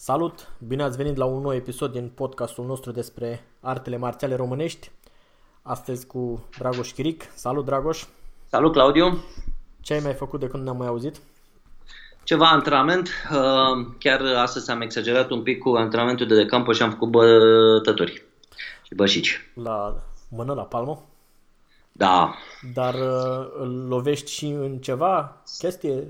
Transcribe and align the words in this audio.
Salut! 0.00 0.48
Bine 0.66 0.82
ați 0.82 0.96
venit 0.96 1.16
la 1.16 1.24
un 1.24 1.40
nou 1.40 1.54
episod 1.54 1.92
din 1.92 2.08
podcastul 2.14 2.64
nostru 2.64 2.90
despre 2.90 3.44
artele 3.60 3.96
marțiale 3.96 4.34
românești. 4.34 4.90
Astăzi 5.62 6.06
cu 6.06 6.48
Dragoș 6.58 6.90
Chiric. 6.92 7.22
Salut, 7.34 7.64
Dragoș! 7.64 8.04
Salut, 8.44 8.72
Claudiu! 8.72 9.24
Ce 9.80 9.92
ai 9.92 10.00
mai 10.00 10.12
făcut 10.12 10.40
de 10.40 10.46
când 10.46 10.62
ne-am 10.62 10.76
mai 10.76 10.86
auzit? 10.86 11.20
Ceva 12.24 12.50
antrenament. 12.50 13.08
Uh, 13.30 13.86
chiar 13.98 14.20
astăzi 14.20 14.70
am 14.70 14.80
exagerat 14.80 15.30
un 15.30 15.42
pic 15.42 15.58
cu 15.58 15.68
antrenamentul 15.68 16.26
de 16.26 16.46
campo 16.46 16.72
și 16.72 16.82
am 16.82 16.90
făcut 16.90 17.10
bătături 17.10 18.22
și 18.82 18.94
bășici. 18.94 19.50
La 19.54 20.02
mână, 20.30 20.54
la 20.54 20.64
palmă? 20.64 21.06
Da. 21.92 22.34
Dar 22.74 22.94
uh, 22.94 23.48
îl 23.58 23.86
lovești 23.88 24.30
și 24.30 24.46
în 24.46 24.78
ceva 24.78 25.42
chestie? 25.58 26.08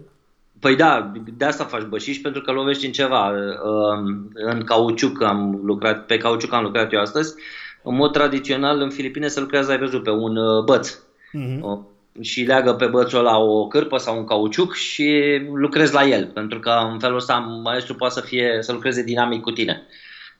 Păi 0.61 0.77
da, 0.77 1.13
de 1.37 1.45
asta 1.45 1.65
faci 1.65 1.83
bășici, 1.83 2.23
pentru 2.23 2.41
că 2.41 2.53
lovești 2.53 2.87
în 2.87 2.93
ceva. 2.93 3.33
Um, 3.65 4.31
în 4.35 4.65
cauciuc 4.65 5.23
am 5.23 5.61
lucrat, 5.65 6.07
pe 6.07 6.17
cauciuc 6.17 6.53
am 6.53 6.63
lucrat 6.63 6.93
eu 6.93 7.01
astăzi. 7.01 7.35
În 7.83 7.95
mod 7.95 8.13
tradițional, 8.13 8.81
în 8.81 8.91
Filipine 8.91 9.29
se 9.29 9.41
lucrează, 9.41 9.71
ai 9.71 9.79
văzut, 9.79 10.03
pe 10.03 10.11
un 10.11 10.37
uh, 10.37 10.65
băț. 10.65 10.95
Uh-huh. 10.95 11.97
Și 12.21 12.43
leagă 12.43 12.73
pe 12.73 12.87
bățul 12.87 13.23
la 13.23 13.39
o 13.39 13.67
cârpă 13.67 13.97
sau 13.97 14.19
un 14.19 14.25
cauciuc 14.25 14.75
și 14.75 15.41
lucrezi 15.55 15.95
la 15.95 16.05
el, 16.05 16.27
pentru 16.35 16.59
că 16.59 16.71
în 16.93 16.99
felul 16.99 17.17
ăsta 17.17 17.39
maestru 17.63 17.95
poate 17.95 18.15
să, 18.15 18.21
fie, 18.21 18.59
să 18.61 18.73
lucreze 18.73 19.03
dinamic 19.03 19.43
cu 19.43 19.51
tine. 19.51 19.87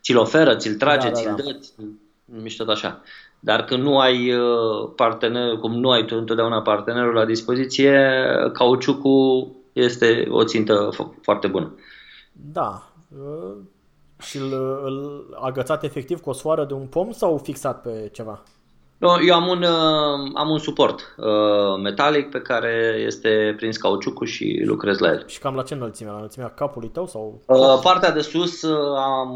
Ți-l 0.01 0.17
oferă, 0.17 0.55
ți-l 0.55 0.75
trage, 0.75 1.09
da, 1.09 1.13
da, 1.13 1.19
ți-l 1.19 1.33
da. 1.37 1.43
dă, 1.43 1.57
mișto 2.41 2.71
așa. 2.71 3.01
Dar 3.39 3.63
când 3.63 3.83
nu 3.83 3.99
ai 3.99 4.33
uh, 4.33 4.91
partener, 4.95 5.55
cum 5.55 5.79
nu 5.79 5.89
ai 5.89 6.05
tu 6.05 6.15
întotdeauna 6.17 6.61
partenerul 6.61 7.13
la 7.13 7.25
dispoziție, 7.25 8.13
cauciucul 8.53 9.51
este 9.79 10.27
o 10.29 10.43
țintă 10.43 10.89
foarte 11.21 11.47
bună. 11.47 11.75
Da. 12.31 12.91
Uh, 13.17 13.55
și 14.19 14.37
îl, 14.37 14.81
îl 14.83 15.25
agățat 15.41 15.83
efectiv 15.83 16.21
cu 16.21 16.29
o 16.29 16.33
soară 16.33 16.65
de 16.65 16.73
un 16.73 16.85
pom 16.85 17.11
sau 17.11 17.37
fixat 17.37 17.81
pe 17.81 18.09
ceva? 18.11 18.43
Eu 19.27 19.35
am 19.35 19.47
un, 19.47 19.61
uh, 19.61 20.31
am 20.33 20.49
un 20.49 20.57
suport 20.57 21.15
uh, 21.17 21.81
metalic 21.83 22.29
pe 22.29 22.41
care 22.41 23.03
este 23.05 23.53
prins 23.57 23.77
cauciucul 23.77 24.27
și 24.27 24.61
lucrez 24.65 24.97
la 24.99 25.07
el. 25.07 25.23
Și 25.27 25.39
cam 25.39 25.55
la 25.55 25.63
ce 25.63 25.73
înălțime? 25.73 26.09
La 26.09 26.15
înălțimea 26.15 26.49
capului 26.49 26.89
tău? 26.89 27.07
sau? 27.07 27.41
Partea 27.83 28.11
de 28.11 28.21
sus 28.21 28.63
am, 28.95 29.31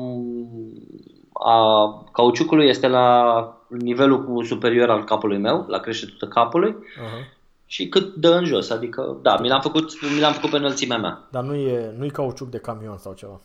a 1.34 1.88
cauciucului 2.12 2.68
este 2.68 2.88
la 2.88 3.48
nivelul 3.68 4.44
superior 4.46 4.90
al 4.90 5.04
capului 5.04 5.38
meu, 5.38 5.66
la 5.68 5.80
creștetul 5.80 6.28
capului. 6.28 6.76
Uh-huh 6.76 7.42
și 7.74 7.88
cât 7.88 8.16
dă 8.16 8.30
în 8.30 8.46
jos. 8.46 8.70
Adică, 8.70 9.18
da, 9.22 9.38
mi 9.38 9.48
l-am 9.48 9.62
făcut, 9.62 10.12
mi 10.14 10.20
l-am 10.20 10.34
făcut 10.34 10.50
pe 10.50 10.58
înălțimea 10.58 10.98
mea. 10.98 11.28
Dar 11.32 11.44
nu 11.44 11.56
e, 11.56 11.94
nu 11.98 12.06
e 12.06 12.10
cauciuc 12.10 12.50
de 12.50 12.58
camion 12.58 12.98
sau 12.98 13.14
ceva? 13.14 13.42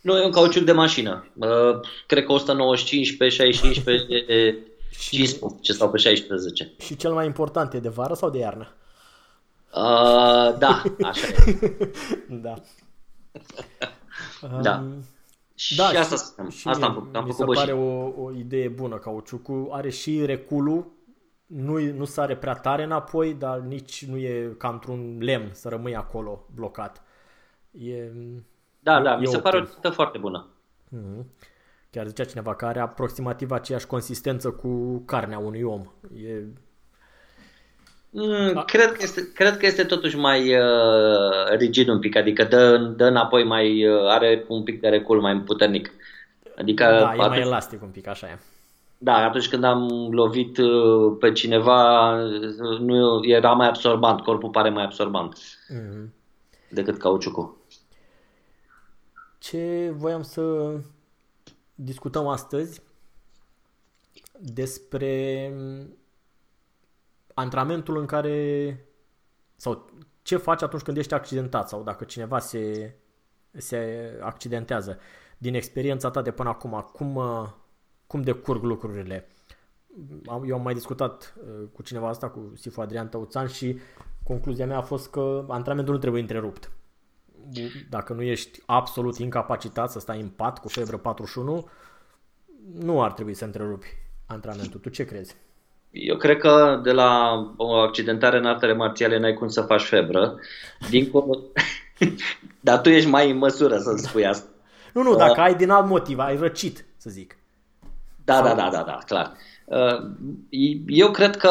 Nu, 0.00 0.18
e 0.18 0.24
un 0.24 0.30
cauciuc 0.30 0.64
de 0.64 0.72
mașină. 0.72 1.26
Uh, 1.34 1.80
cred 2.06 2.24
că 2.24 2.32
195 2.32 3.16
pe 3.16 3.28
65 3.28 3.80
pe 3.80 3.96
și, 5.00 5.10
15 5.10 5.72
sau 5.72 5.90
pe 5.90 5.96
16. 5.96 6.72
Și 6.78 6.96
cel 6.96 7.12
mai 7.12 7.26
important, 7.26 7.72
e 7.72 7.78
de 7.78 7.88
vară 7.88 8.14
sau 8.14 8.30
de 8.30 8.38
iarnă? 8.38 8.68
Uh, 9.74 10.58
da, 10.58 10.82
așa 11.02 11.26
e. 11.26 11.68
da. 12.46 12.54
da. 14.62 14.82
Um, 14.84 15.04
și 15.54 15.76
da, 15.76 15.84
asta, 15.84 16.16
și, 16.50 16.58
și 16.58 16.68
asta 16.68 16.86
am 16.86 16.94
făcut. 16.94 17.16
Am 17.16 17.24
mi 17.24 17.32
făcut 17.32 17.56
se 17.56 17.62
pare 17.62 17.72
o, 17.78 18.22
o 18.22 18.32
idee 18.38 18.68
bună. 18.68 18.96
Cauciucul 18.96 19.68
are 19.72 19.90
și 19.90 20.24
reculul 20.24 21.00
nu, 21.54 21.78
nu 21.78 22.04
sare 22.04 22.36
prea 22.36 22.54
tare 22.54 22.82
înapoi, 22.82 23.34
dar 23.34 23.58
nici 23.58 24.04
nu 24.04 24.16
e 24.16 24.54
ca 24.58 24.68
într-un 24.68 25.18
lemn 25.20 25.48
să 25.52 25.68
rămâi 25.68 25.96
acolo 25.96 26.46
blocat. 26.54 27.02
E, 27.70 28.10
da, 28.80 28.98
e, 28.98 29.02
da, 29.02 29.12
e 29.12 29.18
mi 29.18 29.26
se 29.26 29.38
pare 29.38 29.56
o 29.56 29.64
țintă 29.64 29.90
foarte 29.90 30.18
bună. 30.18 30.48
Mm-hmm. 30.96 31.24
Chiar 31.90 32.06
zicea 32.06 32.24
cineva 32.24 32.54
că 32.54 32.66
are 32.66 32.80
aproximativ 32.80 33.50
aceeași 33.50 33.86
consistență 33.86 34.50
cu 34.50 35.02
carnea 35.06 35.38
unui 35.38 35.62
om. 35.62 35.92
E... 36.24 36.44
Mm, 38.10 38.62
cred, 38.66 38.92
că 38.92 38.98
este, 39.00 39.32
cred 39.32 39.56
că 39.56 39.66
este 39.66 39.84
totuși 39.84 40.16
mai 40.16 40.56
uh, 40.56 41.56
rigid 41.56 41.88
un 41.88 41.98
pic, 41.98 42.16
adică 42.16 42.44
dă, 42.44 42.76
dă 42.76 43.04
înapoi 43.04 43.44
mai, 43.44 43.86
uh, 43.88 44.08
are 44.08 44.44
un 44.48 44.62
pic 44.62 44.80
de 44.80 44.88
recul 44.88 45.20
mai 45.20 45.40
puternic. 45.40 45.90
Adică 46.56 46.84
da, 46.84 47.08
atunci... 47.08 47.24
e 47.24 47.28
mai 47.28 47.40
elastic 47.40 47.82
un 47.82 47.88
pic, 47.88 48.06
așa 48.06 48.26
e. 48.26 48.38
Da, 49.02 49.14
atunci 49.14 49.48
când 49.48 49.64
am 49.64 50.10
lovit 50.10 50.58
uh, 50.58 51.16
pe 51.18 51.32
cineva, 51.32 52.14
nu 52.78 53.24
era 53.24 53.52
mai 53.52 53.68
absorbant, 53.68 54.20
corpul 54.20 54.50
pare 54.50 54.70
mai 54.70 54.84
absorbant 54.84 55.38
mm-hmm. 55.38 56.08
decât 56.70 56.98
cauciucul. 56.98 57.56
Ce 59.38 59.92
voiam 59.96 60.22
să 60.22 60.74
discutăm 61.74 62.26
astăzi 62.26 62.82
despre 64.38 65.54
antrenamentul 67.34 67.98
în 67.98 68.06
care 68.06 68.76
sau 69.56 69.90
ce 70.22 70.36
faci 70.36 70.62
atunci 70.62 70.82
când 70.82 70.96
ești 70.96 71.14
accidentat 71.14 71.68
sau 71.68 71.82
dacă 71.82 72.04
cineva 72.04 72.38
se, 72.38 72.94
se 73.52 74.10
accidentează. 74.20 74.98
Din 75.38 75.54
experiența 75.54 76.10
ta 76.10 76.22
de 76.22 76.30
până 76.30 76.48
acum, 76.48 76.88
cum, 76.92 77.22
cum 78.12 78.22
decurg 78.22 78.62
lucrurile. 78.62 79.28
Eu 80.46 80.54
am 80.54 80.62
mai 80.62 80.74
discutat 80.74 81.34
uh, 81.36 81.68
cu 81.72 81.82
cineva 81.82 82.08
asta, 82.08 82.28
cu 82.28 82.52
Sifu 82.54 82.80
Adrian 82.80 83.08
Tăuțan 83.08 83.46
și 83.46 83.78
concluzia 84.24 84.66
mea 84.66 84.76
a 84.76 84.82
fost 84.82 85.10
că 85.10 85.44
antrenamentul 85.48 85.94
nu 85.94 86.00
trebuie 86.00 86.20
întrerupt. 86.20 86.70
Dacă 87.90 88.12
nu 88.12 88.22
ești 88.22 88.62
absolut 88.66 89.18
incapacitat 89.18 89.90
să 89.90 90.00
stai 90.00 90.20
în 90.20 90.28
pat 90.28 90.58
cu 90.58 90.68
febră 90.68 90.96
41, 90.96 91.68
nu 92.78 93.02
ar 93.02 93.12
trebui 93.12 93.34
să 93.34 93.44
întrerupi 93.44 93.86
antrenamentul. 94.26 94.80
Tu 94.80 94.88
ce 94.88 95.04
crezi? 95.04 95.36
Eu 95.90 96.16
cred 96.16 96.38
că 96.38 96.80
de 96.82 96.92
la 96.92 97.32
o 97.56 97.72
accidentare 97.74 98.38
în 98.38 98.46
artele 98.46 98.74
marțiale 98.74 99.18
n-ai 99.18 99.34
cum 99.34 99.48
să 99.48 99.62
faci 99.62 99.82
febră. 99.82 100.38
Dincolo... 100.90 101.38
Dar 102.60 102.80
tu 102.80 102.88
ești 102.88 103.08
mai 103.08 103.30
în 103.30 103.36
măsură 103.36 103.78
să-mi 103.78 103.98
spui 103.98 104.26
asta. 104.26 104.48
Nu, 104.92 105.02
nu, 105.02 105.16
dacă 105.16 105.40
uh... 105.40 105.44
ai 105.44 105.54
din 105.54 105.70
alt 105.70 105.86
motiv, 105.86 106.18
ai 106.18 106.36
răcit, 106.36 106.84
să 106.96 107.10
zic. 107.10 107.36
Da, 108.24 108.40
da, 108.40 108.54
da, 108.54 108.68
da, 108.72 108.82
da, 108.86 108.98
clar. 109.06 109.32
Uh, 109.64 110.10
eu 110.86 111.10
cred 111.10 111.36
că, 111.36 111.50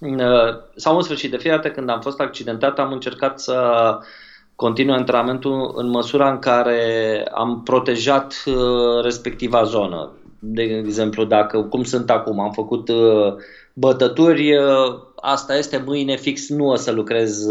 uh, 0.00 0.56
sau 0.76 0.96
în 0.96 1.02
sfârșit, 1.02 1.30
de 1.30 1.36
fiecare 1.36 1.62
dată 1.62 1.74
când 1.74 1.90
am 1.90 2.00
fost 2.00 2.20
accidentat, 2.20 2.78
am 2.78 2.92
încercat 2.92 3.40
să 3.40 3.62
continui 4.56 4.94
antrenamentul 4.94 5.72
în 5.76 5.88
măsura 5.88 6.30
în 6.30 6.38
care 6.38 7.24
am 7.34 7.62
protejat 7.62 8.42
uh, 8.46 9.02
respectiva 9.02 9.62
zonă. 9.62 10.12
De 10.38 10.62
exemplu, 10.62 11.24
dacă, 11.24 11.62
cum 11.62 11.84
sunt 11.84 12.10
acum, 12.10 12.40
am 12.40 12.52
făcut 12.52 12.90
bătături, 13.72 14.52
asta 15.16 15.56
este, 15.56 15.82
mâine 15.86 16.16
fix 16.16 16.48
nu 16.48 16.68
o 16.68 16.74
să 16.74 16.92
lucrez 16.92 17.46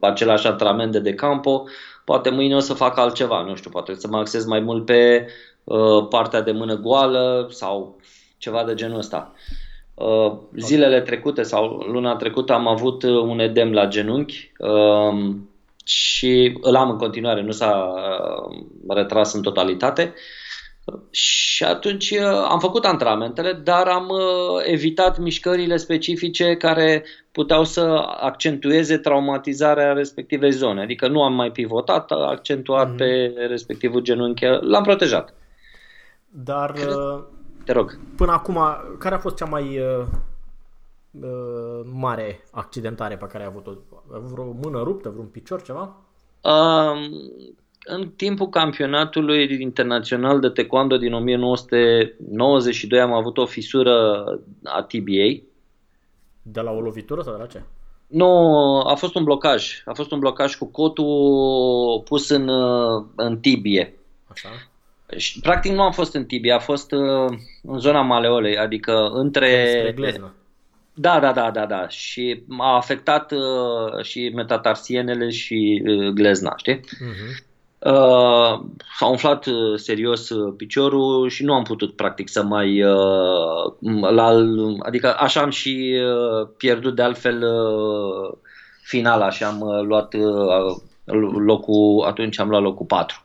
același 0.00 0.46
antrenament 0.46 0.96
de 0.96 1.14
campo, 1.14 1.64
poate 2.04 2.30
mâine 2.30 2.54
o 2.54 2.58
să 2.58 2.74
fac 2.74 2.98
altceva, 2.98 3.42
nu 3.42 3.54
știu, 3.54 3.70
poate 3.70 3.94
să 3.94 4.08
mă 4.10 4.18
axez 4.18 4.44
mai 4.44 4.60
mult 4.60 4.84
pe 4.84 5.26
Uh, 5.26 5.47
partea 6.08 6.42
de 6.42 6.52
mână 6.52 6.74
goală 6.76 7.46
sau 7.50 7.96
ceva 8.38 8.64
de 8.64 8.74
genul 8.74 8.98
ăsta. 8.98 9.32
Uh, 9.94 10.32
zilele 10.56 11.00
trecute 11.00 11.42
sau 11.42 11.66
luna 11.66 12.16
trecută 12.16 12.52
am 12.52 12.66
avut 12.66 13.02
uh, 13.02 13.22
un 13.22 13.38
edem 13.38 13.72
la 13.72 13.86
genunchi 13.86 14.52
um, 14.58 15.50
și 15.84 16.58
îl 16.60 16.76
am 16.76 16.90
în 16.90 16.96
continuare, 16.96 17.42
nu 17.42 17.50
s-a 17.50 17.94
retras 18.88 19.32
în 19.32 19.42
totalitate. 19.42 20.14
Și 21.10 21.64
atunci 21.64 22.14
am 22.48 22.58
făcut 22.58 22.84
antrenamentele, 22.84 23.52
dar 23.52 23.86
am 23.86 24.12
evitat 24.64 25.18
mișcările 25.18 25.76
specifice 25.76 26.54
care 26.54 27.04
puteau 27.32 27.64
să 27.64 27.80
accentueze 28.20 28.98
traumatizarea 28.98 29.92
respectivei 29.92 30.50
zone. 30.50 30.82
Adică 30.82 31.08
nu 31.08 31.22
am 31.22 31.34
mai 31.34 31.50
pivotat, 31.50 32.10
accentuat 32.10 32.92
mm-hmm. 32.92 32.96
pe 32.96 33.34
respectivul 33.48 34.00
genunchi, 34.00 34.44
l-am 34.60 34.82
protejat. 34.82 35.34
Dar, 36.44 36.72
Cred... 36.72 36.94
Uh, 36.94 37.22
te 37.64 37.72
rog. 37.72 37.98
Până 38.16 38.32
acum, 38.32 38.58
care 38.98 39.14
a 39.14 39.18
fost 39.18 39.36
cea 39.36 39.44
mai 39.44 39.78
uh, 39.78 40.06
uh, 41.10 41.80
mare 41.92 42.44
accidentare 42.50 43.16
pe 43.16 43.26
care 43.26 43.42
ai 43.42 43.48
avut-o? 43.48 43.72
Vreo 44.32 44.56
mână 44.62 44.82
ruptă, 44.82 45.08
vreun 45.08 45.26
picior, 45.26 45.62
ceva? 45.62 45.96
Um, 46.42 46.98
în 47.84 48.10
timpul 48.16 48.48
campionatului 48.48 49.60
internațional 49.60 50.40
de 50.40 50.48
taekwondo 50.48 50.96
din 50.96 51.12
1992 51.12 53.00
am 53.00 53.12
avut 53.12 53.38
o 53.38 53.46
fisură 53.46 54.24
a 54.64 54.82
TBA. 54.82 55.42
De 56.42 56.60
la 56.60 56.70
o 56.70 56.80
lovitură 56.80 57.22
sau 57.22 57.32
de 57.32 57.38
la 57.38 57.46
ce? 57.46 57.62
Nu, 58.06 58.26
a 58.80 58.94
fost 58.94 59.14
un 59.14 59.24
blocaj. 59.24 59.82
A 59.84 59.92
fost 59.92 60.10
un 60.10 60.18
blocaj 60.18 60.56
cu 60.56 60.66
cotul 60.66 62.02
pus 62.04 62.28
în, 62.28 62.48
uh, 62.48 63.04
în 63.16 63.38
tibie. 63.38 63.98
Așa. 64.26 64.48
Și, 65.16 65.40
practic 65.40 65.72
nu 65.72 65.82
a 65.82 65.90
fost 65.90 66.14
în 66.14 66.24
tibia, 66.24 66.54
a 66.54 66.58
fost 66.58 66.92
uh, 66.92 67.38
în 67.62 67.78
zona 67.78 68.00
maleolei, 68.02 68.56
adică 68.58 69.10
între... 69.12 69.94
Da, 70.94 71.20
da, 71.20 71.32
da, 71.32 71.50
da, 71.50 71.66
da. 71.66 71.88
Și 71.88 72.42
a 72.58 72.76
afectat 72.76 73.32
uh, 73.32 74.02
și 74.02 74.32
metatarsienele 74.34 75.30
și 75.30 75.82
uh, 75.86 76.08
glezna, 76.08 76.54
știi? 76.56 76.80
Uh-huh. 76.80 77.46
Uh, 77.78 78.60
s-a 78.98 79.06
umflat 79.06 79.46
uh, 79.46 79.76
serios 79.76 80.28
uh, 80.28 80.54
piciorul 80.56 81.28
și 81.28 81.44
nu 81.44 81.54
am 81.54 81.62
putut 81.62 81.96
practic 81.96 82.28
să 82.28 82.42
mai 82.42 82.82
uh, 82.82 84.10
la, 84.10 84.34
adică 84.78 85.16
așa 85.18 85.40
am 85.40 85.50
și 85.50 86.00
uh, 86.02 86.48
pierdut 86.56 86.94
de 86.94 87.02
altfel 87.02 87.42
uh, 87.42 88.38
finala 88.82 89.30
și 89.30 89.44
am 89.44 89.60
uh, 89.60 89.82
luat 89.82 90.14
uh, 90.14 90.76
locul, 91.44 92.04
atunci 92.06 92.38
am 92.38 92.48
luat 92.48 92.62
locul 92.62 92.86
4. 92.86 93.22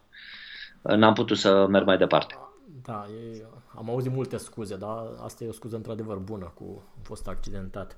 Uh, 0.83 0.95
n-am 0.95 1.13
putut 1.13 1.37
să 1.37 1.65
merg 1.69 1.85
mai 1.85 1.97
departe. 1.97 2.37
Da, 2.83 3.05
e, 3.33 3.43
am 3.75 3.89
auzit 3.89 4.11
multe 4.11 4.37
scuze, 4.37 4.75
dar 4.75 5.03
asta 5.23 5.43
e 5.43 5.47
o 5.47 5.51
scuză 5.51 5.75
într-adevăr 5.75 6.17
bună 6.17 6.51
cu 6.55 6.63
am 6.95 7.01
fost 7.03 7.27
accidentat. 7.27 7.97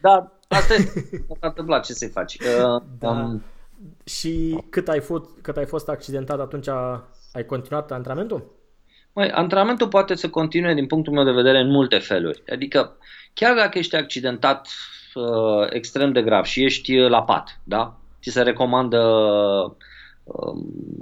Da, 0.00 0.32
asta 0.48 0.74
e, 0.74 0.78
s-a 1.40 1.46
întâmplat, 1.46 1.84
ce 1.84 1.92
să-i 1.92 2.08
faci? 2.08 2.38
Uh, 2.38 2.82
Da. 2.98 3.10
um, 3.10 3.42
Și 4.04 4.64
cât 4.70 4.88
ai, 4.88 5.00
fost, 5.00 5.24
cât 5.42 5.56
ai 5.56 5.66
fost 5.66 5.88
accidentat 5.88 6.40
atunci 6.40 6.68
ai 7.32 7.44
continuat 7.46 7.92
antrenamentul? 7.92 8.58
Măi, 9.12 9.30
antrenamentul 9.30 9.88
poate 9.88 10.14
să 10.14 10.28
continue 10.28 10.74
din 10.74 10.86
punctul 10.86 11.12
meu 11.12 11.24
de 11.24 11.30
vedere 11.30 11.60
în 11.60 11.70
multe 11.70 11.98
feluri. 11.98 12.42
Adică, 12.52 12.96
chiar 13.34 13.56
dacă 13.56 13.78
ești 13.78 13.96
accidentat 13.96 14.68
uh, 15.14 15.66
extrem 15.70 16.12
de 16.12 16.22
grav 16.22 16.44
și 16.44 16.64
ești 16.64 16.98
uh, 16.98 17.10
la 17.10 17.22
pat, 17.22 17.60
da? 17.64 17.98
Ți 18.22 18.30
se 18.30 18.42
recomandă 18.42 18.98
uh, 18.98 19.72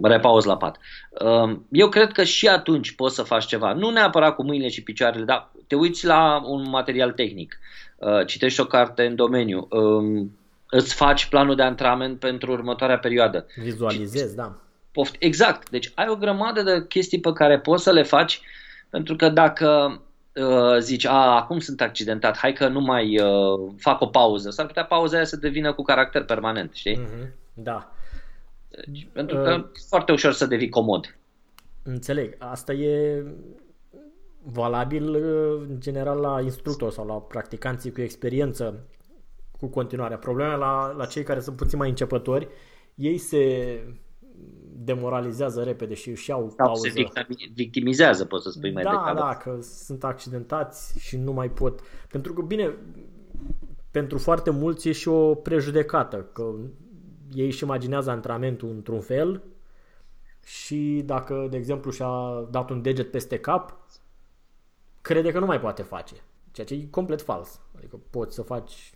repaus 0.02 0.44
la 0.44 0.56
pat. 0.56 0.78
Uh, 1.10 1.58
eu 1.70 1.88
cred 1.88 2.12
că 2.12 2.24
și 2.24 2.48
atunci 2.48 2.94
poți 2.94 3.14
să 3.14 3.22
faci 3.22 3.46
ceva. 3.46 3.72
Nu 3.72 3.90
neapărat 3.90 4.34
cu 4.34 4.42
mâinile 4.42 4.68
și 4.68 4.82
picioarele, 4.82 5.24
dar 5.24 5.50
te 5.66 5.74
uiți 5.74 6.06
la 6.06 6.42
un 6.44 6.68
material 6.68 7.12
tehnic, 7.12 7.58
uh, 7.96 8.26
citești 8.26 8.60
o 8.60 8.64
carte 8.64 9.06
în 9.06 9.14
domeniu, 9.14 9.68
uh, 9.70 10.26
îți 10.70 10.94
faci 10.94 11.26
planul 11.26 11.54
de 11.54 11.62
antrenament 11.62 12.18
pentru 12.18 12.52
următoarea 12.52 12.98
perioadă. 12.98 13.46
Vizualizezi, 13.56 14.36
da. 14.36 14.54
Poft- 14.90 15.16
exact. 15.18 15.70
Deci 15.70 15.92
ai 15.94 16.06
o 16.08 16.16
grămadă 16.16 16.62
de 16.62 16.84
chestii 16.88 17.20
pe 17.20 17.32
care 17.32 17.58
poți 17.58 17.82
să 17.82 17.92
le 17.92 18.02
faci 18.02 18.40
pentru 18.90 19.16
că 19.16 19.28
dacă 19.28 20.00
uh, 20.34 20.78
zici, 20.78 21.06
a, 21.06 21.36
acum 21.36 21.58
sunt 21.58 21.80
accidentat, 21.80 22.36
hai 22.36 22.52
că 22.52 22.68
nu 22.68 22.80
mai 22.80 23.20
uh, 23.20 23.72
fac 23.78 24.00
o 24.00 24.06
pauză, 24.06 24.50
s-ar 24.50 24.66
putea 24.66 24.84
pauza 24.84 25.16
aia 25.16 25.24
să 25.24 25.36
devină 25.36 25.72
cu 25.72 25.82
caracter 25.82 26.24
permanent, 26.24 26.74
știi? 26.74 26.96
Mhm, 26.96 27.32
Da. 27.54 27.92
Pentru 29.12 29.36
Uh. 29.36 29.42
că 29.44 29.50
e 29.50 29.78
foarte 29.88 30.12
ușor 30.12 30.32
să 30.32 30.46
devii 30.46 30.68
comod. 30.68 31.16
Înțeleg. 31.82 32.34
Asta 32.38 32.72
e 32.72 33.24
valabil 34.42 35.08
uh, 35.14 35.66
în 35.68 35.80
general 35.80 36.18
la 36.18 36.40
instructor 36.40 36.90
sau 36.92 37.06
la 37.06 37.14
practicanții 37.14 37.92
cu 37.92 38.00
experiență 38.00 38.86
cu 39.60 39.66
continuarea. 39.66 40.16
Problema 40.18 40.54
la, 40.54 40.92
la 40.96 41.06
cei 41.06 41.22
care 41.22 41.40
sunt 41.40 41.56
puțin 41.56 41.78
mai 41.78 41.88
începători, 41.88 42.48
ei 42.94 43.18
se 43.18 43.42
demoralizează 44.80 45.62
repede 45.62 45.94
și 45.94 46.08
își 46.10 46.30
iau 46.30 46.40
Sau 46.56 46.66
pauză. 46.66 46.88
se 46.88 46.92
victimi- 47.02 47.52
victimizează, 47.54 48.24
poți 48.24 48.42
să 48.44 48.50
spui 48.50 48.72
mai 48.72 48.82
da, 48.82 48.90
degrabă. 48.90 49.18
da, 49.18 49.36
că 49.36 49.58
sunt 49.60 50.04
accidentați 50.04 50.98
și 50.98 51.16
nu 51.16 51.32
mai 51.32 51.50
pot. 51.50 51.80
Pentru 52.10 52.32
că, 52.32 52.42
bine, 52.42 52.74
pentru 53.90 54.18
foarte 54.18 54.50
mulți 54.50 54.88
e 54.88 54.92
și 54.92 55.08
o 55.08 55.34
prejudecată, 55.34 56.16
că 56.32 56.54
ei 57.34 57.46
își 57.46 57.62
imaginează 57.62 58.10
antrenamentul 58.10 58.68
într-un 58.68 59.00
fel 59.00 59.42
și 60.44 61.02
dacă, 61.04 61.46
de 61.50 61.56
exemplu, 61.56 61.90
și-a 61.90 62.46
dat 62.50 62.70
un 62.70 62.82
deget 62.82 63.10
peste 63.10 63.38
cap, 63.38 63.76
crede 65.00 65.32
că 65.32 65.38
nu 65.38 65.46
mai 65.46 65.60
poate 65.60 65.82
face. 65.82 66.14
Ceea 66.52 66.66
ce 66.66 66.74
e 66.74 66.86
complet 66.90 67.22
fals. 67.22 67.60
Adică 67.76 68.00
poți 68.10 68.34
să 68.34 68.42
faci 68.42 68.92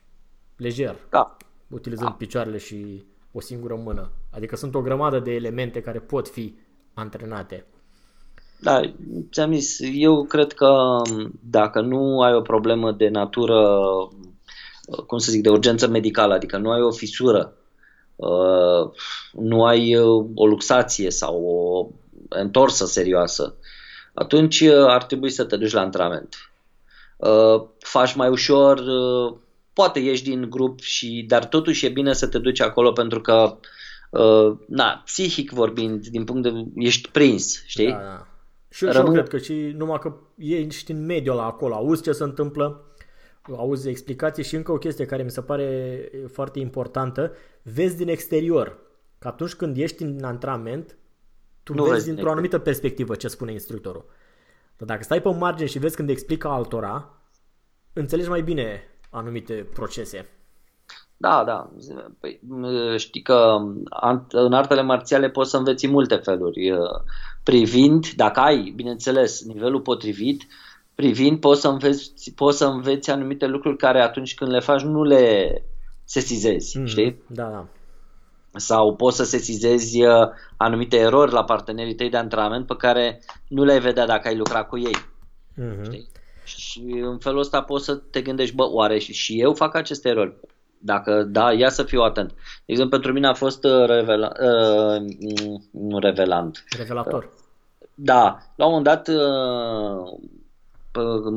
lejer, 0.56 0.96
Da. 1.10 1.36
utilizând 1.70 2.08
Da. 2.08 2.14
picioarele 2.14 2.58
și 2.58 3.04
o 3.32 3.40
singură 3.40 3.74
mână. 3.74 4.10
Adică 4.30 4.56
sunt 4.56 4.74
o 4.74 4.80
grămadă 4.80 5.18
de 5.18 5.30
elemente 5.30 5.80
care 5.80 5.98
pot 5.98 6.28
fi 6.28 6.54
antrenate. 6.94 7.66
Da, 8.60 8.80
ți-am 9.30 9.52
zis, 9.52 9.78
eu 9.92 10.24
cred 10.24 10.52
că 10.52 11.00
dacă 11.40 11.80
nu 11.80 12.20
ai 12.20 12.34
o 12.34 12.40
problemă 12.40 12.92
de 12.92 13.08
natură, 13.08 13.78
cum 15.06 15.18
să 15.18 15.30
zic, 15.30 15.42
de 15.42 15.50
urgență 15.50 15.88
medicală, 15.88 16.34
adică 16.34 16.58
nu 16.58 16.70
ai 16.70 16.80
o 16.80 16.90
fisură, 16.90 17.52
uh, 17.56 17.61
nu 19.32 19.64
ai 19.64 19.96
uh, 19.96 20.26
o 20.34 20.46
luxație 20.46 21.10
sau 21.10 21.42
o 21.44 21.86
întorsă 22.28 22.86
serioasă, 22.86 23.54
atunci 24.14 24.60
uh, 24.60 24.84
ar 24.86 25.04
trebui 25.04 25.30
să 25.30 25.44
te 25.44 25.56
duci 25.56 25.72
la 25.72 25.80
antrenament. 25.80 26.52
Uh, 27.16 27.62
Faci 27.78 28.14
mai 28.14 28.28
ușor, 28.28 28.78
uh, 28.78 29.36
poate 29.72 29.98
ieși 29.98 30.22
din 30.22 30.50
grup, 30.50 30.80
și, 30.80 31.24
dar 31.28 31.44
totuși 31.44 31.86
e 31.86 31.88
bine 31.88 32.12
să 32.12 32.26
te 32.26 32.38
duci 32.38 32.60
acolo 32.60 32.92
pentru 32.92 33.20
că, 33.20 33.56
uh, 34.10 34.56
na, 34.66 35.02
psihic 35.04 35.50
vorbind, 35.50 36.06
din 36.06 36.24
punct 36.24 36.42
de 36.42 36.64
ești 36.74 37.08
prins, 37.08 37.64
știi? 37.66 37.90
Da, 37.90 37.98
da. 37.98 38.26
Și 38.70 38.84
eu, 38.84 38.90
și 38.90 38.96
eu 38.96 39.02
Rămân- 39.02 39.12
cred 39.12 39.28
că 39.28 39.38
și 39.38 39.52
numai 39.76 39.98
că 39.98 40.14
ești 40.36 40.90
în 40.90 41.04
mediul 41.06 41.34
ăla 41.36 41.46
acolo, 41.46 41.74
auzi 41.74 42.02
ce 42.02 42.12
se 42.12 42.22
întâmplă, 42.22 42.84
auzi 43.56 43.88
explicații 43.88 44.44
și 44.44 44.56
încă 44.56 44.72
o 44.72 44.78
chestie 44.78 45.06
care 45.06 45.22
mi 45.22 45.30
se 45.30 45.40
pare 45.40 46.00
foarte 46.32 46.58
importantă, 46.58 47.32
vezi 47.62 47.96
din 47.96 48.08
exterior. 48.08 48.78
Că 49.18 49.28
atunci 49.28 49.54
când 49.54 49.76
ești 49.76 50.02
în 50.02 50.24
antrenament, 50.24 50.96
tu 51.62 51.74
Nu 51.74 51.82
vezi 51.82 51.92
vezi 51.92 52.04
din 52.04 52.14
dintr-o 52.14 52.32
anumită 52.32 52.58
perspectivă 52.58 53.14
ce 53.14 53.28
spune 53.28 53.52
instructorul. 53.52 54.04
Dar 54.76 54.88
dacă 54.88 55.02
stai 55.02 55.22
pe 55.22 55.28
margine 55.28 55.68
și 55.68 55.78
vezi 55.78 55.96
când 55.96 56.10
explică 56.10 56.48
altora, 56.48 57.22
înțelegi 57.92 58.28
mai 58.28 58.42
bine 58.42 58.82
anumite 59.10 59.54
procese. 59.72 60.28
Da, 61.16 61.44
da. 61.44 61.70
Păi, 62.20 62.40
m- 62.40 62.96
știi 62.96 63.22
că 63.22 63.58
an- 63.88 64.26
în 64.28 64.52
artele 64.52 64.82
marțiale 64.82 65.30
poți 65.30 65.50
să 65.50 65.56
înveți 65.56 65.84
în 65.84 65.90
multe 65.90 66.14
feluri. 66.14 66.70
Uh, 66.70 66.78
Privind, 67.42 68.08
dacă 68.10 68.40
ai, 68.40 68.72
bineînțeles, 68.76 69.44
nivelul 69.44 69.80
potrivit, 69.80 70.46
privind 71.02 71.40
poți 71.40 71.60
să 71.60 71.68
înveți, 71.68 72.32
poți 72.34 72.58
să 72.58 72.64
înveți 72.66 73.10
anumite 73.10 73.46
lucruri 73.46 73.76
care 73.76 74.00
atunci 74.00 74.34
când 74.34 74.50
le 74.50 74.60
faci 74.60 74.80
nu 74.82 75.02
le 75.02 75.54
sesizezi, 76.04 76.78
Mhm. 76.78 76.86
știi? 76.86 77.22
Da, 77.26 77.42
da. 77.48 77.66
Sau 78.58 78.94
poți 78.96 79.16
să 79.16 79.24
sesizezi 79.24 80.02
uh, 80.02 80.28
anumite 80.56 80.96
erori 80.96 81.32
la 81.32 81.44
partenerii 81.44 81.94
tăi 81.94 82.10
de 82.10 82.16
antrenament 82.16 82.66
pe 82.66 82.76
care 82.76 83.22
nu 83.48 83.64
le-ai 83.64 83.80
vedea 83.80 84.06
dacă 84.06 84.28
ai 84.28 84.36
lucra 84.36 84.64
cu 84.64 84.78
ei. 84.78 84.96
Mhm. 85.54 85.84
Știi? 85.84 86.08
Și 86.44 86.82
în 87.02 87.18
felul 87.18 87.38
ăsta 87.38 87.62
poți 87.62 87.84
să 87.84 87.94
te 87.94 88.20
gândești, 88.20 88.54
bă, 88.54 88.68
oare 88.70 88.98
și, 88.98 89.12
și 89.12 89.40
eu 89.40 89.54
fac 89.54 89.74
aceste 89.74 90.08
erori? 90.08 90.34
Dacă 90.78 91.22
da, 91.22 91.52
ia 91.52 91.68
să 91.70 91.82
fiu 91.82 92.00
atent. 92.00 92.28
De 92.28 92.34
exemplu, 92.72 92.94
pentru 92.98 93.12
mine 93.12 93.26
a 93.26 93.34
fost 93.34 93.64
uh, 93.64 93.84
revela, 93.86 94.30
uh, 94.40 95.00
mm, 95.00 95.64
nu 95.70 95.98
revelant. 95.98 96.64
Revelator. 96.78 97.28
Da, 97.94 98.38
la 98.56 98.66
un 98.66 98.72
moment 98.74 98.84
dat 98.84 99.08
uh, 99.08 99.14
p- 99.14 100.40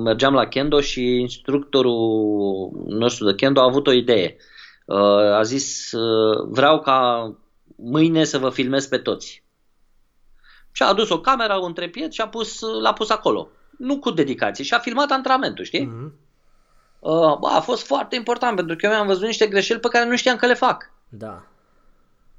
mergeam 0.03 0.33
la 0.33 0.47
kendo 0.47 0.81
și 0.81 1.19
instructorul 1.19 2.71
nostru 2.87 3.25
de 3.25 3.35
kendo 3.35 3.61
a 3.61 3.63
avut 3.63 3.87
o 3.87 3.91
idee. 3.91 4.37
Uh, 4.85 4.97
a 5.33 5.41
zis, 5.41 5.91
uh, 5.91 6.47
vreau 6.49 6.79
ca 6.79 7.31
mâine 7.75 8.23
să 8.23 8.37
vă 8.37 8.49
filmez 8.49 8.87
pe 8.87 8.97
toți. 8.97 9.43
Și 10.71 10.83
a 10.83 10.87
adus 10.87 11.09
o 11.09 11.21
cameră, 11.21 11.55
un 11.55 11.73
trepied 11.73 12.11
și 12.11 12.21
a 12.21 12.27
pus, 12.27 12.59
l-a 12.81 12.93
pus 12.93 13.09
acolo. 13.09 13.49
Nu 13.77 13.99
cu 13.99 14.11
dedicație. 14.11 14.63
Și 14.63 14.73
a 14.73 14.79
filmat 14.79 15.11
antrenamentul, 15.11 15.63
știi? 15.63 15.85
Mhm. 15.85 16.13
Uh, 16.99 17.37
bă, 17.39 17.47
a 17.47 17.59
fost 17.59 17.85
foarte 17.85 18.15
important 18.15 18.55
pentru 18.55 18.75
că 18.75 18.85
eu 18.85 18.91
mi-am 18.91 19.07
văzut 19.07 19.25
niște 19.25 19.47
greșeli 19.47 19.79
pe 19.79 19.87
care 19.87 20.09
nu 20.09 20.15
știam 20.15 20.37
că 20.37 20.45
le 20.45 20.53
fac. 20.53 20.91
Da. 21.09 21.45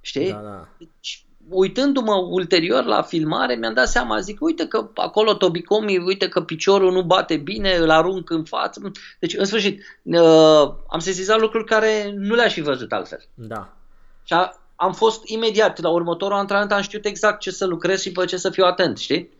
Știi? 0.00 0.30
Da, 0.30 0.38
da. 0.38 0.68
Deci, 0.78 1.25
uitându-mă 1.48 2.14
ulterior 2.14 2.84
la 2.84 3.02
filmare, 3.02 3.54
mi-am 3.54 3.74
dat 3.74 3.88
seama, 3.88 4.20
zic, 4.20 4.40
uite 4.40 4.66
că 4.66 4.90
acolo 4.94 5.34
Tobicomi, 5.34 5.98
uite 5.98 6.28
că 6.28 6.40
piciorul 6.40 6.92
nu 6.92 7.02
bate 7.02 7.36
bine, 7.36 7.74
îl 7.74 7.90
arunc 7.90 8.30
în 8.30 8.44
față. 8.44 8.92
Deci, 9.18 9.34
în 9.34 9.44
sfârșit, 9.44 9.82
uh, 10.02 10.72
am 10.88 10.98
sesizat 10.98 11.40
lucruri 11.40 11.64
care 11.64 12.12
nu 12.16 12.34
le-aș 12.34 12.52
fi 12.52 12.60
văzut 12.60 12.92
altfel. 12.92 13.24
Da. 13.34 13.76
Și 14.24 14.32
a, 14.32 14.60
am 14.76 14.92
fost 14.92 15.20
imediat, 15.24 15.80
la 15.80 15.88
următorul 15.90 16.36
antrenament 16.36 16.72
am 16.72 16.82
știut 16.82 17.04
exact 17.04 17.40
ce 17.40 17.50
să 17.50 17.66
lucrez 17.66 18.00
și 18.00 18.12
pe 18.12 18.24
ce 18.24 18.36
să 18.36 18.50
fiu 18.50 18.64
atent, 18.64 18.98
știi? 18.98 19.30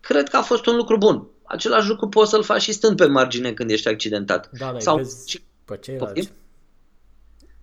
Cred 0.00 0.28
că 0.28 0.36
a 0.36 0.42
fost 0.42 0.66
un 0.66 0.76
lucru 0.76 0.96
bun. 0.96 1.26
Același 1.44 1.88
lucru 1.88 2.08
poți 2.08 2.30
să-l 2.30 2.42
faci 2.42 2.62
și 2.62 2.72
stând 2.72 2.96
pe 2.96 3.06
margine 3.06 3.52
când 3.52 3.70
ești 3.70 3.88
accidentat. 3.88 4.50
Da, 4.58 4.72
da, 4.72 4.78
Sau 4.78 4.96
vezi 4.96 5.30
și 5.30 5.42
pe 5.64 5.76
ceilalți. 5.76 6.14
Poftim? 6.14 6.34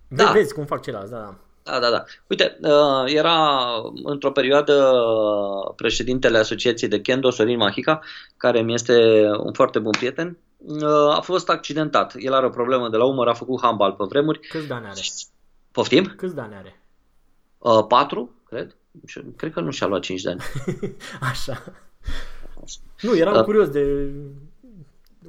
Vezi, 0.08 0.24
Da. 0.24 0.32
vezi 0.32 0.54
cum 0.54 0.64
fac 0.64 0.82
ceilalți, 0.82 1.10
da, 1.10 1.16
da. 1.18 1.34
Da, 1.66 1.78
da, 1.80 1.90
da. 1.90 2.04
Uite, 2.26 2.58
uh, 2.62 3.04
era 3.06 3.60
într-o 4.04 4.30
perioadă 4.30 4.92
președintele 5.76 6.38
Asociației 6.38 6.90
de 6.90 7.00
Kendo, 7.00 7.30
Sorin 7.30 7.56
Mahica, 7.56 8.00
care 8.36 8.60
mi 8.62 8.74
este 8.74 9.26
un 9.38 9.52
foarte 9.52 9.78
bun 9.78 9.90
prieten, 9.90 10.38
uh, 10.56 11.16
a 11.16 11.20
fost 11.20 11.48
accidentat. 11.48 12.14
El 12.18 12.32
are 12.32 12.46
o 12.46 12.50
problemă 12.50 12.88
de 12.88 12.96
la 12.96 13.04
umăr, 13.04 13.28
a 13.28 13.32
făcut 13.34 13.60
handbal 13.62 13.92
pe 13.92 14.04
vremuri. 14.08 14.38
Câți 14.48 14.72
ani 14.72 14.86
are? 14.86 15.00
Poftim? 15.72 16.12
Câți 16.16 16.38
ani 16.38 16.54
are? 16.54 16.80
Uh, 17.58 17.84
patru, 17.88 18.30
cred. 18.48 18.76
Și- 19.06 19.20
Cred 19.36 19.52
că 19.52 19.60
nu 19.60 19.70
și-a 19.70 19.86
luat 19.86 20.00
5 20.02 20.22
de 20.22 20.30
ani. 20.30 20.40
Așa. 21.30 21.62
Nu, 23.02 23.16
eram 23.16 23.34
Da. 23.34 23.42
curios 23.44 23.68
de 23.68 24.10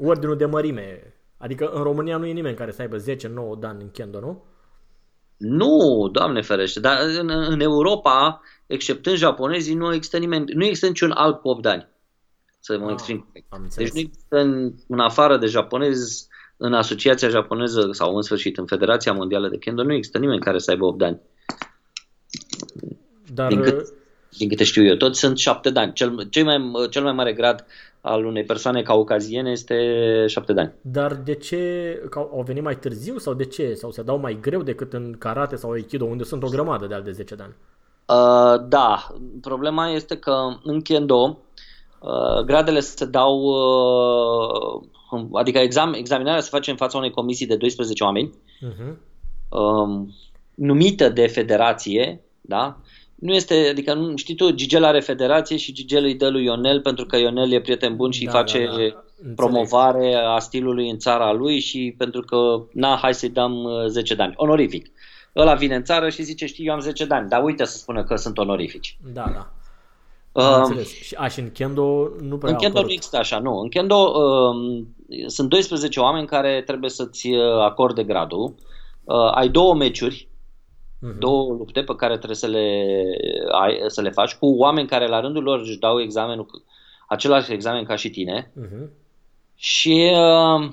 ordinul 0.03 0.37
de 0.37 0.45
mărime. 0.45 1.13
Adică 1.37 1.69
în 1.69 1.83
România 1.83 2.17
nu 2.17 2.25
e 2.25 2.31
nimeni 2.31 2.55
care 2.55 2.71
să 2.71 2.81
aibă 2.81 2.97
10-9 2.97 3.55
de 3.59 3.67
ani 3.67 3.81
în 3.81 3.91
kendo, 3.91 4.19
nu? 4.19 4.43
Nu, 5.37 6.09
Doamne 6.11 6.41
ferește, 6.41 6.79
dar 6.79 6.97
în, 7.19 7.29
în 7.29 7.59
Europa, 7.59 8.41
exceptând 8.65 9.15
japonezii, 9.15 9.73
nu 9.75 9.93
există 9.93 10.17
nimeni, 10.17 10.51
nu 10.53 10.63
există 10.65 10.87
niciun 10.87 11.11
alt 11.11 11.41
cu 11.41 11.47
8 11.49 11.65
ani. 11.65 11.87
Să 12.59 12.77
mă 12.77 12.85
Ah, 12.85 12.91
exprim. 12.91 13.25
Am 13.49 13.61
Deci 13.61 13.63
înțeles. 13.63 13.93
nu 13.93 13.99
există 13.99 14.37
în, 14.37 14.73
în 14.87 14.99
afară 14.99 15.37
de 15.37 15.45
japonezi, 15.45 16.27
în 16.57 16.73
Asociația 16.73 17.29
Japoneză 17.29 17.89
sau 17.91 18.15
în 18.15 18.21
sfârșit 18.21 18.57
în 18.57 18.65
Federația 18.65 19.13
Mondială 19.13 19.47
de 19.49 19.57
Kendo, 19.57 19.83
nu 19.83 19.93
există 19.93 20.17
nimeni 20.17 20.39
care 20.39 20.57
să 20.57 20.71
aibă 20.71 20.85
8 20.85 21.01
ani. 21.01 21.21
Dar 23.33 23.47
din 23.47 23.61
cât- 23.61 23.95
Din 24.37 24.49
câte 24.49 24.63
știu 24.63 24.83
eu, 24.85 24.95
toți 24.95 25.19
sunt 25.19 25.37
7 25.37 25.69
de 25.69 25.79
ani. 25.79 25.93
Cel, 25.93 26.27
cel, 26.29 26.43
mai, 26.43 26.87
cel 26.89 27.03
mai 27.03 27.13
mare 27.13 27.33
grad 27.33 27.65
al 28.01 28.25
unei 28.25 28.43
persoane 28.43 28.81
caucaziene 28.81 29.51
este 29.51 29.75
7 30.27 30.53
de 30.53 30.59
ani. 30.59 30.73
Dar 30.81 31.15
de 31.15 31.33
ce 31.33 31.93
că 32.09 32.19
au 32.19 32.31
au 32.33 32.41
venit 32.41 32.63
mai 32.63 32.77
târziu 32.77 33.17
sau 33.17 33.33
de 33.33 33.45
ce? 33.45 33.73
Sau 33.73 33.91
se 33.91 34.01
dau 34.01 34.17
mai 34.17 34.37
greu 34.41 34.61
decât 34.61 34.93
în 34.93 35.15
karate 35.19 35.55
sau 35.55 35.71
aikido, 35.71 36.05
unde 36.05 36.23
sunt 36.23 36.43
o 36.43 36.47
grămadă 36.47 36.87
de 36.87 36.93
al 36.93 37.01
de 37.03 37.11
10 37.11 37.35
de 37.35 37.43
ani? 37.43 37.55
Uh, 38.05 38.65
da, 38.67 39.07
problema 39.41 39.89
este 39.89 40.17
că 40.17 40.33
în 40.63 40.81
kendo 40.81 41.37
uh, 41.99 42.43
gradele 42.45 42.79
se 42.79 43.05
dau, 43.05 43.41
uh, 45.11 45.25
adică 45.33 45.57
exam, 45.57 45.93
examinarea 45.93 46.41
se 46.41 46.49
face 46.51 46.71
în 46.71 46.77
fața 46.77 46.97
unei 46.97 47.11
comisii 47.11 47.47
de 47.47 47.55
12 47.55 48.03
oameni, 48.03 48.33
Uh-huh. 48.61 48.93
um, 49.49 50.13
numită 50.55 51.09
de 51.09 51.27
federație, 51.27 52.21
da? 52.41 52.77
Nu 53.19 53.33
este, 53.33 53.67
adică 53.69 53.93
nu, 53.93 54.15
știi 54.15 54.35
tu, 54.35 54.49
Gigel 54.51 54.83
are 54.83 54.99
federație 54.99 55.57
și 55.57 55.73
Gigel 55.73 56.03
îi 56.03 56.15
dă 56.15 56.29
lui 56.29 56.43
Ionel 56.43 56.81
pentru 56.81 57.05
că 57.05 57.17
Ionel 57.17 57.51
e 57.51 57.61
prieten 57.61 57.95
bun 57.95 58.11
și 58.11 58.23
Da, 58.25 58.31
îi 58.31 58.37
face 58.37 58.57
da, 58.65 58.71
da. 58.71 58.77
Înțeleg. 59.17 59.35
promovare 59.35 60.13
a 60.15 60.39
stilului 60.39 60.89
în 60.89 60.97
țara 60.97 61.31
lui 61.31 61.59
și 61.59 61.95
pentru 61.97 62.21
că, 62.21 62.37
na, 62.73 62.97
hai 63.01 63.13
să-i 63.13 63.29
dăm 63.29 63.63
uh, 63.63 63.85
10 63.87 64.15
de 64.15 64.23
ani. 64.23 64.33
Onorific. 64.35 64.91
Ăla 65.35 65.53
vine 65.53 65.75
în 65.75 65.83
țară 65.83 66.09
și 66.09 66.23
zice, 66.23 66.45
știi, 66.45 66.65
eu 66.65 66.73
am 66.73 66.79
10 66.79 67.05
de 67.05 67.13
ani, 67.13 67.29
dar 67.29 67.43
uite 67.43 67.65
să 67.65 67.77
spună 67.77 68.03
că 68.03 68.15
sunt 68.15 68.37
onorifici. 68.37 68.97
Da, 69.13 69.25
da. 69.33 69.51
Am 70.41 70.53
Um, 70.53 70.61
înțeles. 70.63 70.93
Și, 70.93 71.15
a, 71.15 71.27
și 71.27 71.39
în 71.39 71.51
kendo 71.51 72.07
nu 72.21 72.37
prea 72.37 72.49
în 72.49 72.55
a 72.55 72.59
Kendo 72.59 72.73
nu 72.73 72.79
apărut. 72.79 72.89
există 72.91 73.17
așa, 73.17 73.39
nu. 73.39 73.57
În 73.59 73.69
Kendo 73.69 73.95
um, 73.95 74.87
sunt 75.27 75.49
12 75.49 75.99
oameni 75.99 76.27
care 76.27 76.61
trebuie 76.65 76.89
să-ți 76.89 77.27
uh, 77.29 77.59
acorde 77.61 78.03
gradul. 78.03 78.55
Uh, 79.03 79.15
ai 79.35 79.49
două 79.49 79.75
meciuri, 79.75 80.27
Mhm. 80.99 81.19
două 81.19 81.53
lupte 81.53 81.83
pe 81.83 81.95
care 81.95 82.15
trebuie 82.15 82.35
să 82.35 82.47
le, 82.47 83.05
ai, 83.51 83.83
să 83.87 84.01
le 84.01 84.09
faci 84.09 84.35
cu 84.35 84.45
oameni 84.45 84.87
care 84.87 85.07
la 85.07 85.19
rândul 85.19 85.43
lor 85.43 85.59
își 85.59 85.77
dau 85.77 86.01
examenul, 86.01 86.63
același 87.07 87.51
examen 87.51 87.83
ca 87.85 87.95
și 87.95 88.09
tine. 88.09 88.51
Mhm. 88.53 88.91
Și 89.55 90.11
uh, 90.15 90.71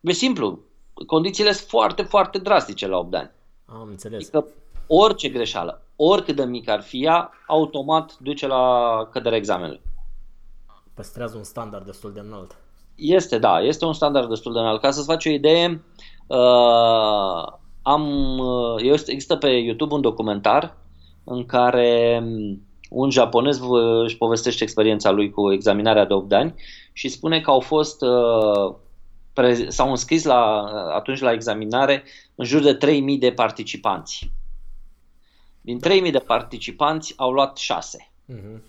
e 0.00 0.12
simplu, 0.12 0.58
condițiile 1.06 1.52
sunt 1.52 1.68
foarte, 1.68 2.02
foarte 2.02 2.38
drastice 2.38 2.86
la 2.86 2.98
8 2.98 3.10
de 3.10 3.16
ani. 3.16 3.30
Am 3.66 3.88
înțeles. 3.88 4.22
Adică 4.22 4.46
orice 4.86 5.28
greșeală, 5.28 5.82
oricât 5.96 6.36
de 6.36 6.44
mică 6.44 6.70
ar 6.70 6.82
fi 6.82 7.04
ea, 7.04 7.30
automat 7.46 8.18
duce 8.18 8.46
la 8.46 9.08
căderea 9.12 9.38
examenului. 9.38 9.80
Păstrează 10.94 11.36
un 11.36 11.44
standard 11.44 11.84
destul 11.84 12.12
de 12.12 12.20
înalt. 12.20 12.56
Este, 12.94 13.38
da, 13.38 13.60
este 13.60 13.84
un 13.84 13.92
standard 13.92 14.28
destul 14.28 14.52
de 14.52 14.58
înalt. 14.58 14.80
Ca 14.80 14.90
să-ți 14.90 15.06
faci 15.06 15.26
o 15.26 15.30
idee, 15.30 15.82
uh, 16.26 17.52
am, 17.86 18.38
uh, 18.38 18.74
este- 18.82 19.10
există 19.12 19.36
pe 19.36 19.48
YouTube 19.48 19.94
un 19.94 20.00
documentar 20.00 20.76
în 21.24 21.46
care 21.46 22.20
um, 22.22 22.62
un 22.90 23.10
japonez 23.10 23.58
vă- 23.58 24.02
își 24.04 24.16
povestește 24.16 24.62
experiența 24.62 25.10
lui 25.10 25.30
cu 25.30 25.52
examinarea 25.52 26.04
de 26.04 26.12
8 26.14 26.28
de 26.28 26.34
ani 26.34 26.54
și 26.92 27.08
spune 27.08 27.40
că 27.40 27.50
au 27.50 27.60
fost, 27.60 28.02
uh, 28.02 28.74
pre- 29.32 29.70
s-au 29.70 29.90
înscris 29.90 30.24
la, 30.24 30.60
atunci 30.94 31.20
la 31.20 31.32
examinare 31.32 32.04
în 32.34 32.44
jur 32.44 32.62
de 32.62 32.74
3000 32.74 33.18
de 33.18 33.32
participanți. 33.32 34.30
Din 35.60 35.78
3000 35.78 36.10
de 36.10 36.18
participanți 36.18 37.14
au 37.16 37.30
luat 37.32 37.56
6. 37.56 38.10
Mhm. 38.24 38.62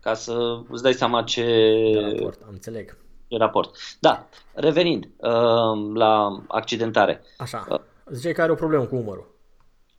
Ca 0.00 0.14
să 0.14 0.60
îți 0.68 0.82
dai 0.82 0.92
seama 0.92 1.22
ce, 1.22 1.44
De 1.92 2.00
raport, 2.00 2.40
am 2.42 2.48
înțeleg. 2.52 2.96
De 3.32 3.44
raport. 3.44 3.76
Da, 4.00 4.26
revenind 4.54 5.04
uh, 5.16 5.94
la 5.94 6.42
accidentare. 6.48 7.22
Așa. 7.38 7.66
Ziceai 8.10 8.32
că 8.32 8.42
are 8.42 8.52
o 8.52 8.54
problemă 8.54 8.84
cu 8.84 8.96
umărul. 8.96 9.30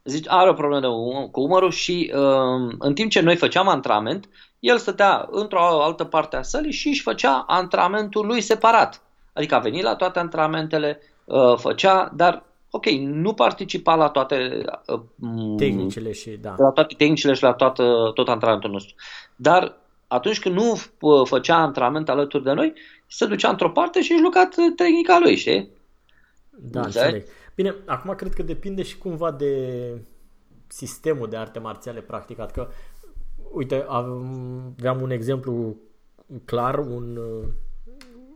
Zici, 0.03 0.25
are 0.29 0.49
o 0.49 0.53
problemă 0.53 0.81
de 0.81 0.87
um- 0.87 1.31
cu 1.31 1.41
umărul 1.41 1.71
și 1.71 2.13
uh, 2.15 2.75
în 2.79 2.93
timp 2.93 3.09
ce 3.11 3.21
noi 3.21 3.35
făceam 3.35 3.67
antrenament, 3.67 4.29
el 4.59 4.77
stătea 4.77 5.27
într-o 5.31 5.59
altă 5.59 6.03
parte 6.03 6.35
a 6.35 6.41
sălii 6.41 6.71
și 6.71 6.87
își 6.87 7.01
făcea 7.01 7.43
antrenamentul 7.47 8.25
lui 8.25 8.41
separat. 8.41 9.01
Adică 9.33 9.55
a 9.55 9.59
venit 9.59 9.83
la 9.83 9.95
toate 9.95 10.19
antrenamentele, 10.19 10.99
uh, 11.25 11.57
făcea, 11.57 12.11
dar 12.15 12.43
ok, 12.69 12.85
nu 12.99 13.33
participa 13.33 13.95
la 13.95 14.09
toate 14.09 14.63
uh, 14.87 14.99
m- 14.99 15.57
Tehnicile 15.57 16.11
și 16.11 16.29
da. 16.29 16.55
la 16.57 16.69
toate 16.69 16.95
tehnicile 16.97 17.33
și 17.33 17.43
la 17.43 17.53
toată, 17.53 18.11
tot 18.13 18.27
antrenamentul 18.27 18.71
nostru. 18.71 18.95
Dar 19.35 19.77
atunci 20.13 20.39
când 20.39 20.55
nu 20.55 20.71
uh, 20.99 21.27
făcea 21.27 21.55
antrenament 21.55 22.09
alături 22.09 22.43
de 22.43 22.51
noi, 22.51 22.73
se 23.07 23.25
ducea 23.25 23.49
într-o 23.49 23.69
parte 23.69 24.01
și 24.01 24.11
își 24.11 24.21
jucat 24.21 24.55
uh, 24.57 24.73
tehnica 24.75 25.19
lui, 25.19 25.35
știi? 25.35 25.71
Da, 26.49 26.81
Înțelegi? 26.81 27.13
înțeleg. 27.13 27.25
Bine, 27.55 27.75
acum 27.85 28.13
cred 28.15 28.33
că 28.33 28.43
depinde 28.43 28.83
și 28.83 28.97
cumva 28.97 29.31
de 29.31 29.57
sistemul 30.67 31.29
de 31.29 31.35
arte 31.35 31.59
marțiale 31.59 31.99
practicat. 32.01 32.51
Că, 32.51 32.67
uite, 33.51 33.85
aveam 33.87 35.01
un 35.01 35.09
exemplu 35.11 35.75
clar, 36.45 36.77
un, 36.79 37.17
uh, 37.17 37.47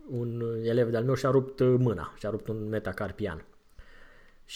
un 0.10 0.44
elev 0.64 0.90
de-al 0.90 1.04
meu 1.04 1.14
și-a 1.16 1.30
rupt 1.30 1.60
uh, 1.60 1.76
mâna, 1.80 2.14
și-a 2.20 2.30
rupt 2.30 2.48
un 2.48 2.70
metacarpian. 2.70 3.46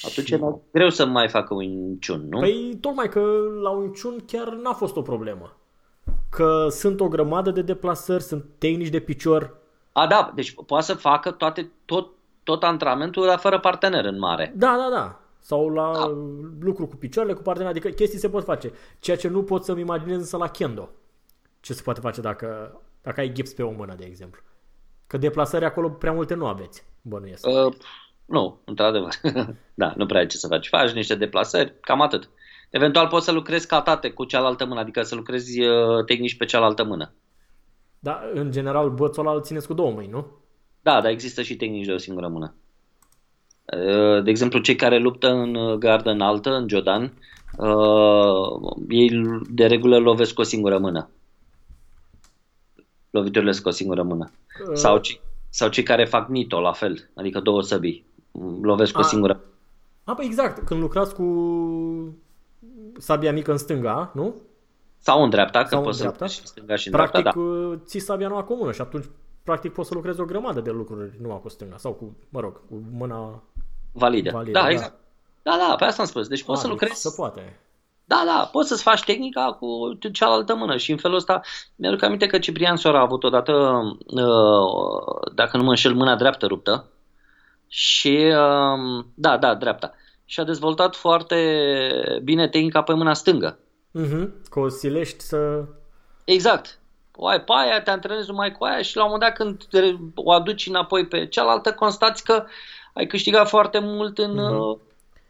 Atunci 0.01 0.27
Și- 0.27 0.33
e 0.33 0.37
mai 0.37 0.55
greu 0.71 0.89
să 0.89 1.05
mai 1.05 1.29
facă 1.29 1.53
un 1.53 1.95
ciun, 1.99 2.27
nu? 2.29 2.39
Păi 2.39 2.77
tocmai 2.81 3.09
că 3.09 3.19
la 3.61 3.69
un 3.69 3.91
ciun 3.93 4.17
chiar 4.25 4.53
n-a 4.53 4.73
fost 4.73 4.95
o 4.95 5.01
problemă. 5.01 5.55
Că 6.31 6.67
sunt 6.69 6.99
o 6.99 7.07
grămadă 7.07 7.51
de 7.51 7.61
deplasări, 7.61 8.23
sunt 8.23 8.45
tehnici 8.57 8.89
de 8.89 8.99
picior. 8.99 9.57
A, 9.91 10.07
da, 10.07 10.31
deci 10.35 10.55
poate 10.65 10.85
să 10.85 10.93
facă 10.93 11.31
toate, 11.31 11.71
tot, 11.85 12.09
tot 12.43 12.63
antrenamentul, 12.63 13.25
dar 13.25 13.39
fără 13.39 13.59
partener 13.59 14.05
în 14.05 14.19
mare. 14.19 14.53
Da, 14.55 14.75
da, 14.77 14.95
da. 14.95 15.19
Sau 15.39 15.69
la 15.69 15.91
Da. 15.93 16.11
lucru 16.59 16.87
cu 16.87 16.95
picioarele, 16.95 17.33
cu 17.35 17.41
partener, 17.41 17.69
adică 17.69 17.89
chestii 17.89 18.19
se 18.19 18.29
pot 18.29 18.43
face. 18.43 18.71
Ceea 18.99 19.17
ce 19.17 19.27
nu 19.27 19.43
pot 19.43 19.63
să-mi 19.63 19.81
imaginez 19.81 20.17
însă 20.17 20.37
la 20.37 20.47
kendo. 20.47 20.89
Ce 21.59 21.73
se 21.73 21.81
poate 21.81 21.99
face 21.99 22.21
dacă, 22.21 22.79
dacă 23.01 23.19
ai 23.19 23.31
gips 23.31 23.53
pe 23.53 23.63
o 23.63 23.71
mână, 23.71 23.95
de 23.97 24.05
exemplu. 24.05 24.41
Că 25.07 25.17
deplasări 25.17 25.65
acolo 25.65 25.89
prea 25.89 26.11
multe 26.11 26.33
nu 26.33 26.47
aveți, 26.47 26.83
bănuiesc. 27.01 27.45
Uh, 27.47 27.73
nu, 28.25 28.59
într-adevăr. 28.65 29.11
da, 29.73 29.93
nu 29.95 30.05
prea 30.05 30.19
ai 30.19 30.27
ce 30.27 30.37
să 30.37 30.47
faci. 30.47 30.67
Faci 30.67 30.91
niște 30.91 31.15
deplasări, 31.15 31.73
cam 31.81 32.01
atât. 32.01 32.29
Eventual 32.71 33.07
poți 33.07 33.25
să 33.25 33.31
lucrezi 33.31 33.67
ca 33.67 33.81
tate 33.81 34.09
cu 34.09 34.25
cealaltă 34.25 34.65
mână, 34.65 34.79
adică 34.79 35.01
să 35.01 35.15
lucrezi 35.15 35.61
uh, 35.61 36.05
tehnici 36.05 36.37
pe 36.37 36.45
cealaltă 36.45 36.83
mână. 36.83 37.13
Dar, 37.99 38.29
în 38.33 38.51
general, 38.51 38.89
bățul 38.89 39.25
ăla 39.25 39.35
îl 39.35 39.41
țineți 39.41 39.67
cu 39.67 39.73
două 39.73 39.91
mâini, 39.91 40.11
nu? 40.11 40.27
Da, 40.81 41.01
dar 41.01 41.11
există 41.11 41.41
și 41.41 41.55
tehnici 41.55 41.85
de 41.85 41.91
o 41.91 41.97
singură 41.97 42.27
mână. 42.27 42.53
Uh, 43.65 44.23
De 44.23 44.29
exemplu, 44.29 44.59
cei 44.59 44.75
care 44.75 44.99
luptă 44.99 45.27
în 45.27 45.55
uh, 45.55 45.77
gardă 45.77 46.09
înaltă, 46.09 46.49
în 46.49 46.67
Jodan, 46.67 47.13
uh, 47.57 48.71
ei 48.89 49.09
de 49.49 49.65
regulă 49.65 49.97
lovesc 49.97 50.33
cu 50.33 50.41
o 50.41 50.43
singură 50.43 50.77
mână. 50.77 51.09
Loviturile 53.09 53.51
sunt 53.51 53.63
cu 53.63 53.69
o 53.69 53.73
singură 53.73 54.03
mână. 54.03 54.31
Uh, 54.69 54.73
Sau, 54.73 54.97
cei, 54.97 55.21
sau 55.49 55.69
cei 55.69 55.83
care 55.83 56.05
fac 56.05 56.27
nito, 56.27 56.59
la 56.59 56.71
fel, 56.71 57.09
adică 57.15 57.39
două 57.39 57.61
săbii. 57.61 58.05
Lovesc 58.61 58.91
cu 58.91 58.99
o 58.99 59.03
A. 59.03 59.07
singură 59.07 59.41
A, 60.03 60.13
păi 60.13 60.25
exact, 60.25 60.65
când 60.65 60.81
lucrați 60.81 61.15
cu 61.15 61.23
sabia 62.97 63.31
mică 63.31 63.51
în 63.51 63.57
stânga, 63.57 64.11
nu? 64.13 64.35
Sau 64.97 65.23
în 65.23 65.29
dreapta, 65.29 65.61
că 65.61 65.67
Sau 65.67 65.79
în 65.79 65.85
poți 65.85 65.97
să 65.97 66.03
dreapta. 66.03 66.23
lucrezi 66.25 66.33
și 66.35 66.41
în 66.41 66.47
stânga 66.47 66.75
și 66.75 66.87
în 66.87 66.93
Practic, 66.93 67.21
dreapta, 67.21 67.39
da. 67.41 67.47
uh, 67.47 67.77
ții 67.85 67.99
sabia 67.99 68.27
numai 68.27 68.43
cu 68.45 68.53
o 68.53 68.55
mână 68.55 68.71
și 68.71 68.81
atunci, 68.81 69.05
practic, 69.43 69.73
poți 69.73 69.87
să 69.87 69.93
lucrezi 69.93 70.19
o 70.19 70.25
grămadă 70.25 70.59
de 70.61 70.71
lucruri 70.71 71.11
numai 71.21 71.39
cu 71.41 71.49
stânga 71.49 71.77
sau 71.77 71.91
cu, 71.91 72.15
mă 72.29 72.39
rog, 72.39 72.53
cu 72.53 72.81
mâna 72.91 73.43
Validă. 73.91 74.31
validă. 74.33 74.59
da, 74.59 74.69
exact. 74.69 74.93
Da, 75.43 75.57
da, 75.69 75.75
pe 75.75 75.83
asta 75.83 76.01
am 76.01 76.07
spus. 76.07 76.27
Deci 76.27 76.43
poți 76.43 76.57
A, 76.59 76.61
să 76.61 76.67
deci 76.67 76.79
lucrezi. 76.79 77.01
Se 77.01 77.13
poate. 77.15 77.59
Da, 78.05 78.23
da, 78.25 78.49
poți 78.51 78.67
să-ți 78.67 78.83
faci 78.83 79.03
tehnica 79.03 79.57
cu 79.59 79.93
cealaltă 80.11 80.55
mână 80.55 80.77
și 80.77 80.91
în 80.91 80.97
felul 80.97 81.17
ăsta 81.17 81.41
mi-aduc 81.75 82.01
aminte 82.03 82.27
că 82.27 82.39
Ciprian 82.39 82.75
Sora 82.75 82.97
a 82.97 83.01
avut 83.01 83.23
odată, 83.23 83.81
uh, 84.07 85.31
dacă 85.33 85.57
nu 85.57 85.63
mă 85.63 85.69
înșel, 85.69 85.93
mâna 85.93 86.15
dreaptă 86.15 86.45
ruptă 86.45 86.85
și, 87.67 88.17
uh, 88.25 89.05
da, 89.13 89.37
da, 89.37 89.55
dreapta. 89.55 89.93
Și 90.31 90.39
a 90.39 90.43
dezvoltat 90.43 90.95
foarte 90.95 91.35
bine 92.23 92.47
tehnica 92.49 92.81
pe 92.81 92.93
mâna 92.93 93.13
stângă. 93.13 93.57
Mhm, 93.91 94.33
că 94.49 94.59
o 94.59 94.67
silești 94.69 95.23
să... 95.23 95.63
Exact. 96.25 96.79
O 97.15 97.27
ai 97.27 97.41
pe 97.41 97.51
aia, 97.55 97.81
te 97.81 97.89
antrenezi 97.89 98.29
numai 98.29 98.51
cu 98.51 98.63
aia 98.63 98.81
și 98.81 98.95
la 98.95 99.03
un 99.05 99.09
moment 99.11 99.29
dat 99.29 99.37
când 99.39 99.63
te- 99.65 99.95
o 100.15 100.31
aduci 100.31 100.67
înapoi 100.67 101.05
pe 101.07 101.25
cealaltă, 101.27 101.73
constați 101.73 102.23
că 102.23 102.43
ai 102.93 103.05
câștigat 103.07 103.47
foarte 103.49 103.79
mult 103.79 104.17
în, 104.17 104.31
Mhm. 104.33 104.79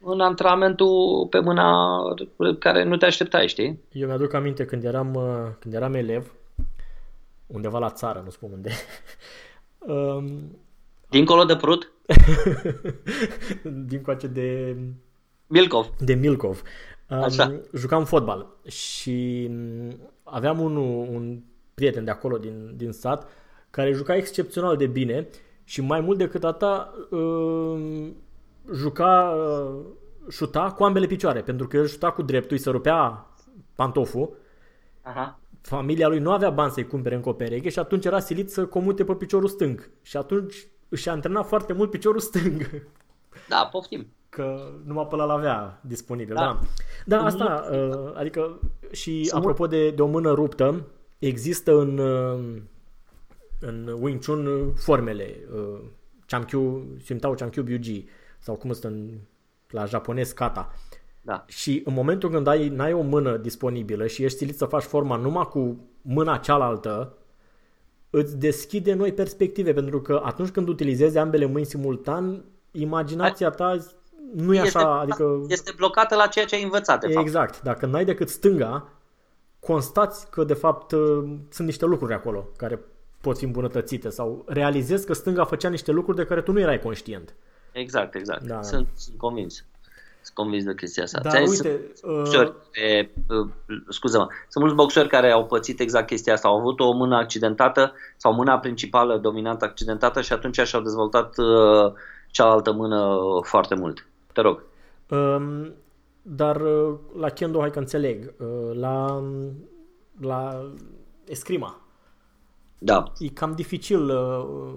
în 0.04 0.20
antrenamentul 0.20 1.26
pe 1.30 1.38
mâna 1.40 1.98
care 2.58 2.82
nu 2.82 2.96
te 2.96 3.06
așteptai, 3.06 3.48
știi? 3.48 3.80
Eu 3.92 4.06
mi-aduc 4.06 4.32
aminte 4.32 4.64
când 4.64 4.84
eram, 4.84 5.14
uh, 5.14 5.50
când 5.58 5.74
eram 5.74 5.94
elev, 5.94 6.32
undeva 7.46 7.78
la 7.78 7.90
țară, 7.90 8.20
nu 8.24 8.30
spun 8.30 8.50
unde, 8.52 8.70
um, 9.78 10.56
Dincolo 11.12 11.44
de 11.44 11.56
prut, 11.56 11.92
din 13.90 14.02
coace 14.02 14.26
de 14.26 14.76
Milkov. 15.46 15.86
De 15.98 16.14
Milkov. 16.14 16.62
Așa. 17.08 17.48
Um, 17.48 17.60
jucam 17.74 18.04
fotbal 18.04 18.46
și 18.66 19.46
mm, 19.50 20.10
aveam 20.22 20.60
un, 20.60 20.76
un 20.76 21.40
prieten 21.74 22.04
de 22.04 22.10
acolo 22.10 22.38
din, 22.38 22.72
din 22.76 22.92
sat 22.92 23.28
care 23.70 23.92
juca 23.92 24.16
excepțional 24.16 24.76
de 24.76 24.86
bine 24.86 25.28
și 25.64 25.80
mai 25.80 26.00
mult 26.00 26.18
decât 26.18 26.44
atâta 26.44 26.94
um, 27.10 28.16
juca, 28.74 29.34
uh, 29.36 29.84
șuta 30.30 30.72
cu 30.76 30.84
ambele 30.84 31.06
picioare, 31.06 31.40
pentru 31.40 31.66
că 31.66 31.76
el 31.76 31.86
șuta 31.86 32.10
cu 32.10 32.22
dreptul, 32.22 32.56
îi 32.56 32.62
se 32.62 32.70
rupea 32.70 33.26
pantoful, 33.74 34.36
Aha. 35.02 35.40
familia 35.60 36.08
lui 36.08 36.18
nu 36.18 36.30
avea 36.30 36.50
bani 36.50 36.72
să-i 36.72 36.86
cumpere 36.86 37.14
încă 37.14 37.28
o 37.28 37.32
pereche 37.32 37.68
și 37.68 37.78
atunci 37.78 38.04
era 38.04 38.20
silit 38.20 38.50
să 38.50 38.66
comute 38.66 39.04
pe 39.04 39.14
piciorul 39.14 39.48
stâng. 39.48 39.90
Și 40.02 40.16
atunci 40.16 40.66
își 40.92 41.08
antrenat 41.08 41.46
foarte 41.46 41.72
mult 41.72 41.90
piciorul 41.90 42.20
stâng. 42.20 42.86
Da, 43.48 43.68
poftim. 43.72 44.06
Că 44.28 44.72
numai 44.84 45.06
pe 45.06 45.14
ăla 45.14 45.32
avea 45.32 45.80
disponibil, 45.86 46.34
da. 46.34 46.40
Da. 46.40 46.58
Da, 47.04 47.16
da 47.16 47.24
asta, 47.24 47.68
uh, 47.72 48.12
adică 48.14 48.60
și 48.90 49.24
Sunt 49.24 49.40
apropo 49.40 49.66
de, 49.66 49.90
de 49.90 50.02
o 50.02 50.06
mână 50.06 50.32
ruptă, 50.32 50.86
există 51.18 51.78
în, 51.78 51.98
uh, 51.98 52.62
în 53.60 53.96
Wing 54.00 54.24
Chun 54.24 54.46
uh, 54.46 54.68
formele 54.74 55.36
uh, 55.54 55.80
Chamkyu, 56.26 56.86
Simtao 57.04 57.34
Chamkyu 57.34 57.62
Byuji 57.62 58.04
sau 58.38 58.54
cum 58.54 58.72
sunt 58.72 58.92
în, 58.92 59.10
la 59.68 59.84
japonez 59.84 60.32
kata. 60.32 60.72
Da. 61.20 61.44
Și 61.46 61.82
în 61.84 61.92
momentul 61.92 62.30
când 62.30 62.46
ai, 62.46 62.68
n-ai 62.68 62.92
o 62.92 63.02
mână 63.02 63.36
disponibilă 63.36 64.06
și 64.06 64.24
ești 64.24 64.38
silit 64.38 64.56
să 64.56 64.64
faci 64.64 64.82
forma 64.82 65.16
numai 65.16 65.44
cu 65.44 65.88
mâna 66.02 66.36
cealaltă, 66.36 67.16
îți 68.14 68.38
deschide 68.38 68.94
noi 68.94 69.12
perspective, 69.12 69.72
pentru 69.72 70.00
că 70.00 70.20
atunci 70.24 70.48
când 70.48 70.68
utilizezi 70.68 71.18
ambele 71.18 71.46
mâini 71.46 71.66
simultan, 71.66 72.44
imaginația 72.70 73.50
ta 73.50 73.76
nu 74.34 74.54
e 74.54 74.60
Este, 74.60 74.78
așa, 74.78 74.98
adică... 74.98 75.44
este 75.48 75.72
blocată 75.76 76.14
la 76.14 76.26
ceea 76.26 76.44
ce 76.44 76.54
ai 76.54 76.62
învățat, 76.62 77.00
de 77.00 77.12
fapt. 77.12 77.26
Exact, 77.26 77.62
dacă 77.62 77.86
n-ai 77.86 78.04
decât 78.04 78.28
stânga, 78.28 78.88
constați 79.60 80.30
că 80.30 80.44
de 80.44 80.54
fapt 80.54 80.92
uh, 80.92 81.24
sunt 81.48 81.66
niște 81.66 81.84
lucruri 81.84 82.12
acolo 82.14 82.48
care 82.56 82.80
pot 83.20 83.38
fi 83.38 83.44
îmbunătățite 83.44 84.08
sau 84.08 84.44
realizezi 84.46 85.06
că 85.06 85.12
stânga 85.12 85.44
făcea 85.44 85.68
niște 85.68 85.90
lucruri 85.90 86.16
de 86.16 86.24
care 86.24 86.42
tu 86.42 86.52
nu 86.52 86.60
erai 86.60 86.80
conștient. 86.80 87.34
Exact, 87.72 88.14
exact. 88.14 88.42
Da. 88.42 88.62
Sunt, 88.62 88.88
sunt 88.94 89.18
convins. 89.18 89.64
Sunt 90.22 90.34
convins 90.34 90.64
de 90.64 90.74
chestia 90.74 91.02
asta. 91.02 91.20
Dar 91.20 91.32
Ți-ai- 91.32 91.46
uite, 91.48 91.80
sunt 91.94 92.12
uh, 92.12 92.16
boxeri 92.18 92.52
care, 92.72 93.12
uh, 93.28 93.48
scuză-mă, 93.88 94.26
sunt 94.48 94.64
mulți 94.64 94.74
boxeri 94.74 95.08
care 95.08 95.30
au 95.30 95.46
pățit 95.46 95.80
exact 95.80 96.06
chestia 96.06 96.32
asta. 96.32 96.48
Au 96.48 96.58
avut 96.58 96.80
o 96.80 96.92
mână 96.92 97.16
accidentată 97.16 97.92
sau 98.16 98.32
mâna 98.34 98.58
principală 98.58 99.18
dominantă 99.18 99.64
accidentată 99.64 100.20
și 100.20 100.32
atunci 100.32 100.60
și-au 100.60 100.82
dezvoltat 100.82 101.38
uh, 101.38 101.92
cealaltă 102.30 102.72
mână 102.72 103.18
foarte 103.42 103.74
mult. 103.74 104.06
Te 104.32 104.40
rog. 104.40 104.62
Um, 105.08 105.72
dar 106.22 106.60
uh, 106.60 106.94
la 107.18 107.28
kendo 107.28 107.60
hai 107.60 107.70
că 107.70 107.78
înțeleg, 107.78 108.32
uh, 108.38 108.76
la, 108.78 109.22
la 110.20 110.70
escrima 111.26 111.80
Da. 112.78 113.12
e 113.18 113.28
cam 113.28 113.52
dificil. 113.52 114.10
uh, 114.10 114.74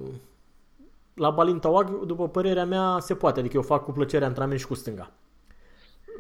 La 1.14 1.30
Balintawag, 1.30 2.00
după 2.06 2.28
părerea 2.30 2.66
mea, 2.66 2.98
se 3.00 3.16
poate, 3.16 3.40
adică 3.40 3.56
eu 3.56 3.62
fac 3.62 3.84
cu 3.84 3.92
plăcere 3.92 4.26
antrenament 4.26 4.60
și 4.60 4.68
cu 4.68 4.74
stânga. 4.74 5.12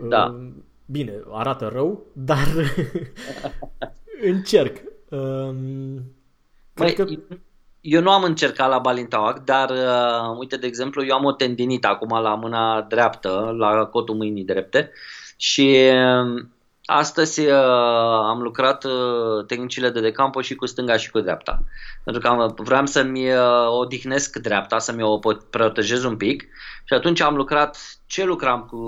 Da. 0.02 0.26
Uh, 0.26 0.52
Bine, 0.86 1.24
arată 1.32 1.70
rău, 1.74 2.06
dar 2.14 2.48
încerc. 4.32 4.78
Um, 5.10 5.94
Măi, 6.76 6.94
Cred 6.94 6.94
că 6.94 7.06
Eu 7.82 8.02
nu 8.02 8.12
am 8.12 8.24
încercat 8.24 8.70
la 8.70 8.80
Balintawak, 8.80 9.44
dar 9.44 9.70
uh, 9.70 10.38
uite, 10.38 10.58
de 10.58 10.68
exemplu, 10.68 11.06
eu 11.06 11.16
am 11.16 11.26
o 11.26 11.32
tendinită 11.32 11.88
acum 11.88 12.22
la 12.22 12.36
mâna 12.36 12.82
dreaptă, 12.82 13.56
la 13.58 13.86
cotul 13.86 14.16
mâinii 14.16 14.44
drepte 14.44 14.92
și 15.38 15.92
uh, 15.94 16.46
astăzi 16.86 17.46
uh, 17.46 17.54
am 18.30 18.42
lucrat 18.42 18.84
uh, 18.84 19.46
tehnicile 19.48 19.90
de 19.90 20.00
decampo 20.02 20.42
și 20.42 20.56
cu 20.56 20.66
stânga 20.66 20.98
și 20.98 21.12
cu 21.12 21.20
dreapta. 21.20 21.64
Pentru 22.04 22.22
că 22.22 22.28
am, 22.28 22.54
vreau 22.58 22.86
să-mi 22.86 23.32
uh, 23.32 23.68
odihnesc 23.80 24.38
dreapta, 24.38 24.80
să-mi 24.80 25.04
o 25.04 25.18
pot- 25.18 25.44
protejez 25.50 26.04
un 26.04 26.18
pic 26.18 26.48
și 26.84 26.94
atunci 26.94 27.22
am 27.22 27.36
lucrat, 27.36 27.78
ce 28.06 28.24
lucram 28.26 28.62
cu 28.62 28.80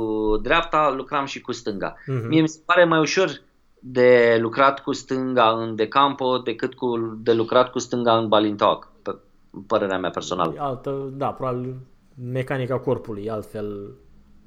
dreapta, 0.41 0.93
lucram 0.97 1.25
și 1.25 1.41
cu 1.41 1.51
stânga. 1.51 1.95
Mhm. 2.05 2.27
Mie 2.27 2.41
mi 2.41 2.47
se 2.49 2.61
pare 2.65 2.85
mai 2.85 2.99
ușor 2.99 3.41
de 3.79 4.37
lucrat 4.41 4.83
cu 4.83 4.93
stânga 4.93 5.49
în 5.49 5.75
decampo 5.75 6.37
decât 6.37 6.73
cu, 6.73 7.17
de 7.23 7.33
lucrat 7.33 7.71
cu 7.71 7.79
stânga 7.79 8.17
în 8.17 8.27
Balintawak, 8.27 8.91
pe 9.01 9.15
părerea 9.67 9.97
mea 9.97 10.09
personală. 10.09 10.53
e 10.55 10.59
altă, 10.59 11.09
da, 11.13 11.27
probabil 11.27 11.75
mecanica 12.31 12.79
corpului, 12.79 13.23
e 13.25 13.31
altfel 13.31 13.95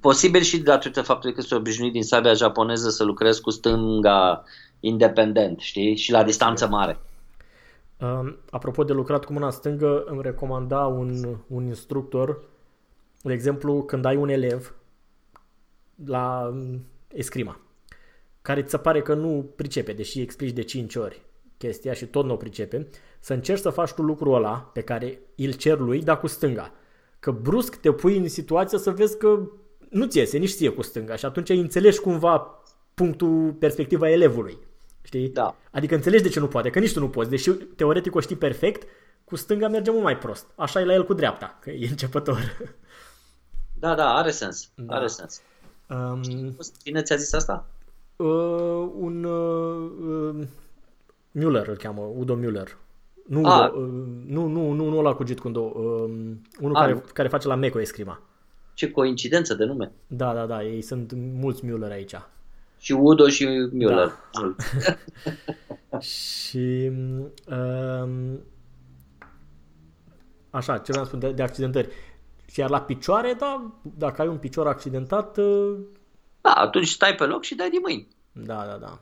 Posibil 0.00 0.40
și 0.40 0.58
datorită 0.58 1.02
faptului 1.02 1.34
că 1.34 1.40
sunt 1.40 1.60
obișnuit 1.60 1.92
din 1.92 2.02
sabia 2.02 2.32
japoneză 2.32 2.90
să 2.90 3.04
lucrez 3.04 3.38
cu 3.38 3.50
stânga 3.50 4.44
independent, 4.80 5.58
știi? 5.58 5.96
Și 5.96 6.10
la 6.10 6.24
distanță 6.24 6.68
mare. 6.68 6.98
Um, 8.00 8.36
apropo 8.50 8.84
de 8.84 8.92
lucrat 8.92 9.24
cu 9.24 9.32
mâna 9.32 9.50
stângă, 9.50 10.04
îmi 10.06 10.22
recomanda 10.22 10.86
un, 10.86 11.36
un 11.46 11.66
instructor, 11.66 12.42
de 13.22 13.32
exemplu, 13.32 13.82
când 13.82 14.04
ai 14.04 14.16
un 14.16 14.28
elev 14.28 14.74
la 16.04 16.50
um, 16.52 16.84
escrima, 17.08 17.60
care 18.42 18.62
ți 18.62 18.70
se 18.70 18.78
pare 18.78 19.02
că 19.02 19.14
nu 19.14 19.50
pricepe, 19.56 19.92
deși 19.92 20.20
explici 20.20 20.54
de 20.54 20.62
5 20.62 20.94
ori 20.94 21.22
chestia 21.56 21.92
și 21.92 22.06
tot 22.06 22.24
nu 22.24 22.32
o 22.32 22.36
pricepe, 22.36 22.88
să 23.20 23.32
încerci 23.32 23.60
să 23.60 23.70
faci 23.70 23.92
tu 23.92 24.02
lucrul 24.02 24.34
ăla 24.34 24.70
pe 24.72 24.80
care 24.80 25.18
îl 25.36 25.52
cer 25.52 25.78
lui, 25.78 26.02
dar 26.02 26.20
cu 26.20 26.26
stânga. 26.26 26.72
Că 27.18 27.30
brusc 27.30 27.76
te 27.76 27.92
pui 27.92 28.16
în 28.16 28.28
situația 28.28 28.78
să 28.78 28.90
vezi 28.90 29.18
că 29.18 29.48
nu 29.90 30.06
ți 30.06 30.18
iese 30.18 30.38
nici 30.38 30.50
ție 30.54 30.68
cu 30.68 30.82
stânga 30.82 31.16
și 31.16 31.24
atunci 31.24 31.48
înțelegi 31.48 32.00
cumva 32.00 32.62
punctul, 32.94 33.52
perspectiva 33.58 34.10
elevului. 34.10 34.58
Știi? 35.02 35.28
Da. 35.28 35.56
Adică 35.70 35.94
înțelegi 35.94 36.22
de 36.22 36.28
ce 36.28 36.40
nu 36.40 36.46
poate, 36.48 36.70
că 36.70 36.78
nici 36.78 36.92
tu 36.92 37.00
nu 37.00 37.08
poți, 37.08 37.30
deși 37.30 37.50
teoretic 37.50 38.14
o 38.14 38.20
știi 38.20 38.36
perfect, 38.36 38.88
cu 39.24 39.36
stânga 39.36 39.68
merge 39.68 39.90
mult 39.90 40.02
mai 40.02 40.18
prost. 40.18 40.46
Așa 40.56 40.80
e 40.80 40.84
la 40.84 40.92
el 40.92 41.04
cu 41.04 41.14
dreapta, 41.14 41.58
că 41.60 41.70
e 41.70 41.88
începător. 41.90 42.56
Da, 43.78 43.94
da, 43.94 44.14
are 44.14 44.30
sens. 44.30 44.70
Da. 44.74 44.94
Are 44.94 45.06
sens. 45.06 45.40
Um, 45.88 46.20
Cine 46.84 47.02
ți-a 47.02 47.16
zis 47.16 47.32
asta? 47.32 47.66
uh, 48.16 48.88
un 48.94 49.24
uh, 49.24 49.90
uh, 50.08 50.46
Müller 51.38 51.66
îl 51.66 51.76
cheamă, 51.76 52.00
Udo 52.16 52.38
Müller. 52.38 52.76
Nu, 53.26 53.42
Ah. 53.44 53.70
Udo, 53.72 53.80
uh, 53.80 53.88
nu, 54.26 54.46
nu, 54.46 54.72
nu, 54.72 54.88
nu 54.88 54.98
ăla 54.98 55.14
cu 55.14 55.24
Jeet 55.26 55.40
Kune 55.40 55.52
Do, 55.52 55.60
uh, 55.60 55.72
unul 56.60 56.74
Ah, 56.74 56.80
care, 56.80 56.92
nu. 56.92 57.02
care 57.12 57.28
face 57.28 57.46
la 57.46 57.54
Meco 57.54 57.80
Escrima. 57.80 58.20
Ce 58.80 58.90
coincidență 58.90 59.54
de 59.54 59.64
nume. 59.64 59.92
Da, 60.06 60.34
da, 60.34 60.46
da, 60.46 60.64
ei 60.64 60.82
sunt 60.82 61.12
mulți 61.14 61.62
Müller 61.64 61.90
aici. 61.90 62.14
Și 62.78 62.92
Udo 62.92 63.28
și 63.28 63.46
Müller. 63.46 64.10
Da. 64.32 64.54
Și 65.98 66.90
um, 67.48 68.40
așa, 70.50 70.78
ce 70.78 70.90
vreau 70.90 71.04
să 71.04 71.10
spun 71.10 71.18
de, 71.18 71.32
de 71.32 71.42
accidentări. 71.42 71.88
Și 72.50 72.60
iar 72.60 72.70
la 72.70 72.80
picioare, 72.80 73.36
da, 73.38 73.72
dacă 73.82 74.22
ai 74.22 74.28
un 74.28 74.36
picior 74.36 74.66
accidentat, 74.66 75.36
uh, 75.36 75.76
Da, 76.40 76.50
atunci 76.50 76.88
stai 76.88 77.14
pe 77.14 77.24
loc 77.24 77.42
și 77.42 77.54
dai 77.54 77.70
din 77.70 77.80
mâini. 77.82 78.08
da, 78.32 78.64
da, 78.66 78.76
da. 78.80 79.00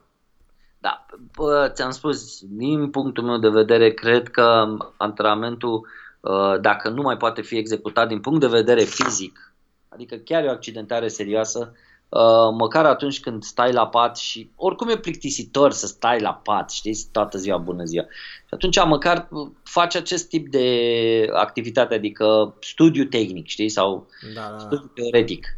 Da, 0.78 1.06
bă, 1.36 1.70
ți-am 1.74 1.90
spus, 1.90 2.40
din 2.42 2.90
punctul 2.90 3.24
meu 3.24 3.38
de 3.38 3.48
vedere, 3.48 3.90
cred 3.90 4.28
că 4.28 4.76
antrenamentul, 4.96 5.86
uh, 6.20 6.60
dacă 6.60 6.88
nu 6.88 7.02
mai 7.02 7.16
poate 7.16 7.42
fi 7.42 7.56
executat 7.56 8.08
din 8.08 8.20
punct 8.20 8.40
de 8.40 8.46
vedere 8.46 8.80
fizic, 8.80 9.48
adică 9.88 10.16
chiar 10.16 10.44
e 10.44 10.48
o 10.48 10.50
accidentare 10.50 11.08
serioasă, 11.08 11.72
uh, 12.08 12.54
măcar 12.58 12.84
atunci 12.84 13.20
când 13.20 13.42
stai 13.42 13.72
la 13.72 13.86
pat 13.86 14.16
și 14.16 14.50
oricum 14.56 14.88
e 14.88 14.96
plictisitor 14.96 15.72
să 15.72 15.86
stai 15.86 16.20
la 16.20 16.40
pat, 16.44 16.70
știi, 16.70 16.98
toată 17.12 17.38
ziua, 17.38 17.56
bună 17.56 17.84
ziua. 17.84 18.04
Și 18.46 18.54
atunci 18.54 18.84
măcar 18.84 19.28
uh, 19.30 19.48
faci 19.62 19.96
acest 19.96 20.28
tip 20.28 20.48
de 20.48 21.28
activitate, 21.32 21.94
adică 21.94 22.54
studiu 22.60 23.04
tehnic, 23.04 23.46
știi, 23.46 23.68
sau 23.68 24.06
Da, 24.34 24.40
da, 24.40 24.50
da. 24.50 24.58
studiu 24.58 24.90
teoretic. 24.94 25.56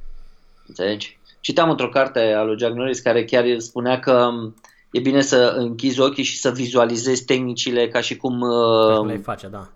Înțelegi? 0.66 1.18
Citeam 1.40 1.70
într-o 1.70 1.88
carte 1.88 2.32
a 2.32 2.42
lui 2.42 2.58
Jack 2.58 2.74
Norris 2.74 3.00
care 3.00 3.24
chiar 3.24 3.58
spunea 3.58 4.00
că 4.00 4.12
um, 4.12 4.54
e 4.90 5.00
bine 5.00 5.20
să 5.20 5.54
închizi 5.56 6.00
ochii 6.00 6.22
și 6.22 6.38
să 6.38 6.50
vizualizezi 6.50 7.24
tehnicile 7.24 7.88
ca 7.88 8.00
și 8.00 8.16
cum 8.16 8.42
Așa 8.42 8.98
uh, 9.00 9.06
le 9.06 9.16
face, 9.16 9.46
da. 9.46 9.68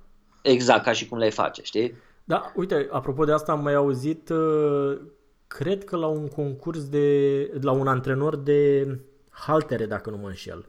exact 0.43 0.85
ca 0.85 0.93
și 0.93 1.09
cum 1.09 1.19
le 1.19 1.31
face, 1.31 1.63
știi? 1.63 1.95
Da, 2.25 2.53
uite, 2.57 2.89
apropo 2.91 3.25
de 3.25 3.33
asta 3.33 3.53
am 3.53 3.63
mai 3.63 3.75
auzit, 3.75 4.29
uh, 4.29 5.01
cred 5.47 5.85
că 5.85 5.97
la 5.97 6.07
un 6.07 6.29
concurs 6.29 6.89
de, 6.89 7.51
la 7.61 7.71
un 7.71 7.87
antrenor 7.87 8.37
de 8.37 8.89
haltere, 9.31 9.87
dacă 9.87 10.11
nu 10.11 10.17
mă 10.17 10.27
înșel. 10.27 10.69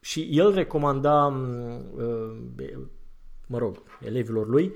Și 0.00 0.28
el 0.30 0.54
recomanda, 0.54 1.28
m, 1.28 1.84
uh, 1.96 2.78
mă 3.46 3.58
rog, 3.58 3.82
elevilor 4.00 4.48
lui, 4.48 4.74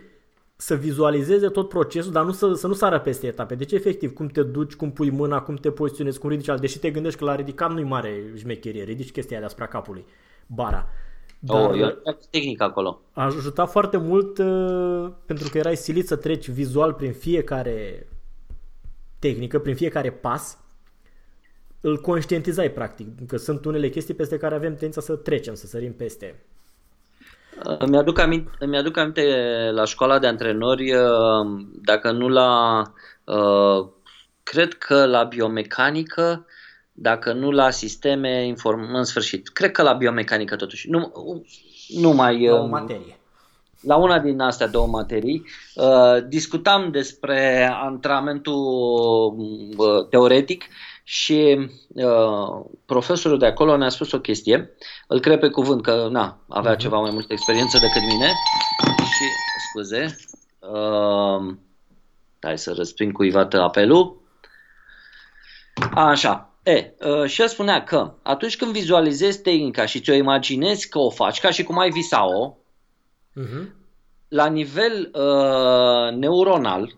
să 0.57 0.75
vizualizeze 0.75 1.49
tot 1.49 1.69
procesul, 1.69 2.13
dar 2.13 2.25
nu 2.25 2.33
să, 2.33 2.53
să 2.53 2.67
nu 2.67 2.73
sară 2.73 3.01
peste 3.01 3.27
etape. 3.27 3.55
Deci, 3.55 3.73
efectiv, 3.73 4.13
cum 4.13 4.27
te 4.27 4.43
duci, 4.43 4.75
cum 4.75 4.93
pui 4.93 5.11
mâna, 5.11 5.43
cum 5.43 5.55
te 5.55 5.71
poziționezi, 5.71 6.19
cum 6.19 6.29
ridici 6.29 6.49
alt. 6.49 6.61
Deși 6.61 6.79
te 6.79 6.91
gândești 6.91 7.19
că 7.19 7.25
la 7.25 7.35
ridicat 7.35 7.73
nu-i 7.73 7.85
mare 7.85 8.33
șmecherie, 8.37 8.83
ridici 8.83 9.13
chestia 9.13 9.31
aia 9.31 9.41
deasupra 9.41 9.67
capului, 9.67 10.05
bara. 10.47 10.89
Dar, 11.47 11.71
oh, 11.71 11.79
eu 11.79 11.87
am 11.87 12.19
tehnică 12.31 12.65
acolo. 12.65 13.01
a 13.13 13.25
ajutat 13.25 13.71
foarte 13.71 13.97
mult 13.97 14.39
uh, 14.39 15.13
pentru 15.27 15.49
că 15.49 15.59
erai 15.59 15.77
silit 15.77 16.07
să 16.07 16.17
treci 16.17 16.51
vizual 16.51 16.93
prin 16.93 17.13
fiecare 17.13 18.07
tehnică, 19.19 19.59
prin 19.59 19.75
fiecare 19.75 20.11
pas, 20.11 20.59
îl 21.81 22.01
conștientizai 22.01 22.71
practic, 22.71 23.27
că 23.27 23.37
sunt 23.37 23.65
unele 23.65 23.89
chestii 23.89 24.15
peste 24.15 24.37
care 24.37 24.55
avem 24.55 24.71
tendința 24.71 25.01
să 25.01 25.17
trecem, 25.17 25.55
să 25.55 25.67
sărim 25.67 25.93
peste. 25.93 26.45
Îmi 27.79 27.97
aduc, 27.97 28.19
aminte, 28.19 28.51
îmi 28.59 28.77
aduc 28.77 28.97
aminte 28.97 29.23
la 29.73 29.85
școala 29.85 30.19
de 30.19 30.27
antrenori, 30.27 30.93
dacă 31.83 32.11
nu 32.11 32.29
la, 32.29 32.83
cred 34.43 34.75
că 34.75 35.07
la 35.07 35.23
biomecanică, 35.23 36.47
dacă 36.97 37.33
nu 37.33 37.51
la 37.51 37.71
sisteme, 37.71 38.47
inform, 38.47 38.95
în 38.95 39.05
sfârșit, 39.05 39.49
cred 39.49 39.71
că 39.71 39.83
la 39.83 39.93
biomecanică 39.93 40.57
totuși, 40.57 40.91
nu, 40.91 41.13
nu 41.89 42.11
mai... 42.11 42.47
La 42.47 42.55
o 42.55 42.67
materie. 42.67 43.19
la 43.81 43.97
una 43.97 44.19
din 44.19 44.41
astea 44.41 44.67
două 44.67 44.87
materii, 44.87 45.45
uh, 45.75 46.27
discutam 46.29 46.91
despre 46.91 47.71
antrenamentul 47.83 48.55
uh, 49.77 50.09
teoretic 50.11 50.65
și 51.03 51.69
uh, 51.89 52.65
profesorul 52.87 53.39
de 53.39 53.47
acolo 53.47 53.77
ne-a 53.77 53.89
spus 53.89 54.13
o 54.13 54.21
chestie, 54.21 54.71
îl 55.07 55.21
cred 55.21 55.39
pe 55.39 55.49
cuvânt 55.49 55.83
că 55.83 56.09
na, 56.11 56.39
avea 56.49 56.75
uh-huh. 56.75 56.79
ceva 56.79 56.99
mai 56.99 57.11
multă 57.11 57.33
experiență 57.33 57.79
decât 57.79 58.03
mine. 58.03 58.33
Și, 58.97 59.25
scuze, 59.69 60.17
uh, 60.59 61.55
hai 62.41 62.59
să 62.59 62.73
răspund 62.77 63.13
cuiva 63.13 63.49
apelul. 63.51 64.23
Așa, 65.95 66.54
E, 66.65 66.95
uh, 67.01 67.27
și 67.27 67.41
el 67.41 67.49
spunea 67.49 67.85
că 67.85 68.15
atunci 68.23 68.57
când 68.57 68.73
vizualizezi 68.73 69.43
tehnica 69.43 69.87
și 69.87 70.01
ți-o 70.01 70.15
imaginezi 70.15 70.89
că 70.89 70.99
o 70.99 71.11
faci 71.11 71.41
ca 71.41 71.51
și 71.51 71.63
cum 71.63 71.79
ai 71.79 71.91
visa-o, 71.91 72.57
uh-huh. 73.41 73.69
la 74.29 74.47
nivel 74.47 75.11
uh, 75.13 76.17
neuronal 76.17 76.95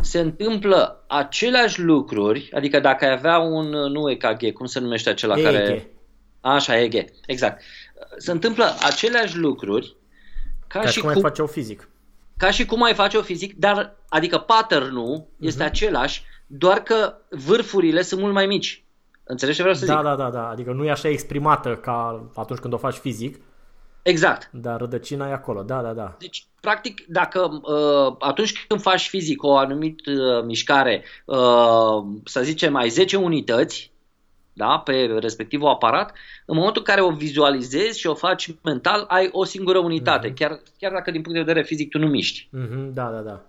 se 0.00 0.18
întâmplă 0.18 1.04
aceleași 1.08 1.80
lucruri, 1.80 2.50
adică 2.52 2.80
dacă 2.80 3.04
ai 3.04 3.10
avea 3.12 3.38
un, 3.38 3.68
nu 3.68 4.10
EKG, 4.10 4.52
cum 4.52 4.66
se 4.66 4.80
numește 4.80 5.10
acela 5.10 5.36
EEG. 5.36 5.44
care... 5.44 5.90
Așa, 6.40 6.78
EG, 6.78 7.04
exact. 7.26 7.62
Se 8.16 8.30
întâmplă 8.30 8.74
aceleași 8.82 9.36
lucruri 9.36 9.96
ca, 10.66 10.80
ca 10.80 10.88
și 10.88 11.00
cum 11.00 11.08
ai 11.08 11.20
face-o 11.20 11.46
fizic. 11.46 11.88
Ca 12.36 12.50
și 12.50 12.66
cum 12.66 12.82
ai 12.82 12.94
face-o 12.94 13.22
fizic, 13.22 13.54
dar 13.54 13.96
adică 14.08 14.38
pattern-ul 14.38 15.22
uh-huh. 15.22 15.46
este 15.46 15.62
același, 15.62 16.22
doar 16.46 16.78
că 16.78 17.14
vârfurile 17.30 18.02
sunt 18.02 18.20
mult 18.20 18.32
mai 18.32 18.46
mici. 18.46 18.84
Înțelegi 19.24 19.56
ce 19.56 19.62
vreau 19.62 19.78
să 19.78 19.86
da, 19.86 19.94
zic? 19.94 20.02
Da, 20.02 20.14
da, 20.16 20.30
da. 20.30 20.48
Adică 20.48 20.72
nu 20.72 20.84
e 20.84 20.90
așa 20.90 21.08
exprimată 21.08 21.76
ca 21.76 22.28
atunci 22.34 22.58
când 22.58 22.72
o 22.72 22.76
faci 22.76 22.94
fizic. 22.94 23.40
Exact. 24.02 24.50
Dar 24.52 24.80
rădăcina 24.80 25.28
e 25.28 25.32
acolo, 25.32 25.62
da, 25.62 25.82
da, 25.82 25.92
da. 25.92 26.16
Deci, 26.18 26.46
practic, 26.60 27.04
dacă 27.08 27.60
uh, 27.62 28.16
atunci 28.18 28.66
când 28.66 28.80
faci 28.80 29.08
fizic 29.08 29.42
o 29.42 29.56
anumită 29.56 30.10
uh, 30.10 30.44
mișcare, 30.44 31.04
uh, 31.24 32.04
să 32.24 32.42
zicem, 32.42 32.76
ai 32.76 32.88
10 32.88 33.16
unități, 33.16 33.92
da, 34.52 34.78
pe 34.84 35.16
respectivul 35.20 35.68
aparat, 35.68 36.12
în 36.44 36.56
momentul 36.56 36.82
în 36.86 36.94
care 36.94 37.06
o 37.06 37.10
vizualizezi 37.10 37.98
și 37.98 38.06
o 38.06 38.14
faci 38.14 38.54
mental, 38.62 39.04
ai 39.08 39.28
o 39.32 39.44
singură 39.44 39.78
unitate, 39.78 40.30
uh-huh. 40.30 40.34
chiar, 40.34 40.60
chiar 40.78 40.92
dacă 40.92 41.10
din 41.10 41.22
punct 41.22 41.38
de 41.38 41.44
vedere 41.44 41.66
fizic 41.66 41.90
tu 41.90 41.98
nu 41.98 42.06
miști. 42.06 42.48
Uh-huh, 42.48 42.92
da, 42.92 43.10
da, 43.10 43.20
da. 43.20 43.42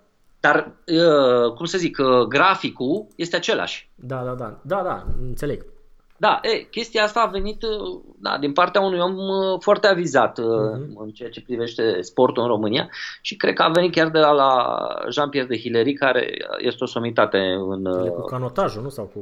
Dar, 0.47 0.71
uh, 0.85 1.53
cum 1.53 1.65
să 1.65 1.77
zic, 1.77 1.97
uh, 1.97 2.27
graficul 2.27 3.07
este 3.15 3.35
același. 3.35 3.89
Da, 3.95 4.23
da, 4.25 4.33
da, 4.33 4.59
da, 4.61 4.81
da, 4.83 5.05
înțeleg. 5.21 5.65
Da, 6.17 6.39
e, 6.41 6.57
chestia 6.57 7.03
asta 7.03 7.19
a 7.19 7.29
venit 7.29 7.63
uh, 7.63 8.01
da, 8.19 8.37
din 8.39 8.53
partea 8.53 8.81
unui 8.81 8.99
om 8.99 9.17
uh, 9.17 9.59
foarte 9.59 9.87
avizat 9.87 10.39
uh-huh. 10.39 10.95
în 10.95 11.09
ceea 11.13 11.29
ce 11.29 11.41
privește 11.41 12.01
sportul 12.01 12.43
în 12.43 12.49
România 12.49 12.89
și 13.21 13.35
cred 13.35 13.53
că 13.53 13.63
a 13.63 13.69
venit 13.69 13.91
chiar 13.91 14.09
de 14.09 14.19
la, 14.19 14.31
la 14.31 14.77
Jean-Pierre 15.09 15.49
de 15.49 15.57
Hilary, 15.57 15.93
care 15.93 16.33
este 16.57 16.83
o 16.83 16.87
somitate 16.87 17.37
în... 17.69 17.85
E 18.05 18.09
cu 18.09 18.21
canotajul, 18.21 18.81
nu? 18.81 18.89
Sau 18.89 19.05
cu... 19.13 19.19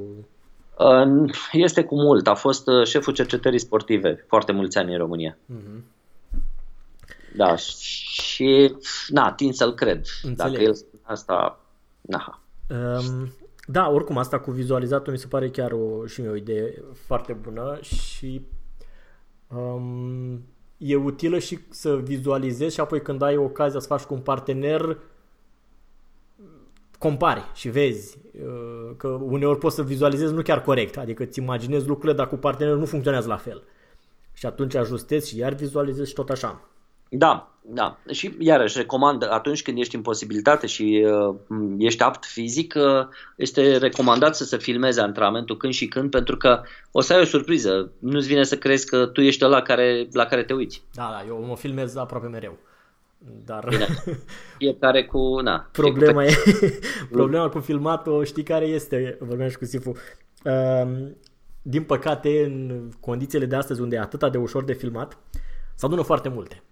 Este 1.52 1.84
cu 1.84 1.96
mult. 1.96 2.28
A 2.28 2.34
fost 2.34 2.70
șeful 2.84 3.14
cercetării 3.14 3.60
sportive 3.60 4.26
foarte 4.28 4.52
mulți 4.52 4.78
ani 4.78 4.92
în 4.92 4.98
România. 4.98 5.38
Uh-huh. 5.38 5.94
Da, 7.36 7.56
și 7.56 8.76
na, 9.08 9.32
tin 9.32 9.54
să-l 9.54 9.74
cred. 9.74 10.02
Înțeleg. 10.24 10.52
Dacă 10.52 10.64
el 10.64 10.76
asta, 11.06 11.60
na. 12.02 12.40
Um, 12.70 13.32
da, 13.68 13.90
oricum 13.90 14.18
asta 14.18 14.40
cu 14.40 14.52
vizualizatul 14.52 15.12
mi 15.12 15.20
se 15.20 15.28
pare 15.28 15.50
chiar 15.50 15.72
o, 15.72 16.06
și 16.06 16.22
mie 16.22 16.30
o 16.30 16.36
idee 16.36 16.84
foarte 16.94 17.34
bună 17.34 17.78
și 17.82 18.46
um, 19.48 20.44
e 20.78 20.96
utilă 20.96 21.40
și 21.40 21.60
să 21.70 21.96
vizualizezi 21.96 22.74
și 22.74 22.80
apoi 22.80 23.02
când 23.02 23.22
ai 23.22 23.38
ocazia 23.38 23.80
să 23.80 23.88
faci 23.88 24.04
cu 24.04 24.14
un 24.14 24.20
partener 24.20 24.98
compari 27.00 27.52
și 27.54 27.70
vezi 27.70 28.18
uh, 28.44 28.96
că 28.98 29.08
uneori 29.08 29.60
poți 29.60 29.76
să 29.76 29.84
vizualizezi 29.84 30.34
nu 30.34 30.42
chiar 30.42 30.62
corect, 30.62 30.98
adică 30.98 31.24
îți 31.24 31.40
imaginezi 31.40 31.88
lucrurile, 31.88 32.18
dar 32.18 32.28
cu 32.28 32.36
partenerul 32.36 32.80
nu 32.80 32.86
funcționează 32.86 33.28
la 33.28 33.38
fel. 33.38 33.64
Și 34.34 34.46
atunci 34.46 34.76
ajustezi 34.76 35.30
și 35.30 35.38
iar 35.38 35.54
vizualizezi 35.54 36.10
și 36.10 36.16
tot 36.16 36.30
așa. 36.30 36.70
Da, 37.10 37.56
da. 37.62 37.98
Și 38.12 38.36
iarăși 38.40 38.78
recomand 38.78 39.24
atunci 39.30 39.62
când 39.62 39.78
ești 39.78 39.96
în 39.96 40.02
posibilitate 40.02 40.68
și 40.68 41.06
uh, 41.30 41.36
ești 41.78 42.04
apt 42.04 42.26
fizic, 42.26 42.74
uh, 42.78 43.08
este 43.36 43.78
recomandat 43.78 44.36
să 44.36 44.44
se 44.44 44.58
filmeze 44.58 45.02
antrenamentul 45.02 45.58
când 45.58 45.74
și 45.74 45.88
când 45.88 46.10
pentru 46.10 46.38
că 46.38 46.62
o 46.92 47.02
să 47.02 47.14
ai 47.14 47.22
o 47.22 47.26
surpriză. 47.26 47.92
Nu-ți 48.00 48.28
vine 48.28 48.44
să 48.44 48.58
crezi 48.58 48.86
că 48.86 49.06
tu 49.06 49.22
ești 49.22 49.46
ăla 49.46 49.62
care, 49.62 50.08
la 50.12 50.26
care 50.26 50.44
te 50.44 50.54
uiți. 50.54 50.84
Da, 50.94 51.10
da, 51.12 51.28
eu 51.28 51.46
mă 51.48 51.56
filmez 51.56 51.96
aproape 51.96 52.28
mereu. 52.28 52.58
Dar... 53.46 53.66
Bine. 53.70 53.88
Fiecare 54.58 55.06
cu... 55.06 55.40
Na, 55.40 55.70
problema, 55.72 56.26
e, 56.26 56.34
problema 57.12 57.50
cu 57.50 57.60
filmatul, 57.60 58.26
știi 58.26 58.44
care 58.44 58.66
este? 58.66 59.18
Vorbeam 59.20 59.50
și 59.50 59.58
cu 59.58 59.66
Sifu. 59.66 59.92
Uh, 60.44 61.08
din 61.62 61.84
păcate, 61.84 62.44
în 62.44 62.90
condițiile 63.00 63.46
de 63.46 63.56
astăzi, 63.56 63.82
unde 63.82 63.96
e 63.96 64.00
atât 64.00 64.32
de 64.32 64.38
ușor 64.38 64.64
de 64.64 64.74
filmat, 64.74 65.18
se 65.76 65.86
adună 65.86 66.02
foarte 66.02 66.30
multe. 66.30 66.64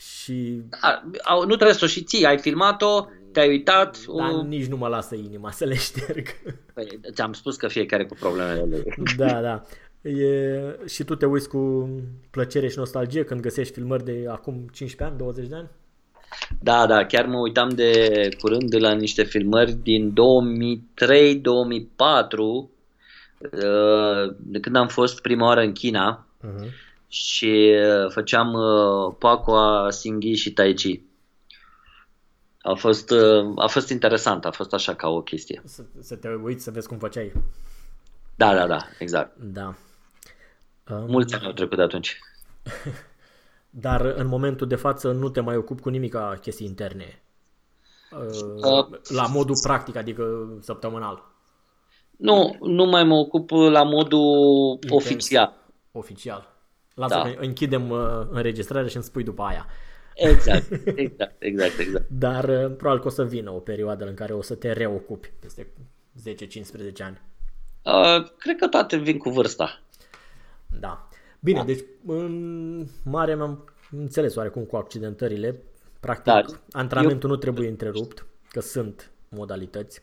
Și... 0.00 0.62
Da, 0.82 1.02
nu 1.46 1.54
trebuie 1.54 1.72
să 1.76 1.84
o 1.84 1.88
și 1.88 2.02
ții, 2.02 2.26
ai 2.26 2.38
filmat-o, 2.38 3.06
te-ai 3.32 3.48
uitat... 3.48 4.04
Dar 4.16 4.30
o... 4.30 4.42
nici 4.42 4.66
nu 4.66 4.76
mă 4.76 4.88
lasă 4.88 5.14
inima 5.14 5.50
să 5.50 5.64
le 5.64 5.74
șterg. 5.86 6.26
Păi, 6.74 7.00
ți-am 7.12 7.32
spus 7.32 7.56
că 7.56 7.68
fiecare 7.68 8.06
cu 8.06 8.14
problemele 8.14 8.64
lui. 8.68 8.82
Da, 9.16 9.40
da. 9.40 9.62
E... 10.10 10.78
Și 10.86 11.04
tu 11.04 11.14
te 11.14 11.26
uiți 11.26 11.48
cu 11.48 11.90
plăcere 12.30 12.68
și 12.68 12.78
nostalgie 12.78 13.24
când 13.24 13.40
găsești 13.40 13.72
filmări 13.72 14.04
de 14.04 14.24
acum 14.28 14.54
15 14.54 15.04
ani, 15.04 15.16
20 15.18 15.48
de 15.48 15.54
ani? 15.54 15.68
Da, 16.60 16.86
da, 16.86 17.06
chiar 17.06 17.26
mă 17.26 17.38
uitam 17.38 17.68
de 17.68 18.28
curând 18.40 18.74
la 18.78 18.92
niște 18.92 19.22
filmări 19.22 19.72
din 19.72 20.12
2003-2004 20.12 20.12
uh, 22.38 22.70
de 24.36 24.60
când 24.60 24.76
am 24.76 24.88
fost 24.88 25.20
prima 25.20 25.46
oară 25.46 25.60
în 25.60 25.72
China. 25.72 26.26
Uh-huh 26.46 26.88
și 27.12 27.76
uh, 27.82 28.10
făceam 28.10 28.52
uh, 28.52 29.14
Pacoa, 29.18 29.90
Singhi 29.90 30.34
și 30.34 30.52
Tai 30.52 30.72
Chi. 30.72 31.02
A 32.62 32.74
fost, 32.74 33.10
uh, 33.10 33.52
a 33.56 33.66
fost 33.66 33.88
interesant, 33.88 34.44
a 34.44 34.50
fost 34.50 34.72
așa 34.72 34.94
ca 34.94 35.08
o 35.08 35.22
chestie. 35.22 35.62
Să, 35.64 35.82
să 36.00 36.16
te 36.16 36.28
uiți 36.28 36.64
să 36.64 36.70
vezi 36.70 36.88
cum 36.88 36.98
făceai. 36.98 37.32
Da, 38.34 38.54
da, 38.54 38.66
da, 38.66 38.86
exact. 38.98 39.36
Da. 39.38 39.74
Um... 40.90 41.10
Mulți 41.10 41.34
ani 41.34 41.44
au 41.44 41.52
trecut 41.52 41.76
de 41.76 41.82
atunci. 41.82 42.18
Dar 43.70 44.00
în 44.00 44.26
momentul 44.26 44.66
de 44.66 44.76
față 44.76 45.12
nu 45.12 45.28
te 45.28 45.40
mai 45.40 45.56
ocupi 45.56 45.82
cu 45.82 45.88
nimic 45.88 46.12
ca 46.12 46.38
chestii 46.40 46.66
interne. 46.66 47.22
Uh, 48.10 48.98
la 49.08 49.26
modul 49.26 49.58
practic, 49.62 49.96
adică 49.96 50.48
săptămânal. 50.60 51.24
Nu, 52.16 52.56
nu 52.60 52.84
mai 52.84 53.04
mă 53.04 53.14
ocup 53.14 53.50
la 53.50 53.82
modul 53.82 54.70
Intens. 54.72 54.92
oficial. 54.92 55.54
Oficial. 55.92 56.49
Lasă 57.00 57.14
da. 57.14 57.22
că 57.22 57.40
închidem 57.40 57.90
uh, 57.90 58.26
înregistrarea 58.30 58.88
și 58.88 58.96
îmi 58.96 59.04
spui 59.04 59.22
după 59.22 59.42
aia. 59.42 59.66
Exact, 60.14 60.70
exact, 60.94 61.42
exact, 61.42 61.78
exact. 61.78 62.06
Dar 62.08 62.44
uh, 62.44 62.76
probabil 62.76 63.00
că 63.00 63.06
o 63.06 63.10
să 63.10 63.24
vină 63.24 63.50
o 63.50 63.58
perioadă 63.58 64.06
în 64.06 64.14
care 64.14 64.32
o 64.32 64.42
să 64.42 64.54
te 64.54 64.72
reocupi 64.72 65.32
peste 65.40 65.66
10-15 66.28 66.32
ani. 66.98 67.20
Uh, 67.84 68.30
cred 68.38 68.56
că 68.56 68.68
toate 68.68 68.96
vin 68.96 69.18
cu 69.18 69.30
vârsta. 69.30 69.80
Da. 70.80 71.08
Bine, 71.40 71.58
da. 71.58 71.64
deci 71.64 71.84
în 72.06 72.86
mare 73.04 73.32
am 73.32 73.64
înțeles 73.90 74.34
oarecum 74.34 74.64
cu 74.64 74.76
accidentările. 74.76 75.62
Practic, 76.00 76.24
da. 76.24 76.44
antrenamentul 76.72 77.28
Eu... 77.28 77.34
nu 77.34 77.40
trebuie 77.40 77.68
întrerupt, 77.68 78.26
că 78.50 78.60
sunt 78.60 79.10
modalități. 79.28 80.02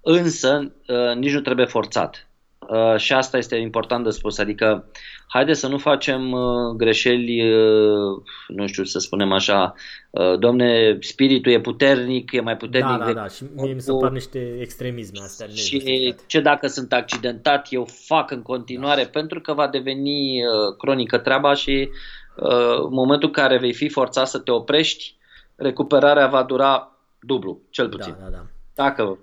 Însă, 0.00 0.72
uh, 0.88 1.16
nici 1.16 1.32
nu 1.32 1.40
trebuie 1.40 1.66
forțat. 1.66 2.28
Uh, 2.68 2.96
și 2.96 3.12
asta 3.12 3.36
este 3.36 3.56
important 3.56 4.04
de 4.04 4.10
spus, 4.10 4.38
adică 4.38 4.84
haide 5.26 5.52
să 5.52 5.68
nu 5.68 5.78
facem 5.78 6.32
uh, 6.32 6.74
greșeli, 6.76 7.52
uh, 7.52 8.22
nu 8.48 8.66
știu 8.66 8.84
să 8.84 8.98
spunem 8.98 9.32
așa, 9.32 9.74
uh, 10.10 10.38
domne, 10.38 10.98
spiritul 11.00 11.52
e 11.52 11.60
puternic, 11.60 12.32
e 12.32 12.40
mai 12.40 12.56
puternic. 12.56 12.98
Da, 12.98 13.04
da, 13.04 13.12
da, 13.12 13.28
și 13.28 13.44
mie 13.54 13.72
mi 13.72 13.80
se 13.80 13.92
par 14.00 14.10
niște 14.10 14.56
extremisme 14.60 15.20
astea. 15.22 15.46
Și 15.46 16.14
ce 16.26 16.40
dacă 16.40 16.66
sunt 16.66 16.92
accidentat, 16.92 17.66
eu 17.70 17.86
fac 18.06 18.30
în 18.30 18.42
continuare, 18.42 19.02
da. 19.02 19.08
pentru 19.08 19.40
că 19.40 19.52
va 19.52 19.68
deveni 19.68 20.42
uh, 20.42 20.76
cronică 20.78 21.18
treaba 21.18 21.54
și 21.54 21.88
uh, 22.36 22.78
în 22.84 22.94
momentul 22.94 23.28
în 23.28 23.42
care 23.42 23.58
vei 23.58 23.74
fi 23.74 23.88
forțat 23.88 24.28
să 24.28 24.38
te 24.38 24.50
oprești, 24.50 25.16
recuperarea 25.56 26.26
va 26.26 26.42
dura 26.42 26.92
dublu, 27.20 27.60
cel 27.70 27.88
puțin. 27.88 28.14
Da, 28.18 28.24
da, 28.24 28.30
da. 28.30 28.46
Dacă 28.74 29.18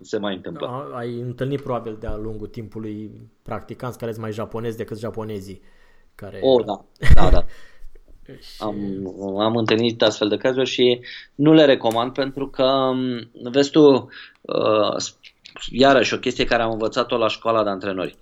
se 0.00 0.18
mai 0.18 0.34
întâmplă. 0.34 0.66
Da, 0.66 0.96
ai 0.96 1.20
întâlnit 1.20 1.60
probabil 1.60 1.96
de-a 2.00 2.16
lungul 2.16 2.46
timpului 2.46 3.10
practicanți 3.42 3.98
care 3.98 4.10
sunt 4.10 4.22
mai 4.22 4.32
japonezi 4.32 4.76
decât 4.76 4.98
japonezii. 4.98 5.62
Care... 6.14 6.38
Oh, 6.42 6.64
da, 6.64 6.84
da, 7.14 7.30
da. 7.30 7.44
și... 8.26 8.62
am, 8.62 8.76
am 9.38 9.56
întâlnit 9.56 10.02
astfel 10.02 10.28
de 10.28 10.36
cazuri 10.36 10.68
și 10.68 11.00
nu 11.34 11.52
le 11.52 11.64
recomand 11.64 12.12
pentru 12.12 12.48
că, 12.48 12.92
vezi 13.50 13.70
tu, 13.70 14.08
uh, 14.40 14.96
iarăși 15.70 16.14
o 16.14 16.18
chestie 16.18 16.44
care 16.44 16.62
am 16.62 16.72
învățat-o 16.72 17.16
la 17.16 17.28
școala 17.28 17.62
de 17.62 17.70
antrenori. 17.70 18.16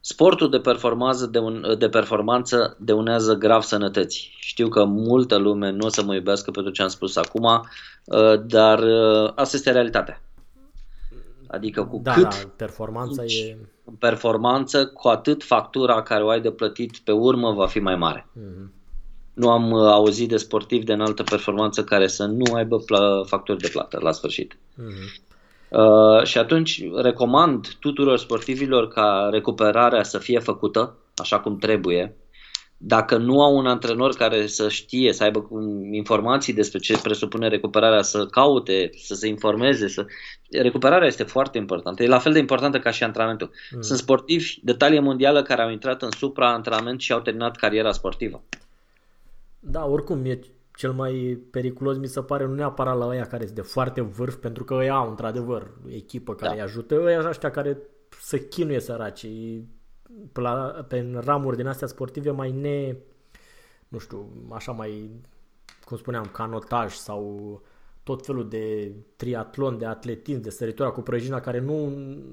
Sportul 0.00 0.50
de 0.50 0.58
performanță, 0.58 1.26
de, 1.26 1.38
un, 1.38 1.74
de 1.78 1.88
performanță 1.88 2.76
deunează 2.78 3.34
grav 3.34 3.62
sănătății. 3.62 4.34
Știu 4.38 4.68
că 4.68 4.84
multă 4.84 5.36
lume 5.36 5.70
nu 5.70 5.86
o 5.86 5.88
să 5.88 6.02
mă 6.02 6.14
iubească 6.14 6.50
pentru 6.50 6.72
ce 6.72 6.82
am 6.82 6.88
spus 6.88 7.16
acum, 7.16 7.44
uh, 7.44 8.40
dar 8.46 8.78
uh, 8.78 9.32
asta 9.34 9.56
este 9.56 9.70
realitatea. 9.70 10.22
Adică 11.50 11.84
cu 11.84 12.00
da, 12.02 12.12
cât 12.12 12.22
da, 12.22 12.50
performanța 12.56 13.24
e... 13.24 13.56
performanță, 13.98 14.86
cu 14.86 15.08
atât 15.08 15.44
factura 15.44 16.02
care 16.02 16.22
o 16.22 16.28
ai 16.28 16.40
de 16.40 16.50
plătit 16.50 16.98
pe 16.98 17.12
urmă 17.12 17.52
va 17.52 17.66
fi 17.66 17.78
mai 17.78 17.96
mare. 17.96 18.26
Mm-hmm. 18.38 18.78
Nu 19.34 19.50
am 19.50 19.70
uh, 19.70 19.90
auzit 19.90 20.28
de 20.28 20.36
sportivi 20.36 20.84
de 20.84 20.92
înaltă 20.92 21.22
performanță 21.22 21.84
care 21.84 22.06
să 22.06 22.24
nu 22.24 22.54
aibă 22.54 22.78
pl- 22.78 23.24
facturi 23.26 23.58
de 23.58 23.68
plată 23.72 23.98
la 24.02 24.12
sfârșit. 24.12 24.54
Mm-hmm. 24.54 25.28
Uh, 25.68 26.24
și 26.24 26.38
atunci 26.38 26.82
recomand 26.94 27.74
tuturor 27.80 28.18
sportivilor 28.18 28.88
ca 28.88 29.28
recuperarea 29.30 30.02
să 30.02 30.18
fie 30.18 30.38
făcută 30.38 30.96
așa 31.16 31.40
cum 31.40 31.58
trebuie. 31.58 32.16
Dacă 32.82 33.16
nu 33.16 33.42
au 33.42 33.56
un 33.56 33.66
antrenor 33.66 34.14
care 34.14 34.46
să 34.46 34.68
știe, 34.68 35.12
să 35.12 35.22
aibă 35.22 35.48
informații 35.92 36.52
despre 36.52 36.78
ce 36.78 37.00
presupune 37.02 37.48
recuperarea, 37.48 38.02
să 38.02 38.26
caute, 38.26 38.90
să 38.96 39.14
se 39.14 39.26
informeze, 39.26 39.88
să... 39.88 40.06
recuperarea 40.50 41.06
este 41.06 41.22
foarte 41.22 41.58
importantă. 41.58 42.02
E 42.02 42.06
la 42.06 42.18
fel 42.18 42.32
de 42.32 42.38
importantă 42.38 42.78
ca 42.78 42.90
și 42.90 43.04
antrenamentul. 43.04 43.50
Mm. 43.74 43.80
Sunt 43.80 43.98
sportivi 43.98 44.58
de 44.62 44.72
talie 44.72 45.00
mondială 45.00 45.42
care 45.42 45.62
au 45.62 45.70
intrat 45.70 46.02
în 46.02 46.10
supra-antrenament 46.10 47.00
și 47.00 47.12
au 47.12 47.20
terminat 47.20 47.56
cariera 47.56 47.92
sportivă. 47.92 48.42
Da, 49.58 49.86
oricum 49.86 50.24
e 50.24 50.40
cel 50.76 50.92
mai 50.92 51.38
periculos 51.50 51.96
mi 51.96 52.06
se 52.06 52.22
pare 52.22 52.46
nu 52.46 52.54
neapărat 52.54 52.98
la 52.98 53.06
ăia 53.06 53.24
care 53.24 53.44
sunt 53.44 53.56
de 53.56 53.62
foarte 53.62 54.00
vârf, 54.00 54.34
pentru 54.34 54.64
că 54.64 54.74
ăia 54.74 54.94
au 54.94 55.08
într-adevăr 55.08 55.70
echipă 55.88 56.34
care 56.34 56.50
da. 56.50 56.56
îi 56.56 56.62
ajută, 56.62 57.00
ăia 57.04 57.28
ăștia 57.28 57.50
care 57.50 57.78
să 58.20 58.38
chinuie 58.38 58.80
săraci, 58.80 59.26
pe, 60.32 60.40
la, 60.40 60.84
pe 60.88 61.20
ramuri 61.24 61.56
din 61.56 61.66
astea 61.66 61.86
sportive 61.86 62.30
mai 62.30 62.50
ne, 62.50 62.96
nu 63.88 63.98
știu, 63.98 64.28
așa 64.52 64.72
mai, 64.72 65.10
cum 65.84 65.96
spuneam, 65.96 66.24
canotaj 66.32 66.92
sau 66.92 67.62
tot 68.02 68.24
felul 68.24 68.48
de 68.48 68.92
triatlon, 69.16 69.78
de 69.78 69.86
atletism, 69.86 70.40
de 70.40 70.50
săritura 70.50 70.90
cu 70.90 71.00
prăjina 71.00 71.40
care 71.40 71.60
nu, 71.60 71.88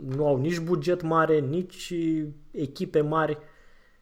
nu 0.08 0.28
au 0.28 0.38
nici 0.38 0.60
buget 0.60 1.02
mare, 1.02 1.40
nici 1.40 1.94
echipe 2.52 3.02
mari 3.02 3.38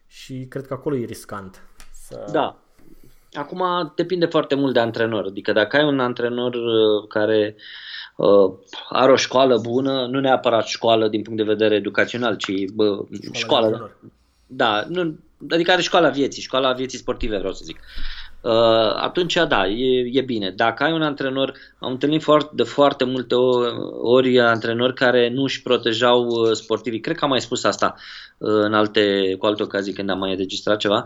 și 0.06 0.46
cred 0.48 0.66
că 0.66 0.74
acolo 0.74 0.96
e 0.96 1.04
riscant. 1.04 1.62
Să... 1.92 2.28
Da, 2.32 2.60
Acum 3.36 3.92
depinde 3.94 4.26
foarte 4.26 4.54
mult 4.54 4.72
de 4.72 4.80
antrenor. 4.80 5.24
Adică 5.24 5.52
dacă 5.52 5.76
ai 5.76 5.84
un 5.84 6.00
antrenor 6.00 6.54
uh, 6.54 7.08
care 7.08 7.56
uh, 8.16 8.52
are 8.88 9.12
o 9.12 9.16
școală 9.16 9.58
bună, 9.58 10.06
nu 10.06 10.20
neapărat 10.20 10.66
școală 10.66 11.08
din 11.08 11.22
punct 11.22 11.38
de 11.38 11.52
vedere 11.52 11.74
educațional, 11.74 12.36
ci 12.36 12.70
bă, 12.74 13.04
școală. 13.32 13.66
școală 13.66 13.96
da, 14.46 14.84
nu, 14.88 15.18
adică 15.50 15.72
are 15.72 15.82
școala 15.82 16.08
vieții, 16.08 16.42
școala 16.42 16.72
vieții 16.72 16.98
sportive, 16.98 17.38
vreau 17.38 17.52
să 17.52 17.62
zic. 17.64 17.80
Uh, 18.40 18.94
atunci, 18.94 19.34
da, 19.48 19.66
e, 19.66 20.08
e 20.12 20.20
bine. 20.20 20.50
Dacă 20.50 20.82
ai 20.82 20.92
un 20.92 21.02
antrenor, 21.02 21.52
am 21.78 21.90
întâlnit 21.90 22.22
foarte, 22.22 22.50
de 22.54 22.62
foarte 22.62 23.04
multe 23.04 23.34
ori 24.02 24.40
antrenori 24.40 24.94
care 24.94 25.28
nu 25.28 25.42
își 25.42 25.62
protejau 25.62 26.26
uh, 26.26 26.52
sportivii. 26.52 27.00
Cred 27.00 27.16
că 27.16 27.24
am 27.24 27.30
mai 27.30 27.40
spus 27.40 27.64
asta 27.64 27.94
uh, 27.96 28.35
în 28.38 28.74
alte, 28.74 29.34
cu 29.38 29.46
alte 29.46 29.62
ocazii 29.62 29.92
când 29.92 30.10
am 30.10 30.18
mai 30.18 30.30
înregistrat 30.30 30.78
ceva. 30.78 31.04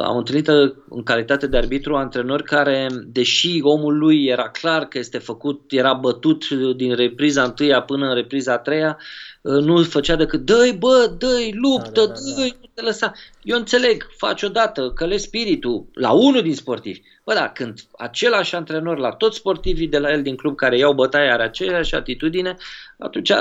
Am 0.00 0.16
întâlnit 0.16 0.48
în 0.88 1.02
calitate 1.04 1.46
de 1.46 1.56
arbitru 1.56 1.96
antrenori 1.96 2.42
care, 2.42 2.88
deși 3.06 3.60
omul 3.62 3.98
lui 3.98 4.24
era 4.24 4.50
clar 4.50 4.84
că 4.84 4.98
este 4.98 5.18
făcut, 5.18 5.72
era 5.72 5.92
bătut 5.92 6.48
din 6.76 6.94
repriza 6.94 7.42
întâia 7.42 7.82
până 7.82 8.08
în 8.08 8.14
repriza 8.14 8.52
a 8.52 8.58
treia, 8.58 8.98
nu 9.40 9.82
făcea 9.82 10.16
decât 10.16 10.40
dă 10.40 10.74
bă, 10.78 11.14
dă 11.18 11.36
luptă, 11.52 11.90
da, 12.00 12.06
da, 12.06 12.12
da, 12.12 12.34
da. 12.36 12.42
nu 12.42 12.70
te 12.74 12.82
lăsa. 12.82 13.12
Eu 13.42 13.56
înțeleg, 13.56 14.06
faci 14.16 14.42
odată, 14.42 14.92
că 14.94 15.06
le 15.06 15.16
spiritul 15.16 15.86
la 15.92 16.10
unul 16.10 16.42
din 16.42 16.54
sportivi. 16.54 17.00
Bă, 17.28 17.34
da, 17.34 17.48
când 17.48 17.80
același 17.96 18.54
antrenor 18.54 18.98
la 18.98 19.10
toți 19.10 19.36
sportivii 19.36 19.88
de 19.88 19.98
la 19.98 20.12
el 20.12 20.22
din 20.22 20.36
club 20.36 20.56
care 20.56 20.78
iau 20.78 20.92
bătaie 20.92 21.30
are 21.30 21.42
aceeași 21.42 21.94
atitudine, 21.94 22.56
atunci 22.98 23.32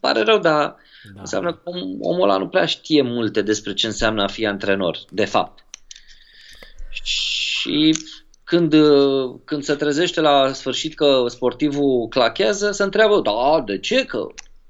pare 0.00 0.22
rău, 0.22 0.38
dar 0.38 0.76
da. 1.14 1.20
înseamnă 1.20 1.52
că 1.54 1.60
omul 2.00 2.22
ăla 2.22 2.38
nu 2.38 2.48
prea 2.48 2.64
știe 2.64 3.02
multe 3.02 3.42
despre 3.42 3.74
ce 3.74 3.86
înseamnă 3.86 4.22
a 4.22 4.26
fi 4.26 4.46
antrenor, 4.46 4.98
de 5.10 5.24
fapt. 5.24 5.64
Și 6.90 7.96
când, 8.44 8.74
când 9.44 9.62
se 9.62 9.74
trezește 9.74 10.20
la 10.20 10.52
sfârșit 10.52 10.94
că 10.94 11.24
sportivul 11.28 12.08
clachează, 12.08 12.70
se 12.70 12.82
întreabă, 12.82 13.20
da, 13.20 13.62
de 13.66 13.78
ce? 13.78 14.04
Că 14.04 14.26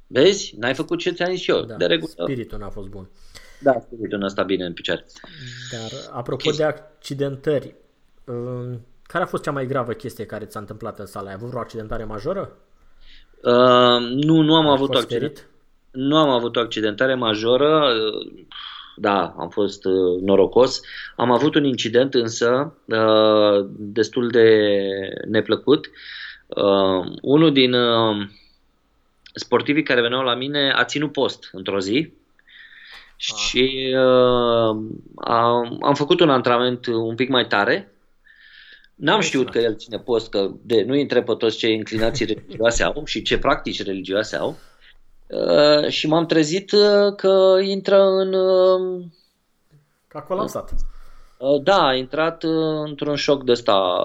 Vezi? 0.07 0.55
N-ai 0.59 0.75
făcut 0.75 0.99
ce 0.99 1.11
ți-am 1.11 1.35
zis 1.35 1.47
eu. 1.47 1.63
Da, 1.63 1.75
de 1.75 1.87
regulă. 1.87 2.13
Spiritul 2.17 2.59
n-a 2.59 2.69
fost 2.69 2.89
bun. 2.89 3.11
Da, 3.61 3.81
spiritul 3.81 4.19
n-a 4.19 4.29
stat 4.29 4.47
bine 4.47 4.65
în 4.65 4.73
picioare. 4.73 5.07
Dar, 5.73 5.91
apropo 6.13 6.49
okay. 6.49 6.57
de 6.57 6.65
accidentări, 6.65 7.67
um, 7.67 7.84
care 9.03 9.25
a 9.25 9.27
fost 9.27 9.43
cea 9.43 9.51
mai 9.51 9.67
gravă 9.67 9.93
chestie 9.93 10.27
care 10.27 10.45
ți-a 10.45 10.61
întâmplat 10.61 10.99
în 10.99 11.07
sală? 11.07 11.29
Ai 11.29 11.35
avut 11.35 11.49
vreo 11.49 11.61
accidentare 11.61 12.05
majoră? 12.05 12.57
Uh, 13.43 14.01
nu, 14.01 14.41
nu 14.41 14.55
am 14.55 14.67
Ai 14.67 14.73
avut 14.73 14.95
o 14.95 14.99
accidentare. 14.99 15.49
Nu 15.91 16.17
am 16.17 16.29
avut 16.29 16.57
o 16.57 16.61
accidentare 16.61 17.15
majoră. 17.15 17.93
Da, 18.97 19.35
am 19.39 19.49
fost 19.49 19.85
uh, 19.85 20.21
norocos. 20.21 20.81
Am 21.17 21.31
avut 21.31 21.55
un 21.55 21.65
incident 21.65 22.15
însă 22.15 22.75
uh, 22.85 23.67
destul 23.77 24.29
de 24.29 24.69
neplăcut. 25.29 25.91
Uh, 26.47 27.07
unul 27.23 27.53
din 27.53 27.73
uh, 27.73 28.27
sportivii 29.35 29.83
care 29.83 30.01
veneau 30.01 30.23
la 30.23 30.35
mine 30.35 30.73
a 30.77 30.85
ținut 30.85 31.13
post 31.13 31.49
într-o 31.53 31.81
zi 31.81 32.13
ah. 32.13 33.37
și 33.37 33.95
uh, 33.97 34.77
am, 35.17 35.79
am 35.81 35.95
făcut 35.95 36.21
un 36.21 36.31
antrenament 36.31 36.87
un 36.87 37.15
pic 37.15 37.29
mai 37.29 37.47
tare. 37.47 37.94
N-am 38.95 39.21
știut 39.21 39.51
că 39.51 39.59
el 39.59 39.77
ține 39.77 39.99
post, 39.99 40.29
că 40.29 40.51
de, 40.63 40.83
nu 40.83 40.95
intre 40.95 41.23
pe 41.23 41.35
toți 41.35 41.57
ce 41.57 41.69
inclinații 41.69 42.27
religioase 42.35 42.83
au 42.83 43.03
și 43.05 43.23
ce 43.23 43.39
practici 43.39 43.83
religioase 43.83 44.37
au. 44.37 44.57
Uh, 45.27 45.89
și 45.89 46.07
m-am 46.07 46.27
trezit 46.27 46.73
uh, 46.73 47.15
că 47.17 47.59
intră 47.63 48.03
în... 48.03 48.33
Uh, 48.33 49.05
Ca 50.09 50.21
colapsat. 50.21 50.75
Uh, 51.39 51.63
da, 51.63 51.87
a 51.87 51.95
intrat 51.95 52.43
uh, 52.43 52.83
într-un 52.85 53.17
șoc 53.17 53.45
de 53.45 53.53
ăsta... 53.53 53.97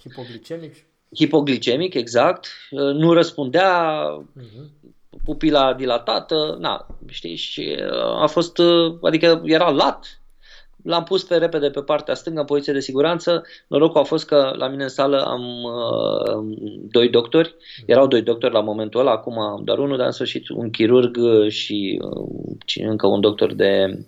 Hipoglicemic? 0.00 0.74
Hipoglicemic, 1.14 1.94
exact. 1.94 2.46
Uh, 2.70 2.80
nu 2.80 3.12
răspundea, 3.12 4.02
uh-huh 4.18 4.78
pupila 5.28 5.74
dilatată, 5.74 6.56
na, 6.60 6.86
știi, 7.06 7.36
și 7.36 7.76
uh, 7.80 8.22
a 8.22 8.26
fost, 8.26 8.58
uh, 8.58 8.94
adică 9.02 9.42
era 9.44 9.70
lat, 9.70 10.20
l-am 10.82 11.04
pus 11.04 11.24
pe 11.24 11.36
repede 11.36 11.70
pe 11.70 11.80
partea 11.80 12.14
stângă, 12.14 12.40
în 12.40 12.46
poziție 12.46 12.72
de 12.72 12.80
siguranță. 12.80 13.42
Norocul 13.66 14.00
a 14.00 14.04
fost 14.04 14.26
că 14.26 14.52
la 14.56 14.68
mine 14.68 14.82
în 14.82 14.88
sală 14.88 15.24
am 15.24 15.62
uh, 15.62 16.56
doi 16.90 17.08
doctori, 17.08 17.54
erau 17.86 18.06
doi 18.06 18.22
doctori 18.22 18.52
la 18.52 18.60
momentul 18.60 19.00
ăla, 19.00 19.10
acum 19.10 19.38
am 19.38 19.64
doar 19.64 19.78
unul, 19.78 19.96
dar 19.96 20.06
în 20.06 20.12
sfârșit 20.12 20.48
un 20.48 20.70
chirurg 20.70 21.18
și 21.48 22.00
uh, 22.02 22.86
încă 22.88 23.06
un 23.06 23.20
doctor 23.20 23.52
de 23.54 23.98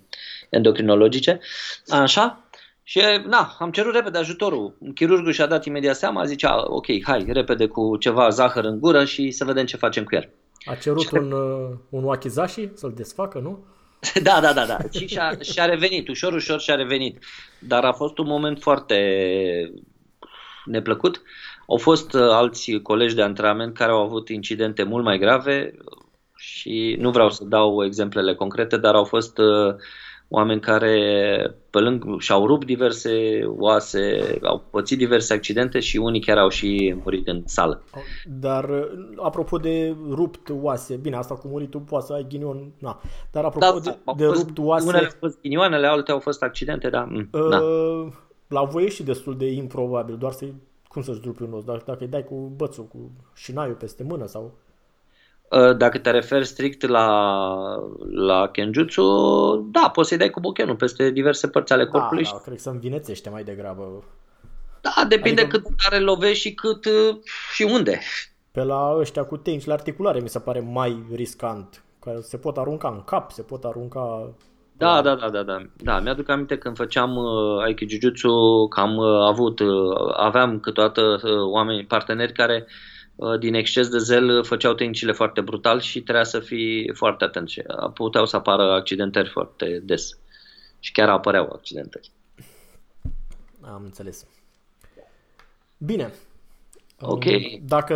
endocrinologice. 0.50 1.40
Așa, 1.88 2.44
și 2.82 3.00
na, 3.26 3.56
am 3.58 3.70
cerut 3.70 3.94
repede 3.94 4.18
ajutorul. 4.18 4.76
Chirurgul 4.94 5.32
și-a 5.32 5.46
dat 5.46 5.64
imediat 5.64 5.96
seama, 5.96 6.24
zicea, 6.24 6.64
ok, 6.66 6.86
hai, 7.02 7.24
repede 7.28 7.66
cu 7.66 7.96
ceva 7.96 8.28
zahăr 8.28 8.64
în 8.64 8.80
gură 8.80 9.04
și 9.04 9.30
să 9.30 9.44
vedem 9.44 9.64
ce 9.64 9.76
facem 9.76 10.04
cu 10.04 10.14
el. 10.14 10.28
A 10.64 10.74
cerut 10.74 11.10
un, 11.10 11.32
uh, 11.32 11.76
un 11.88 12.04
wakizashi 12.04 12.68
să-l 12.74 12.92
desfacă, 12.96 13.38
nu? 13.38 13.64
Da, 14.22 14.40
da, 14.40 14.52
da, 14.52 14.66
da. 14.66 14.78
Și 14.90 15.06
și-a, 15.06 15.36
și-a 15.40 15.64
revenit, 15.64 16.08
ușor, 16.08 16.32
ușor 16.32 16.60
și-a 16.60 16.74
revenit. 16.74 17.24
Dar 17.58 17.84
a 17.84 17.92
fost 17.92 18.18
un 18.18 18.26
moment 18.26 18.60
foarte 18.60 18.96
neplăcut. 20.64 21.22
Au 21.66 21.76
fost 21.76 22.14
uh, 22.14 22.20
alți 22.20 22.72
colegi 22.82 23.14
de 23.14 23.22
antrenament 23.22 23.74
care 23.74 23.90
au 23.90 24.02
avut 24.02 24.28
incidente 24.28 24.82
mult 24.82 25.04
mai 25.04 25.18
grave 25.18 25.74
și 26.36 26.96
nu 26.98 27.10
vreau 27.10 27.30
să 27.30 27.44
dau 27.44 27.84
exemplele 27.84 28.34
concrete, 28.34 28.76
dar 28.76 28.94
au 28.94 29.04
fost 29.04 29.38
uh, 29.38 29.74
oameni 30.32 30.60
care 30.60 30.94
pe 31.70 31.78
lângă 31.78 32.16
și-au 32.18 32.46
rupt 32.46 32.66
diverse 32.66 33.40
oase, 33.46 34.38
au 34.42 34.62
pățit 34.70 34.98
diverse 34.98 35.32
accidente 35.32 35.80
și 35.80 35.96
unii 35.96 36.20
chiar 36.20 36.38
au 36.38 36.48
și 36.48 36.96
murit 37.02 37.28
în 37.28 37.42
sală. 37.44 37.82
Dar 38.24 38.88
apropo 39.16 39.56
de 39.56 39.96
rupt 40.10 40.48
oase, 40.62 40.96
bine, 40.96 41.16
asta 41.16 41.34
cu 41.34 41.48
muritul 41.48 41.80
poate 41.80 42.06
să 42.06 42.12
ai 42.12 42.26
ghinion, 42.28 42.72
na. 42.78 43.00
Dar 43.30 43.44
apropo 43.44 43.78
da, 43.78 43.90
de, 43.90 43.96
de 44.16 44.24
fost, 44.24 44.40
rupt 44.40 44.58
oase... 44.58 44.88
Unele 44.88 45.04
au 45.04 45.16
fost 45.18 45.40
ghinioanele, 45.40 45.86
alte 45.86 46.10
au 46.10 46.18
fost 46.18 46.42
accidente, 46.42 46.88
da. 46.88 47.08
Uh, 47.32 47.48
da. 47.50 47.58
La 48.48 48.64
voi 48.64 48.84
e 48.84 48.88
și 48.88 49.02
destul 49.02 49.36
de 49.36 49.52
improbabil, 49.52 50.16
doar 50.16 50.32
să 50.32 50.44
cum 50.88 51.02
să-ți 51.02 51.20
rupi 51.24 51.42
un 51.42 51.52
os, 51.52 51.64
dacă, 51.64 51.82
dacă 51.86 51.98
îi 52.00 52.10
dai 52.10 52.24
cu 52.24 52.52
bățul, 52.56 52.84
cu 52.84 53.10
șinaiul 53.34 53.74
peste 53.74 54.02
mână 54.02 54.26
sau... 54.26 54.52
Uh, 55.50 55.76
dacă 55.76 55.98
te 55.98 56.10
referi 56.10 56.46
strict 56.46 56.86
la, 56.86 57.06
la 58.10 58.48
Kenjutsu, 58.48 59.02
da, 59.72 59.90
poți 59.92 60.08
să-i 60.08 60.18
dai 60.18 60.30
cu 60.30 60.40
bochenul 60.40 60.76
peste 60.76 61.10
diverse 61.10 61.48
părți 61.48 61.72
ale 61.72 61.86
corpului. 61.86 62.22
Da, 62.22 62.30
da, 62.32 62.38
cred 62.38 62.54
că 62.54 62.60
să 62.60 62.68
învinețește 62.68 63.30
mai 63.30 63.44
degrabă. 63.44 64.04
Da, 64.80 65.04
depinde 65.08 65.40
adică... 65.40 65.58
cât 65.58 65.70
tare 65.82 66.02
lovești 66.02 66.48
și 66.48 66.54
cât 66.54 66.84
uh, 66.84 67.16
și 67.52 67.62
unde. 67.62 68.00
Pe 68.50 68.62
la 68.62 68.94
ăștia 68.98 69.24
cu 69.24 69.36
tenci 69.36 69.64
la 69.64 69.72
articulare 69.72 70.20
mi 70.20 70.28
se 70.28 70.38
pare 70.38 70.60
mai 70.60 71.04
riscant, 71.14 71.84
care 72.00 72.18
se 72.20 72.36
pot 72.36 72.56
arunca 72.56 72.88
în 72.88 73.04
cap, 73.04 73.30
se 73.30 73.42
pot 73.42 73.64
arunca 73.64 74.34
da, 74.76 75.02
da, 75.02 75.14
da, 75.14 75.30
da, 75.30 75.42
da. 75.42 75.62
Da, 75.76 76.00
mi-aduc 76.00 76.28
aminte 76.28 76.58
când 76.58 76.76
făceam 76.76 77.16
uh, 77.16 77.62
Aiki 77.62 77.86
Jiu-Jitsu 77.88 78.68
că 78.68 78.80
am 78.80 78.96
uh, 78.96 79.26
avut, 79.26 79.60
uh, 79.60 79.68
aveam 80.16 80.60
câteodată 80.60 81.20
uh, 81.22 81.30
oameni, 81.52 81.84
parteneri 81.84 82.32
care 82.32 82.66
uh, 82.66 82.99
din 83.38 83.54
exces 83.54 83.88
de 83.88 83.98
zel 83.98 84.44
făceau 84.44 84.74
tehnicile 84.74 85.12
foarte 85.12 85.40
brutal 85.40 85.80
și 85.80 86.00
trebuia 86.02 86.24
să 86.24 86.40
fii 86.40 86.94
foarte 86.94 87.24
atent 87.24 87.48
și 87.48 87.62
puteau 87.94 88.26
să 88.26 88.36
apară 88.36 88.72
accidentări 88.72 89.28
foarte 89.28 89.80
des. 89.84 90.18
Și 90.78 90.92
chiar 90.92 91.08
apăreau 91.08 91.50
accidentări. 91.52 92.10
Am 93.60 93.82
înțeles. 93.84 94.26
Bine. 95.78 96.12
Ok. 97.00 97.24
Dacă 97.62 97.94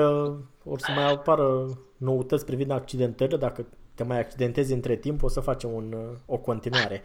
or 0.65 0.79
să 0.79 0.91
mai 0.95 1.13
apară 1.13 1.79
noutăți 1.97 2.45
privind 2.45 2.71
accidentările, 2.71 3.37
dacă 3.37 3.67
te 3.95 4.05
mai 4.05 4.19
accidentezi 4.19 4.73
între 4.73 4.97
timp, 4.97 5.23
o 5.23 5.29
să 5.29 5.41
facem 5.41 5.71
un, 5.73 5.95
o 6.27 6.37
continuare. 6.37 7.05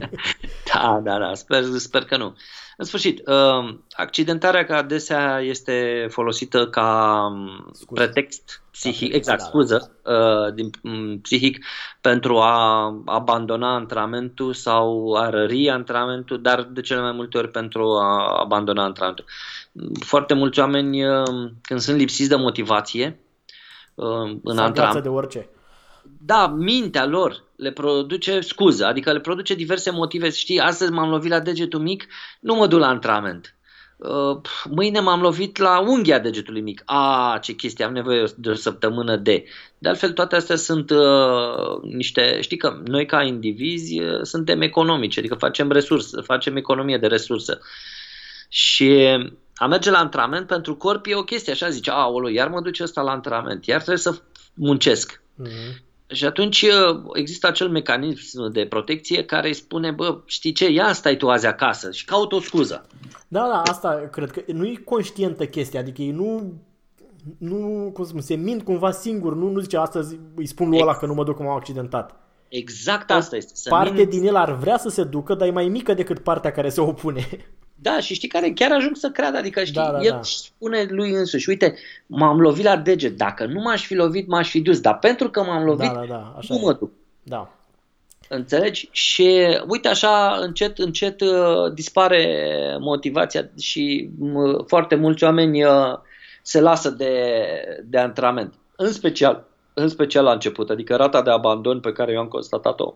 da, 0.74 1.00
da, 1.02 1.18
da, 1.18 1.34
sper, 1.34 1.62
sper 1.62 2.04
că 2.04 2.16
nu. 2.16 2.36
În 2.76 2.84
sfârșit, 2.84 3.28
uh, 3.28 3.78
accidentarea 3.90 4.64
ca 4.64 4.76
adesea 4.76 5.40
este 5.40 6.06
folosită 6.10 6.68
ca 6.68 7.18
um, 7.30 7.70
scuză. 7.72 8.02
pretext 8.02 8.62
psihic, 8.70 9.10
da, 9.10 9.16
exact, 9.16 9.38
da, 9.38 9.44
scuză, 9.44 9.96
uh, 10.04 10.54
din, 10.54 10.70
um, 10.82 11.18
psihic 11.18 11.64
pentru 12.00 12.38
a 12.38 12.84
abandona 13.04 13.74
antrenamentul 13.74 14.52
sau 14.52 15.14
a 15.14 15.30
rări 15.30 15.70
antrenamentul, 15.70 16.42
dar 16.42 16.62
de 16.62 16.80
cele 16.80 17.00
mai 17.00 17.12
multe 17.12 17.38
ori 17.38 17.50
pentru 17.50 17.82
a 17.82 18.38
abandona 18.40 18.84
antrenamentul. 18.84 19.24
Foarte 20.04 20.34
mulți 20.34 20.60
oameni, 20.60 21.06
uh, 21.08 21.50
când 21.62 21.80
sunt 21.80 21.96
lipsiți 21.96 22.28
de 22.28 22.36
motivație, 22.36 23.20
în 24.42 24.58
antrenament. 24.58 25.02
de 25.02 25.08
orice 25.08 25.48
da, 26.22 26.46
mintea 26.46 27.06
lor 27.06 27.44
le 27.56 27.72
produce 27.72 28.40
scuză, 28.40 28.86
adică 28.86 29.12
le 29.12 29.20
produce 29.20 29.54
diverse 29.54 29.90
motive. 29.90 30.30
Știi, 30.30 30.60
astăzi 30.60 30.92
m-am 30.92 31.10
lovit 31.10 31.30
la 31.30 31.40
degetul 31.40 31.80
mic, 31.80 32.06
nu 32.40 32.54
mă 32.54 32.66
duc 32.66 32.78
la 32.78 32.88
antrenament. 32.88 33.54
Uh, 33.96 34.40
mâine 34.70 35.00
m-am 35.00 35.20
lovit 35.20 35.56
la 35.56 35.80
unghia 35.80 36.18
degetului 36.18 36.60
mic. 36.60 36.82
A, 36.84 37.38
ce 37.42 37.52
chestie, 37.52 37.84
am 37.84 37.92
nevoie 37.92 38.24
de 38.36 38.50
o 38.50 38.54
săptămână 38.54 39.16
de. 39.16 39.44
De 39.78 39.88
altfel, 39.88 40.12
toate 40.12 40.36
astea 40.36 40.56
sunt 40.56 40.90
uh, 40.90 41.82
niște, 41.82 42.40
știi 42.40 42.56
că 42.56 42.80
noi 42.84 43.06
ca 43.06 43.22
indivizi 43.22 44.00
uh, 44.00 44.22
suntem 44.22 44.60
economici, 44.60 45.18
adică 45.18 45.34
facem 45.34 45.70
resurse, 45.70 46.20
facem 46.20 46.56
economie 46.56 46.98
de 46.98 47.06
resurse. 47.06 47.58
Și 48.48 49.06
a 49.54 49.66
merge 49.66 49.90
la 49.90 49.98
antrenament 49.98 50.46
pentru 50.46 50.76
corp 50.76 51.06
e 51.06 51.14
o 51.14 51.22
chestie, 51.22 51.52
așa 51.52 51.68
zice, 51.68 51.90
a, 51.90 52.06
iar 52.32 52.48
mă 52.48 52.60
duce 52.60 52.82
ăsta 52.82 53.02
la 53.02 53.10
antrenament, 53.10 53.66
iar 53.66 53.78
trebuie 53.78 53.98
să 53.98 54.22
muncesc. 54.54 55.22
Mm-hmm. 55.42 55.88
Și 56.10 56.24
atunci 56.24 56.62
uh, 56.62 57.02
există 57.12 57.46
acel 57.46 57.68
mecanism 57.68 58.52
de 58.52 58.66
protecție 58.66 59.24
care 59.24 59.48
îi 59.48 59.54
spune, 59.54 59.90
bă, 59.90 60.20
știi 60.24 60.52
ce, 60.52 60.70
ia 60.70 60.92
stai 60.92 61.16
tu 61.16 61.30
azi 61.30 61.46
acasă 61.46 61.90
și 61.90 62.04
caut 62.04 62.32
o 62.32 62.40
scuză. 62.40 62.86
Da, 63.28 63.40
da, 63.40 63.62
asta 63.70 64.08
cred 64.12 64.30
că 64.30 64.42
nu 64.46 64.66
e 64.66 64.82
conștientă 64.84 65.46
chestia, 65.46 65.80
adică 65.80 66.02
ei 66.02 66.10
nu, 66.10 66.52
nu 67.38 67.90
cum 67.92 68.04
spun, 68.04 68.20
se 68.20 68.34
mint 68.34 68.62
cumva 68.62 68.90
singur, 68.90 69.34
nu, 69.34 69.50
nu 69.50 69.60
zice 69.60 69.76
astăzi 69.76 70.18
îi 70.34 70.46
spun 70.46 70.68
lui 70.68 70.80
ăla 70.80 70.94
că 70.96 71.06
nu 71.06 71.14
mă 71.14 71.24
duc 71.24 71.36
că 71.36 71.42
m-am 71.42 71.56
accidentat. 71.56 72.20
Exact 72.48 73.10
asta 73.10 73.36
este. 73.36 73.52
Să 73.54 73.68
parte 73.68 73.94
mint... 73.94 74.10
din 74.10 74.26
el 74.26 74.36
ar 74.36 74.52
vrea 74.52 74.78
să 74.78 74.88
se 74.88 75.04
ducă, 75.04 75.34
dar 75.34 75.48
e 75.48 75.50
mai 75.50 75.68
mică 75.68 75.94
decât 75.94 76.18
partea 76.18 76.52
care 76.52 76.68
se 76.68 76.80
opune. 76.80 77.26
Da, 77.82 78.00
și 78.00 78.14
știi 78.14 78.28
care 78.28 78.50
chiar 78.50 78.72
ajung 78.72 78.96
să 78.96 79.10
creadă, 79.10 79.36
adică 79.36 79.60
știi, 79.60 79.80
da, 79.80 79.90
da, 79.90 80.00
el 80.00 80.10
da. 80.10 80.20
spune 80.22 80.86
lui 80.88 81.10
însuși, 81.10 81.48
uite, 81.48 81.74
m-am 82.06 82.40
lovit 82.40 82.64
la 82.64 82.76
deget, 82.76 83.16
dacă 83.16 83.46
nu 83.46 83.60
m-aș 83.60 83.86
fi 83.86 83.94
lovit, 83.94 84.28
m-aș 84.28 84.50
fi 84.50 84.60
dus, 84.60 84.80
dar 84.80 84.98
pentru 84.98 85.30
că 85.30 85.42
m-am 85.42 85.64
lovit, 85.64 85.92
da, 85.92 86.00
da, 86.00 86.06
da, 86.06 86.34
așa 86.38 86.54
nu 86.54 86.60
mă 86.60 86.72
duc. 86.72 86.90
Da. 87.22 87.54
Înțelegi? 88.28 88.88
Și 88.92 89.58
uite 89.68 89.88
așa, 89.88 90.38
încet, 90.40 90.78
încet 90.78 91.20
uh, 91.20 91.72
dispare 91.74 92.46
motivația 92.80 93.50
și 93.58 94.10
uh, 94.20 94.64
foarte 94.66 94.94
mulți 94.94 95.24
oameni 95.24 95.64
uh, 95.64 95.98
se 96.42 96.60
lasă 96.60 96.90
de, 96.90 97.34
de 97.84 97.98
antrenament. 97.98 98.54
În 98.76 98.92
special, 98.92 99.44
în 99.74 99.88
special 99.88 100.24
la 100.24 100.32
început, 100.32 100.70
adică 100.70 100.96
rata 100.96 101.22
de 101.22 101.30
abandon 101.30 101.80
pe 101.80 101.92
care 101.92 102.12
eu 102.12 102.18
am 102.18 102.28
constatat-o 102.28 102.94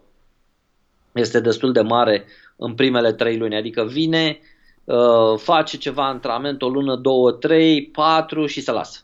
este 1.12 1.40
destul 1.40 1.72
de 1.72 1.80
mare 1.80 2.24
în 2.56 2.74
primele 2.74 3.12
trei 3.12 3.38
luni, 3.38 3.56
adică 3.56 3.84
vine, 3.84 4.38
uh, 4.84 5.38
face 5.38 5.76
ceva 5.76 6.06
antrenament 6.06 6.62
o 6.62 6.68
lună, 6.68 6.96
două, 6.96 7.32
trei, 7.32 7.86
patru 7.86 8.46
și 8.46 8.60
se 8.60 8.72
lasă. 8.72 9.00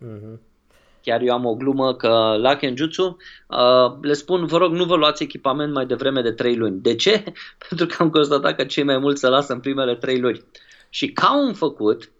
Uh-huh. 0.00 0.38
Chiar 1.02 1.20
eu 1.20 1.32
am 1.34 1.44
o 1.44 1.54
glumă 1.54 1.94
că 1.94 2.36
la 2.38 2.56
Kenjutsu 2.56 3.16
uh, 3.48 3.96
le 4.00 4.12
spun, 4.12 4.46
vă 4.46 4.56
rog, 4.56 4.72
nu 4.72 4.84
vă 4.84 4.96
luați 4.96 5.22
echipament 5.22 5.72
mai 5.72 5.86
devreme 5.86 6.22
de 6.22 6.32
trei 6.32 6.56
luni. 6.56 6.80
De 6.80 6.94
ce? 6.94 7.24
Pentru 7.68 7.86
că 7.86 8.02
am 8.02 8.10
constatat 8.10 8.56
că 8.56 8.64
cei 8.64 8.84
mai 8.84 8.98
mulți 8.98 9.20
se 9.20 9.28
lasă 9.28 9.52
în 9.52 9.60
primele 9.60 9.94
trei 9.94 10.20
luni. 10.20 10.44
Și 10.88 11.12
ca 11.12 11.36
un 11.36 11.54
făcut, 11.54 12.10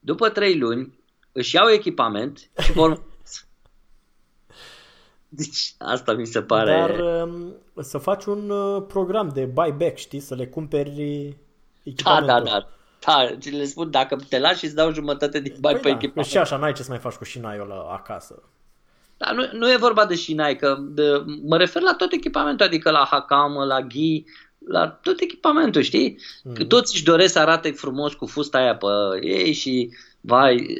după 0.00 0.28
trei 0.28 0.58
luni, 0.58 0.98
își 1.32 1.54
iau 1.54 1.68
echipament 1.68 2.50
și 2.58 2.72
vor... 2.72 3.02
Deci 5.28 5.74
asta 5.78 6.12
mi 6.12 6.26
se 6.26 6.42
pare... 6.42 6.70
Dar 6.70 7.22
um, 7.24 7.54
să 7.80 7.98
faci 7.98 8.24
un 8.24 8.50
uh, 8.50 8.84
program 8.86 9.30
de 9.34 9.44
buyback, 9.44 9.96
știi? 9.96 10.20
Să 10.20 10.34
le 10.34 10.46
cumperi 10.46 11.36
da, 11.82 12.20
da, 12.20 12.40
da. 12.40 12.68
Da, 13.06 13.22
le 13.50 13.64
spun, 13.64 13.90
dacă 13.90 14.16
te 14.28 14.38
lași 14.38 14.58
și 14.58 14.64
îți 14.64 14.74
dau 14.74 14.92
jumătate 14.92 15.40
din 15.40 15.54
bani 15.60 15.78
păi 15.78 15.82
pe 15.82 15.88
da, 15.88 15.94
echipament. 15.94 16.26
Și 16.26 16.38
așa, 16.38 16.56
n-ai 16.56 16.72
ce 16.72 16.82
să 16.82 16.90
mai 16.90 16.98
faci 16.98 17.14
cu 17.14 17.24
șinaiul 17.24 17.70
ăla 17.70 17.92
acasă. 17.92 18.42
Da, 19.16 19.32
nu, 19.32 19.42
nu 19.52 19.72
e 19.72 19.76
vorba 19.76 20.06
de 20.06 20.14
șinai, 20.14 20.56
că 20.56 20.76
de, 20.80 21.24
mă 21.42 21.56
refer 21.56 21.82
la 21.82 21.94
tot 21.94 22.12
echipamentul, 22.12 22.66
adică 22.66 22.90
la 22.90 23.08
Hakam, 23.10 23.52
la 23.52 23.80
Ghi, 23.80 24.24
la 24.68 24.88
tot 24.88 25.20
echipamentul, 25.20 25.82
știi? 25.82 26.18
Mm. 26.44 26.52
Că 26.52 26.64
toți 26.64 26.94
își 26.94 27.04
doresc 27.04 27.32
să 27.32 27.38
arate 27.38 27.70
frumos 27.70 28.14
cu 28.14 28.26
fusta 28.26 28.58
aia 28.58 28.76
pe 28.76 28.86
ei 29.20 29.52
și 29.52 29.90
vai, 30.20 30.76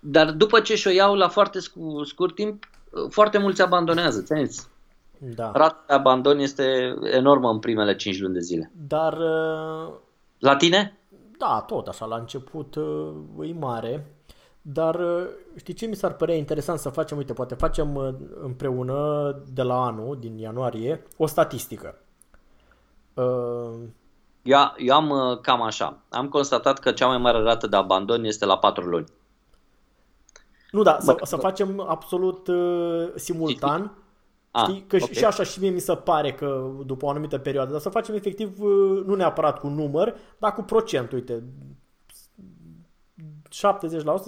dar 0.00 0.30
după 0.30 0.60
ce 0.60 0.74
și-o 0.74 0.90
iau 0.90 1.14
la 1.14 1.28
foarte 1.28 1.60
scurt, 1.60 2.08
scurt 2.08 2.34
timp, 2.34 2.64
foarte 3.08 3.38
mulți 3.38 3.62
abandonează, 3.62 4.22
ți 4.22 4.68
Da. 5.18 5.52
Rata 5.54 5.84
de 5.86 5.94
abandon 5.94 6.38
este 6.38 6.94
enormă 7.02 7.50
în 7.50 7.58
primele 7.58 7.96
5 7.96 8.20
luni 8.20 8.34
de 8.34 8.40
zile. 8.40 8.70
Dar 8.88 9.12
uh, 9.12 9.92
la 10.44 10.56
tine? 10.56 10.98
Da, 11.38 11.64
tot 11.66 11.86
așa, 11.86 12.04
la 12.04 12.16
început 12.16 12.74
uh, 12.74 13.48
e 13.48 13.52
mare, 13.52 14.14
dar 14.62 14.94
uh, 14.94 15.26
știi 15.56 15.74
ce 15.74 15.86
mi 15.86 15.94
s-ar 15.94 16.12
părea 16.12 16.34
interesant 16.34 16.78
să 16.78 16.88
facem? 16.88 17.16
Uite, 17.16 17.32
poate 17.32 17.54
facem 17.54 17.94
uh, 17.94 18.14
împreună 18.42 19.30
de 19.52 19.62
la 19.62 19.84
anul, 19.84 20.16
din 20.20 20.38
ianuarie, 20.38 21.02
o 21.16 21.26
statistică. 21.26 21.98
Eu, 24.42 24.58
eu 24.76 24.94
am 24.94 25.38
cam 25.42 25.62
așa. 25.62 25.98
Am 26.08 26.28
constatat 26.28 26.78
că 26.78 26.92
cea 26.92 27.06
mai 27.06 27.18
mare 27.18 27.42
rată 27.42 27.66
de 27.66 27.76
abandon 27.76 28.24
este 28.24 28.44
la 28.44 28.58
4 28.58 28.84
luni. 28.84 29.06
Nu, 30.74 30.82
da, 30.82 30.96
să, 31.00 31.16
să 31.22 31.36
facem 31.36 31.80
absolut 31.80 32.46
uh, 32.46 33.08
simultan 33.14 33.92
Ah, 34.56 34.68
Știi? 34.68 34.84
Că 34.86 34.96
okay. 34.96 35.14
și 35.14 35.24
așa 35.24 35.42
și 35.42 35.60
mie 35.60 35.70
mi 35.70 35.80
se 35.80 35.94
pare 35.94 36.32
că 36.32 36.70
după 36.86 37.04
o 37.04 37.08
anumită 37.08 37.38
perioadă, 37.38 37.70
dar 37.70 37.80
să 37.80 37.88
facem 37.88 38.14
efectiv 38.14 38.60
uh, 38.60 39.02
nu 39.06 39.14
neapărat 39.14 39.58
cu 39.58 39.68
număr, 39.68 40.16
dar 40.38 40.52
cu 40.52 40.62
procent, 40.62 41.12
uite, 41.12 41.42
70% 43.22 43.50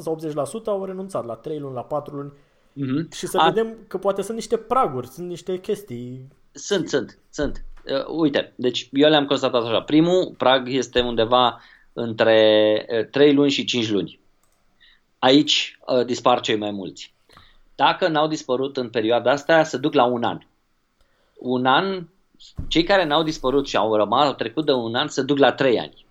sau 0.01 0.19
80% 0.63 0.65
au 0.67 0.85
renunțat 0.85 1.27
la 1.27 1.35
3 1.35 1.59
luni, 1.59 1.75
la 1.75 1.83
4 1.83 2.15
luni 2.15 2.33
mm-hmm. 2.33 3.17
și 3.17 3.27
să 3.27 3.39
A... 3.39 3.51
vedem 3.51 3.77
că 3.87 3.99
poate 3.99 4.23
sunt 4.23 4.37
niște 4.37 4.57
praguri, 4.57 5.07
sunt 5.07 5.29
niște 5.29 5.59
chestii. 5.59 6.29
Sunt, 6.53 6.89
sunt, 6.89 7.19
sunt. 7.31 7.65
Uh, 7.85 8.07
uite, 8.07 8.53
deci 8.57 8.89
eu 8.93 9.09
le-am 9.09 9.27
constatat 9.27 9.65
așa. 9.65 9.81
Primul 9.81 10.35
prag 10.37 10.69
este 10.69 11.01
undeva 11.01 11.61
între 11.93 13.07
3 13.11 13.29
uh, 13.29 13.35
luni 13.35 13.51
și 13.51 13.65
5 13.65 13.91
luni. 13.91 14.21
Aici 15.19 15.79
uh, 15.87 16.05
dispar 16.05 16.41
cei 16.41 16.57
mai 16.57 16.71
mulți. 16.71 17.15
Dacă 17.77 18.09
n-au 18.09 18.29
dispărut 18.29 18.77
în 18.77 18.89
perioada 18.89 19.31
asta, 19.31 19.63
se 19.63 19.77
duc 19.77 19.93
la 19.93 20.05
un 20.05 20.23
an. 20.23 20.39
Un 21.39 21.67
an, 21.67 22.07
cei 22.69 22.83
care 22.83 23.05
n-au 23.05 23.23
dispărut 23.23 23.67
și 23.67 23.77
au 23.77 23.97
rămas, 23.97 24.27
au 24.27 24.35
trecut 24.35 24.67
de 24.67 24.73
un 24.73 24.95
an, 24.95 25.09
se 25.09 25.23
duc 25.23 25.39
la 25.39 25.53
trei 25.53 25.79
ani. 25.79 26.07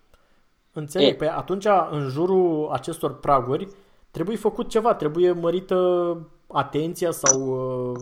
Înțeleg, 0.74 1.14
e. 1.14 1.14
pe 1.14 1.30
atunci 1.30 1.66
în 1.92 2.10
jurul 2.10 2.70
acestor 2.72 3.20
praguri 3.20 3.68
trebuie 4.12 4.38
făcut 4.38 4.70
ceva, 4.70 4.94
trebuie 4.94 5.32
mărită 5.32 5.78
atenția 6.48 7.12
sau... 7.12 7.40
Uh, 7.94 8.00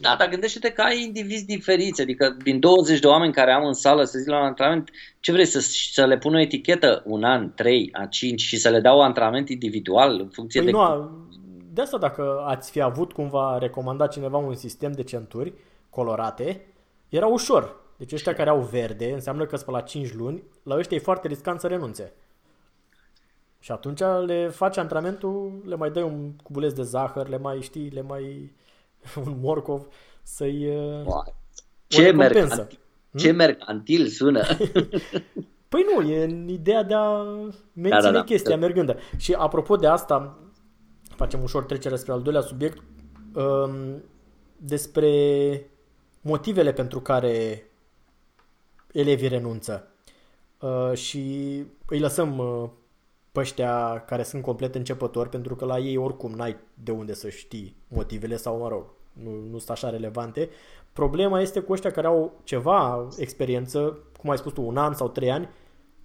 da, 0.00 0.14
dar 0.18 0.28
gândește-te 0.28 0.70
că 0.70 0.80
ai 0.80 1.02
indivizi 1.02 1.46
diferiți, 1.46 2.00
adică 2.00 2.36
din 2.42 2.60
20 2.60 3.00
de 3.00 3.06
oameni 3.06 3.32
care 3.32 3.52
am 3.52 3.66
în 3.66 3.72
sală 3.72 4.04
să 4.04 4.18
zic 4.18 4.28
la 4.28 4.38
un 4.38 4.44
antrenament, 4.46 4.90
ce 5.20 5.32
vrei 5.32 5.44
să, 5.44 5.60
să 5.92 6.06
le 6.06 6.18
pun 6.18 6.34
o 6.34 6.40
etichetă 6.40 7.02
un 7.06 7.24
an, 7.24 7.52
3, 7.54 7.90
a 7.92 8.06
5 8.06 8.40
și 8.40 8.56
să 8.56 8.68
le 8.68 8.80
dau 8.80 9.00
antrenament 9.00 9.48
individual 9.48 10.20
în 10.20 10.28
funcție 10.28 10.62
păi 10.62 10.70
de... 10.70 10.76
Nu, 10.76 11.10
de 11.80 11.86
asta 11.86 11.98
dacă 11.98 12.42
ați 12.46 12.70
fi 12.70 12.80
avut 12.80 13.12
cumva 13.12 13.58
recomandat 13.58 14.12
cineva 14.12 14.36
un 14.36 14.54
sistem 14.54 14.92
de 14.92 15.02
centuri 15.02 15.52
colorate, 15.90 16.66
era 17.08 17.26
ușor. 17.26 17.76
Deci 17.96 18.12
ăștia 18.12 18.34
care 18.34 18.50
au 18.50 18.60
verde, 18.60 19.12
înseamnă 19.12 19.46
că 19.46 19.56
sunt 19.56 19.70
la 19.70 19.80
5 19.80 20.14
luni, 20.14 20.42
la 20.62 20.76
ăștia 20.76 20.96
e 20.96 21.00
foarte 21.00 21.28
riscant 21.28 21.60
să 21.60 21.66
renunțe. 21.66 22.12
Și 23.58 23.72
atunci 23.72 24.00
le 24.26 24.48
faci 24.48 24.76
antrenamentul, 24.76 25.62
le 25.66 25.74
mai 25.74 25.90
dai 25.90 26.02
un 26.02 26.32
cubuleț 26.42 26.72
de 26.72 26.82
zahăr, 26.82 27.28
le 27.28 27.38
mai 27.38 27.60
știi, 27.60 27.88
le 27.88 28.02
mai 28.02 28.52
un 29.24 29.36
morcov 29.40 29.86
să-i 30.22 30.66
wow. 31.04 31.34
Ce 31.86 32.10
mercantil, 32.10 32.78
ce 33.16 33.28
hmm? 33.28 33.36
mercantil 33.36 34.06
sună! 34.06 34.42
păi 35.68 35.84
nu, 35.94 36.10
e 36.10 36.24
în 36.24 36.48
ideea 36.48 36.82
de 36.82 36.94
a 36.94 37.22
menține 37.72 38.00
da, 38.00 38.00
da, 38.00 38.10
da. 38.10 38.24
chestia 38.24 38.56
mergândă. 38.56 38.96
Și 39.16 39.32
apropo 39.32 39.76
de 39.76 39.86
asta, 39.86 40.38
facem 41.20 41.42
ușor 41.42 41.64
trecere 41.64 41.96
spre 41.96 42.12
al 42.12 42.22
doilea 42.22 42.42
subiect, 42.42 42.82
um, 43.34 44.02
despre 44.56 45.10
motivele 46.20 46.72
pentru 46.72 47.00
care 47.00 47.64
elevii 48.92 49.28
renunță. 49.28 49.88
Uh, 50.60 50.92
și 50.94 51.22
îi 51.86 51.98
lăsăm 51.98 52.38
uh, 52.38 52.68
pe 53.32 53.40
ăștia 53.40 54.04
care 54.06 54.22
sunt 54.22 54.42
complet 54.42 54.74
începători, 54.74 55.28
pentru 55.28 55.56
că 55.56 55.64
la 55.64 55.78
ei 55.78 55.96
oricum 55.96 56.32
n-ai 56.32 56.56
de 56.74 56.90
unde 56.90 57.14
să 57.14 57.28
știi 57.28 57.76
motivele 57.88 58.36
sau, 58.36 58.58
mă 58.58 58.68
rog, 58.68 58.84
nu, 59.12 59.30
nu 59.50 59.58
sunt 59.58 59.70
așa 59.70 59.90
relevante. 59.90 60.48
Problema 60.92 61.40
este 61.40 61.60
cu 61.60 61.72
ăștia 61.72 61.90
care 61.90 62.06
au 62.06 62.40
ceva 62.44 63.08
experiență, 63.18 63.98
cum 64.20 64.30
ai 64.30 64.38
spus 64.38 64.52
tu, 64.52 64.62
un 64.62 64.76
an 64.76 64.94
sau 64.94 65.08
trei 65.08 65.30
ani 65.30 65.48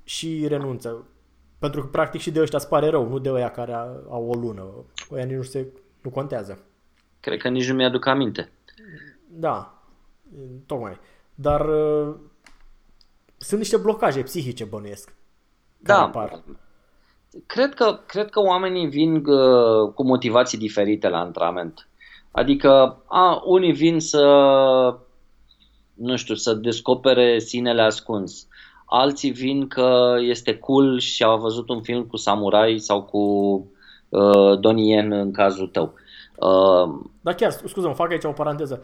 și 0.03 0.47
renunță. 0.47 1.05
Pentru 1.65 1.83
că 1.83 1.89
practic 1.91 2.21
și 2.21 2.31
de 2.31 2.41
ăștia 2.41 2.57
îți 2.57 2.67
pare 2.67 2.89
rău, 2.89 3.07
nu 3.07 3.19
de 3.19 3.31
ăia 3.31 3.49
care 3.49 3.73
au 4.09 4.29
o 4.29 4.33
lună. 4.33 4.63
Ăia 5.11 5.25
nici 5.25 5.35
nu, 5.35 5.41
se, 5.41 5.67
nu 6.01 6.09
contează. 6.09 6.59
Cred 7.19 7.39
că 7.39 7.49
nici 7.49 7.67
nu 7.67 7.75
mi-aduc 7.75 8.05
aminte. 8.05 8.51
Da, 9.27 9.83
tocmai. 10.65 10.97
Dar 11.35 11.69
uh, 11.69 12.15
sunt 13.37 13.59
niște 13.59 13.77
blocaje 13.77 14.21
psihice, 14.21 14.63
bănuiesc. 14.63 15.15
Da, 15.77 16.01
apar. 16.01 16.43
Cred 17.45 17.73
că, 17.73 17.99
cred 18.05 18.29
că 18.29 18.39
oamenii 18.39 18.87
vin 18.87 19.25
uh, 19.25 19.93
cu 19.93 20.03
motivații 20.03 20.57
diferite 20.57 21.07
la 21.07 21.19
antrenament. 21.19 21.87
Adică, 22.31 23.03
a, 23.05 23.41
unii 23.45 23.73
vin 23.73 23.99
să, 23.99 24.25
nu 25.93 26.15
știu, 26.15 26.35
să 26.35 26.53
descopere 26.53 27.39
sinele 27.39 27.81
ascuns. 27.81 28.47
Alții 28.85 29.31
vin 29.31 29.67
că 29.67 30.15
este 30.19 30.57
cool 30.57 30.99
și 30.99 31.23
au 31.23 31.39
văzut 31.39 31.69
un 31.69 31.81
film 31.81 32.03
cu 32.03 32.17
samurai 32.17 32.77
sau 32.77 33.03
cu 33.03 33.19
uh, 34.09 34.59
Donnie 34.59 34.95
Yen 34.95 35.11
în 35.11 35.31
cazul 35.31 35.67
tău. 35.67 35.93
Uh, 36.35 37.05
da, 37.21 37.33
chiar, 37.33 37.51
scuză-mă, 37.51 37.93
fac 37.93 38.11
aici 38.11 38.23
o 38.23 38.31
paranteză 38.31 38.83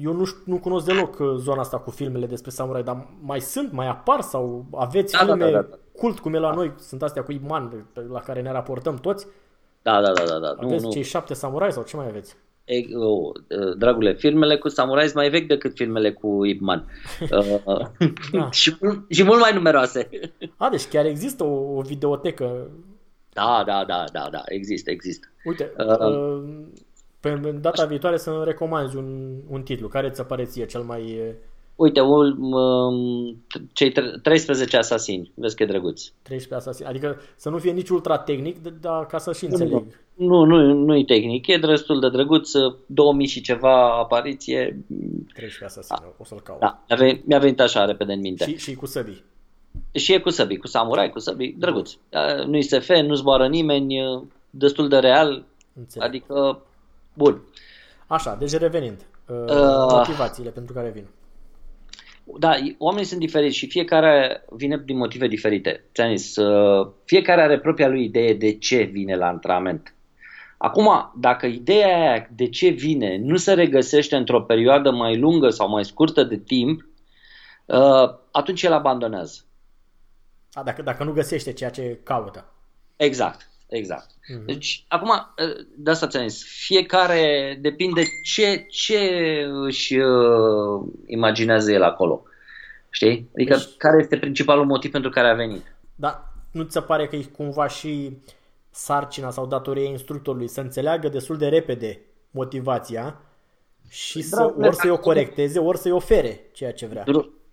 eu 0.00 0.12
nu, 0.12 0.24
nu 0.44 0.58
cunosc 0.58 0.86
deloc 0.86 1.18
uh, 1.18 1.34
zona 1.36 1.60
asta 1.60 1.78
cu 1.78 1.90
filmele 1.90 2.26
despre 2.26 2.50
samurai, 2.50 2.82
dar 2.82 3.06
mai 3.20 3.40
sunt, 3.40 3.72
mai 3.72 3.88
apar 3.88 4.20
sau 4.20 4.64
aveți 4.72 5.12
da, 5.12 5.18
da 5.18 5.24
filme 5.24 5.50
da, 5.50 5.60
da, 5.60 5.66
da. 5.68 5.76
cult 5.96 6.18
cum 6.18 6.34
e 6.34 6.38
la 6.38 6.54
noi, 6.54 6.72
sunt 6.76 7.02
astea 7.02 7.22
cu 7.22 7.32
Iman 7.32 7.86
la 8.08 8.20
care 8.20 8.40
ne 8.40 8.52
raportăm 8.52 8.96
toți? 8.96 9.26
Da, 9.82 10.00
da, 10.00 10.12
da, 10.12 10.24
da. 10.24 10.38
da. 10.38 10.54
Aveți 10.58 10.84
nu, 10.84 10.90
cei 10.90 11.00
nu. 11.00 11.06
șapte 11.06 11.34
samurai 11.34 11.72
sau 11.72 11.82
ce 11.82 11.96
mai 11.96 12.06
aveți? 12.06 12.36
E, 12.68 12.96
oh, 12.96 13.32
dragule, 13.76 14.14
filmele 14.14 14.56
cu 14.56 14.68
samurai 14.68 15.04
sunt 15.04 15.14
mai 15.14 15.28
vechi 15.28 15.46
decât 15.46 15.74
filmele 15.74 16.12
cu 16.12 16.44
Ip 16.44 16.60
Man. 16.60 16.86
uh, 17.30 17.86
da. 18.32 18.50
și, 18.60 18.76
și 19.08 19.22
mult 19.22 19.40
mai 19.40 19.54
numeroase. 19.54 20.08
A, 20.56 20.68
deci 20.68 20.88
chiar 20.88 21.06
există 21.06 21.44
o, 21.44 21.76
o 21.76 21.80
videotecă. 21.80 22.70
Da, 23.32 23.62
da, 23.66 23.84
da, 23.86 24.04
da, 24.12 24.28
da, 24.30 24.42
există, 24.44 24.90
există. 24.90 25.26
Uite, 25.44 25.72
uh, 25.78 25.98
uh, 25.98 26.42
pe 27.20 27.34
data 27.60 27.84
viitoare 27.84 28.16
să-mi 28.16 28.44
recomanzi 28.44 28.96
un, 28.96 29.36
un 29.48 29.62
titlu. 29.62 29.88
Care 29.88 30.10
ți-a 30.10 30.24
pare 30.24 30.44
ție 30.44 30.66
cel 30.66 30.82
mai... 30.82 31.20
Uite, 31.78 32.00
um, 32.00 33.36
cei 33.72 33.92
13 34.22 34.76
asasini. 34.76 35.32
Vezi 35.34 35.56
că 35.56 35.62
e 35.62 35.66
drăguț. 35.66 36.02
13 36.22 36.68
asasini. 36.68 36.88
Adică 36.88 37.20
să 37.36 37.48
nu 37.48 37.58
fie 37.58 37.72
nici 37.72 37.88
ultra 37.88 38.18
tehnic, 38.18 38.56
dar 38.80 39.06
ca 39.06 39.18
să 39.18 39.32
și 39.32 39.44
înțeleg. 39.44 39.84
Nu, 40.14 40.44
nu, 40.44 40.72
nu 40.72 40.96
e 40.96 41.04
tehnic. 41.04 41.46
E 41.46 41.56
destul 41.56 42.00
de 42.00 42.10
drăguț. 42.10 42.50
2000 42.86 43.26
și 43.26 43.40
ceva 43.40 43.98
apariție. 43.98 44.84
13 45.34 45.64
asasini. 45.64 46.12
O 46.18 46.24
să-l 46.24 46.40
caut. 46.40 46.60
Da, 46.60 46.84
mi-a 47.24 47.38
venit 47.38 47.60
așa 47.60 47.84
repede 47.84 48.12
în 48.12 48.20
minte. 48.20 48.44
Și, 48.44 48.56
și 48.56 48.74
cu 48.74 48.86
săbii. 48.86 49.24
Și 49.92 50.12
e 50.12 50.18
cu 50.20 50.30
săbii, 50.30 50.56
cu 50.56 50.66
samurai, 50.66 51.10
cu 51.10 51.18
săbii. 51.18 51.56
Drăguț. 51.58 51.92
Nu-i 52.46 52.62
SF, 52.62 52.88
nu 52.88 53.14
zboară 53.14 53.46
nimeni. 53.46 53.96
Destul 54.50 54.88
de 54.88 54.96
real. 54.96 55.44
Înțeleg. 55.74 56.08
Adică 56.08 56.62
Bun. 57.18 57.42
Așa, 58.06 58.34
deci 58.34 58.52
revenind. 58.52 59.06
Uh, 59.26 59.36
uh, 59.36 59.86
motivațiile 59.90 60.50
pentru 60.50 60.74
care 60.74 60.90
vin. 60.90 61.06
Da, 62.38 62.54
oamenii 62.78 63.06
sunt 63.06 63.20
diferiți 63.20 63.56
și 63.56 63.68
fiecare 63.68 64.44
vine 64.50 64.82
din 64.84 64.96
motive 64.96 65.26
diferite. 65.26 65.84
ți 65.94 66.16
zis, 66.16 66.36
uh, 66.36 66.90
fiecare 67.04 67.42
are 67.42 67.58
propria 67.58 67.88
lui 67.88 68.04
idee 68.04 68.34
de 68.34 68.58
ce 68.58 68.82
vine 68.82 69.16
la 69.16 69.26
antrenament. 69.26 69.94
Acum, 70.58 71.12
dacă 71.16 71.46
ideea 71.46 71.86
aia 71.86 72.28
de 72.34 72.48
ce 72.48 72.68
vine 72.68 73.16
nu 73.16 73.36
se 73.36 73.52
regăsește 73.52 74.16
într-o 74.16 74.42
perioadă 74.42 74.90
mai 74.90 75.18
lungă 75.18 75.48
sau 75.48 75.68
mai 75.68 75.84
scurtă 75.84 76.24
de 76.24 76.36
timp, 76.36 76.80
uh, 77.66 78.14
atunci 78.30 78.62
el 78.62 78.72
abandonează. 78.72 79.40
A, 80.52 80.62
dacă, 80.62 80.82
dacă 80.82 81.04
nu 81.04 81.12
găsește 81.12 81.52
ceea 81.52 81.70
ce 81.70 82.00
caută. 82.02 82.52
Exact. 82.96 83.48
Exact. 83.68 84.10
Uh-huh. 84.10 84.44
Deci, 84.46 84.84
acum, 84.88 85.10
ă, 85.10 85.26
de 85.76 85.90
asta 85.90 86.06
ți-am 86.06 86.28
zis, 86.28 86.44
fiecare 86.44 87.58
depinde 87.60 88.02
ce, 88.24 88.66
ce 88.70 88.98
își 89.50 89.96
uh, 89.96 90.86
imaginează 91.06 91.72
el 91.72 91.82
acolo. 91.82 92.22
Știi? 92.90 93.28
Adică 93.34 93.56
deci, 93.56 93.76
care 93.76 94.00
este 94.00 94.18
principalul 94.18 94.64
motiv 94.64 94.90
pentru 94.90 95.10
care 95.10 95.28
a 95.28 95.34
venit. 95.34 95.76
Da, 95.94 96.32
nu 96.50 96.62
ți 96.62 96.72
se 96.72 96.80
pare 96.80 97.06
că 97.06 97.16
e 97.16 97.22
cumva 97.22 97.68
și 97.68 98.16
sarcina 98.70 99.30
sau 99.30 99.46
datoria 99.46 99.88
instructorului 99.88 100.48
să 100.48 100.60
înțeleagă 100.60 101.08
destul 101.08 101.36
de 101.36 101.48
repede 101.48 102.00
motivația 102.30 103.20
și 103.88 104.22
să, 104.22 104.54
ori 104.58 104.76
să-i 104.76 104.90
o 104.90 104.98
corecteze, 104.98 105.58
ori 105.58 105.78
să-i 105.78 105.90
ofere 105.90 106.40
ceea 106.52 106.72
ce 106.72 106.86
vrea 106.86 107.04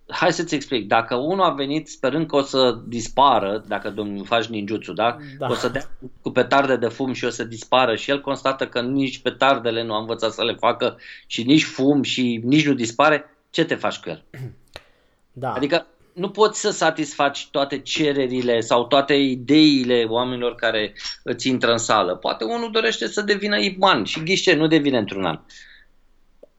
hai 0.08 0.32
să-ți 0.32 0.54
explic, 0.54 0.88
dacă 0.88 1.14
unul 1.14 1.44
a 1.44 1.50
venit 1.50 1.88
sperând 1.88 2.26
că 2.26 2.36
o 2.36 2.42
să 2.42 2.78
dispară, 2.86 3.64
dacă 3.66 3.90
domnul 3.90 4.24
faci 4.24 4.46
ninjutsu, 4.46 4.92
da? 4.92 5.16
da? 5.38 5.46
O 5.46 5.54
să 5.54 5.68
dea 5.68 5.90
cu 6.20 6.30
petarde 6.30 6.76
de 6.76 6.88
fum 6.88 7.12
și 7.12 7.24
o 7.24 7.30
să 7.30 7.44
dispară 7.44 7.96
și 7.96 8.10
el 8.10 8.20
constată 8.20 8.66
că 8.66 8.80
nici 8.80 9.18
petardele 9.18 9.82
nu 9.82 9.94
a 9.94 9.98
învățat 9.98 10.32
să 10.32 10.44
le 10.44 10.54
facă 10.54 10.98
și 11.26 11.42
nici 11.42 11.64
fum 11.64 12.02
și 12.02 12.40
nici 12.44 12.66
nu 12.66 12.74
dispare, 12.74 13.24
ce 13.50 13.64
te 13.64 13.74
faci 13.74 13.96
cu 13.96 14.08
el? 14.08 14.24
Da. 15.38 15.52
Adică 15.52 15.86
nu 16.12 16.30
poți 16.30 16.60
să 16.60 16.70
satisfaci 16.70 17.48
toate 17.50 17.78
cererile 17.78 18.60
sau 18.60 18.86
toate 18.86 19.14
ideile 19.14 20.04
oamenilor 20.08 20.54
care 20.54 20.94
îți 21.22 21.48
intră 21.48 21.70
în 21.70 21.78
sală. 21.78 22.14
Poate 22.14 22.44
unul 22.44 22.70
dorește 22.70 23.06
să 23.06 23.22
devină 23.22 23.58
iman 23.58 24.04
și 24.04 24.22
ghișe, 24.22 24.54
nu 24.54 24.66
devine 24.66 24.98
într-un 24.98 25.24
an. 25.24 25.40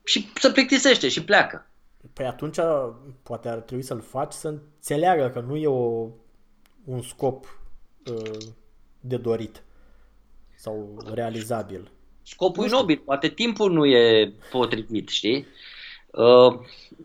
Și 0.04 0.30
se 0.36 0.52
plictisește 0.52 1.10
și 1.10 1.24
pleacă. 1.24 1.68
Păi 2.14 2.26
atunci 2.26 2.58
poate 3.24 3.50
ar 3.50 3.58
trebui 3.58 3.84
să-l 3.84 4.02
faci 4.02 4.32
să 4.32 4.48
înțeleagă 4.48 5.30
că 5.30 5.40
nu 5.40 5.56
e 5.56 5.68
o, 5.68 6.08
un 6.86 7.02
scop 7.02 7.60
uh, 8.12 8.38
de 9.00 9.18
dorit 9.18 9.64
sau 10.56 11.04
realizabil. 11.14 11.92
Scopul 12.24 12.66
e 12.66 12.70
nobil, 12.70 13.02
poate 13.06 13.28
timpul 13.28 13.72
nu 13.72 13.86
e 13.86 14.34
potrivit, 14.52 15.10
știi? 15.10 15.48
Uh, 16.12 16.60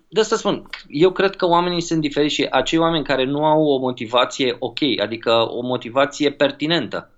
de 0.09 0.20
asta 0.20 0.36
spun, 0.36 0.68
eu 0.88 1.12
cred 1.12 1.36
că 1.36 1.47
oamenii 1.47 1.80
sunt 1.80 2.01
diferiți 2.01 2.34
și 2.34 2.47
acei 2.51 2.78
oameni 2.78 3.05
care 3.05 3.24
nu 3.24 3.45
au 3.45 3.64
o 3.64 3.78
motivație 3.78 4.57
ok, 4.59 4.78
adică 5.01 5.32
o 5.32 5.61
motivație 5.61 6.32
pertinentă, 6.32 7.11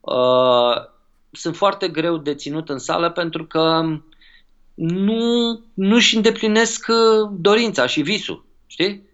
uh, 0.00 0.96
sunt 1.32 1.56
foarte 1.56 1.88
greu 1.88 2.16
de 2.16 2.34
ținut 2.34 2.68
în 2.68 2.78
sală 2.78 3.10
pentru 3.10 3.46
că 3.46 3.82
nu, 4.78 5.60
nu-și 5.74 6.16
îndeplinesc 6.16 6.86
uh, 6.88 7.30
dorința 7.38 7.86
și 7.86 8.02
visul, 8.02 8.44
știi? 8.66 9.08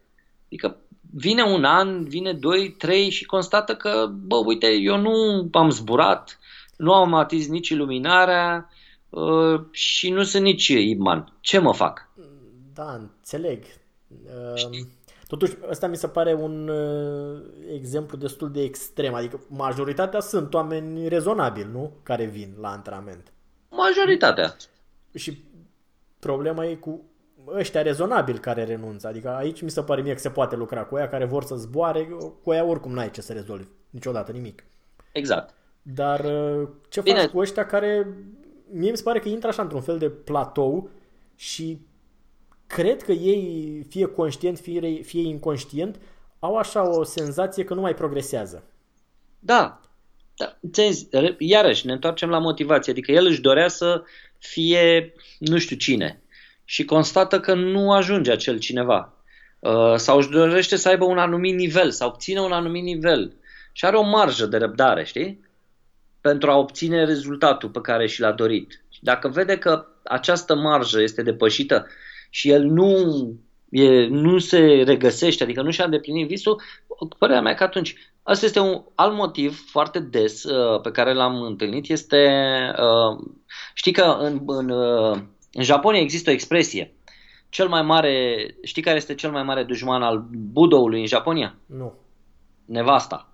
Adică 0.46 0.76
vine 1.10 1.42
un 1.42 1.64
an, 1.64 2.04
vine 2.04 2.32
doi, 2.32 2.74
trei 2.78 3.10
și 3.10 3.24
constată 3.24 3.74
că, 3.74 4.10
bă, 4.26 4.36
uite, 4.44 4.66
eu 4.66 4.96
nu 4.96 5.48
am 5.52 5.70
zburat, 5.70 6.38
nu 6.76 6.92
am 6.92 7.14
atins 7.14 7.46
nici 7.46 7.68
iluminarea 7.68 8.70
uh, 9.08 9.60
și 9.70 10.10
nu 10.10 10.22
sunt 10.22 10.42
nici 10.42 10.68
Ibman. 10.68 11.32
Ce 11.40 11.58
mă 11.58 11.74
fac? 11.74 12.08
Da, 12.74 12.92
înțeleg. 12.92 13.64
Uh, 14.08 14.84
totuși, 15.26 15.56
ăsta 15.70 15.86
mi 15.86 15.96
se 15.96 16.08
pare 16.08 16.34
un 16.34 16.68
uh, 16.68 17.40
exemplu 17.74 18.16
destul 18.16 18.50
de 18.50 18.62
extrem. 18.62 19.14
Adică 19.14 19.40
majoritatea 19.48 20.20
sunt 20.20 20.54
oameni 20.54 21.08
rezonabili, 21.08 21.68
nu? 21.72 21.92
Care 22.02 22.24
vin 22.24 22.54
la 22.60 22.70
antrenament. 22.70 23.32
Majoritatea. 23.70 24.56
Și 25.14 25.38
Problema 26.24 26.64
e 26.64 26.74
cu 26.74 27.04
ăștia 27.46 27.82
rezonabili 27.82 28.38
care 28.38 28.64
renunță. 28.64 29.06
Adică 29.06 29.28
aici 29.28 29.62
mi 29.62 29.70
se 29.70 29.82
pare 29.82 30.02
mie 30.02 30.12
că 30.12 30.18
se 30.18 30.30
poate 30.30 30.56
lucra 30.56 30.84
cu 30.84 30.96
ea 30.96 31.08
care 31.08 31.24
vor 31.24 31.44
să 31.44 31.54
zboare, 31.54 32.08
cu 32.42 32.52
ea 32.52 32.64
oricum 32.64 32.92
n-ai 32.92 33.10
ce 33.10 33.20
să 33.20 33.32
rezolvi. 33.32 33.68
Niciodată 33.90 34.32
nimic. 34.32 34.64
Exact. 35.12 35.54
Dar 35.82 36.20
uh, 36.20 36.68
ce 36.88 37.00
Bine. 37.00 37.20
faci 37.20 37.30
cu 37.30 37.38
ăștia 37.38 37.66
care 37.66 38.08
mie 38.70 38.90
mi 38.90 38.96
se 38.96 39.02
pare 39.02 39.18
că 39.18 39.28
intră 39.28 39.48
așa 39.48 39.62
într-un 39.62 39.80
fel 39.80 39.98
de 39.98 40.10
platou 40.10 40.90
și 41.34 41.78
cred 42.66 43.02
că 43.02 43.12
ei, 43.12 43.86
fie 43.88 44.06
conștient, 44.06 44.58
fie, 44.58 45.02
fie 45.02 45.22
inconștient, 45.22 46.00
au 46.38 46.56
așa 46.56 46.88
o 46.88 47.02
senzație 47.02 47.64
că 47.64 47.74
nu 47.74 47.80
mai 47.80 47.94
progresează. 47.94 48.62
Da, 49.38 49.80
da, 50.36 50.58
iarăși 51.38 51.86
ne 51.86 51.92
întoarcem 51.92 52.28
la 52.28 52.38
motivație, 52.38 52.92
adică 52.92 53.12
el 53.12 53.26
își 53.26 53.40
dorea 53.40 53.68
să 53.68 54.02
fie 54.46 55.14
nu 55.38 55.58
știu 55.58 55.76
cine 55.76 56.22
și 56.64 56.84
constată 56.84 57.40
că 57.40 57.54
nu 57.54 57.92
ajunge 57.92 58.32
acel 58.32 58.58
cineva 58.58 59.12
uh, 59.58 59.94
sau 59.96 60.18
își 60.18 60.28
dorește 60.28 60.76
să 60.76 60.88
aibă 60.88 61.04
un 61.04 61.18
anumit 61.18 61.54
nivel, 61.54 61.90
să 61.90 62.04
obțină 62.04 62.40
un 62.40 62.52
anumit 62.52 62.82
nivel 62.82 63.36
și 63.72 63.84
are 63.84 63.96
o 63.96 64.02
marjă 64.02 64.46
de 64.46 64.56
răbdare, 64.56 65.04
știi? 65.04 65.44
Pentru 66.20 66.50
a 66.50 66.56
obține 66.56 67.04
rezultatul 67.04 67.68
pe 67.68 67.80
care 67.80 68.06
și 68.06 68.20
l-a 68.20 68.32
dorit. 68.32 68.84
Dacă 69.00 69.28
vede 69.28 69.58
că 69.58 69.86
această 70.04 70.54
marjă 70.54 71.00
este 71.00 71.22
depășită 71.22 71.86
și 72.30 72.50
el 72.50 72.62
nu, 72.62 73.08
e, 73.68 74.06
nu 74.06 74.38
se 74.38 74.58
regăsește, 74.86 75.42
adică 75.42 75.62
nu 75.62 75.70
și-a 75.70 75.84
îndeplinit 75.84 76.26
visul, 76.26 76.60
părerea 77.18 77.42
mea 77.42 77.54
că 77.54 77.62
atunci 77.62 77.96
Asta 78.26 78.46
este 78.46 78.60
un 78.60 78.82
alt 78.94 79.14
motiv 79.14 79.64
foarte 79.70 80.00
des 80.00 80.44
uh, 80.44 80.80
pe 80.80 80.90
care 80.90 81.12
l-am 81.12 81.42
întâlnit. 81.42 81.90
Este, 81.90 82.28
uh, 82.78 83.24
știi 83.74 83.92
că 83.92 84.02
în, 84.02 84.42
în, 84.46 84.70
uh, 84.70 85.18
în 85.52 85.62
Japonia 85.62 86.00
există 86.00 86.30
o 86.30 86.32
expresie. 86.32 86.94
Cel 87.48 87.68
mai 87.68 87.82
mare, 87.82 88.46
știi 88.62 88.82
care 88.82 88.96
este 88.96 89.14
cel 89.14 89.30
mai 89.30 89.42
mare 89.42 89.62
dușman 89.62 90.02
al 90.02 90.26
budoului 90.30 91.00
în 91.00 91.06
Japonia? 91.06 91.54
Nu. 91.66 91.94
Nevasta. 92.64 93.28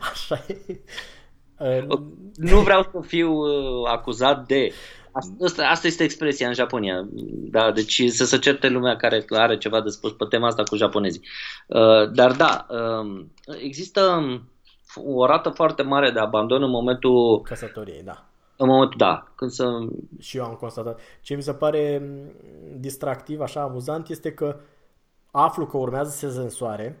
Așa 0.12 0.44
e. 0.48 1.86
Nu 2.34 2.60
vreau 2.60 2.82
să 2.82 3.00
fiu 3.06 3.32
uh, 3.32 3.88
acuzat 3.90 4.46
de 4.46 4.72
Asta, 5.42 5.66
asta 5.66 5.86
este 5.86 6.04
expresia 6.04 6.48
în 6.48 6.54
Japonia. 6.54 7.08
Da, 7.50 7.72
deci 7.72 8.02
să 8.08 8.24
se 8.24 8.38
certe 8.38 8.68
lumea 8.68 8.96
care 8.96 9.24
are 9.28 9.58
ceva 9.58 9.80
de 9.80 9.88
spus 9.88 10.12
pe 10.12 10.24
tema 10.28 10.46
asta 10.46 10.62
cu 10.62 10.76
japonezii. 10.76 11.20
Uh, 11.66 12.10
dar 12.12 12.32
da, 12.32 12.66
uh, 12.68 13.24
există 13.62 14.22
o 15.04 15.26
rată 15.26 15.48
foarte 15.48 15.82
mare 15.82 16.10
de 16.10 16.18
abandon 16.18 16.62
în 16.62 16.70
momentul 16.70 17.40
căsătoriei, 17.40 18.02
da. 18.02 18.24
În 18.56 18.68
momentul, 18.68 18.98
da. 18.98 19.28
Când 19.34 19.50
să... 19.50 19.78
Și 20.18 20.36
eu 20.36 20.44
am 20.44 20.54
constatat. 20.54 21.00
Ce 21.20 21.34
mi 21.34 21.42
se 21.42 21.52
pare 21.52 22.02
distractiv, 22.76 23.40
așa 23.40 23.60
amuzant, 23.60 24.08
este 24.08 24.32
că 24.32 24.56
aflu 25.30 25.66
că 25.66 25.76
urmează 25.76 26.10
să 26.10 26.30
se 26.30 26.40
însoare. 26.40 27.00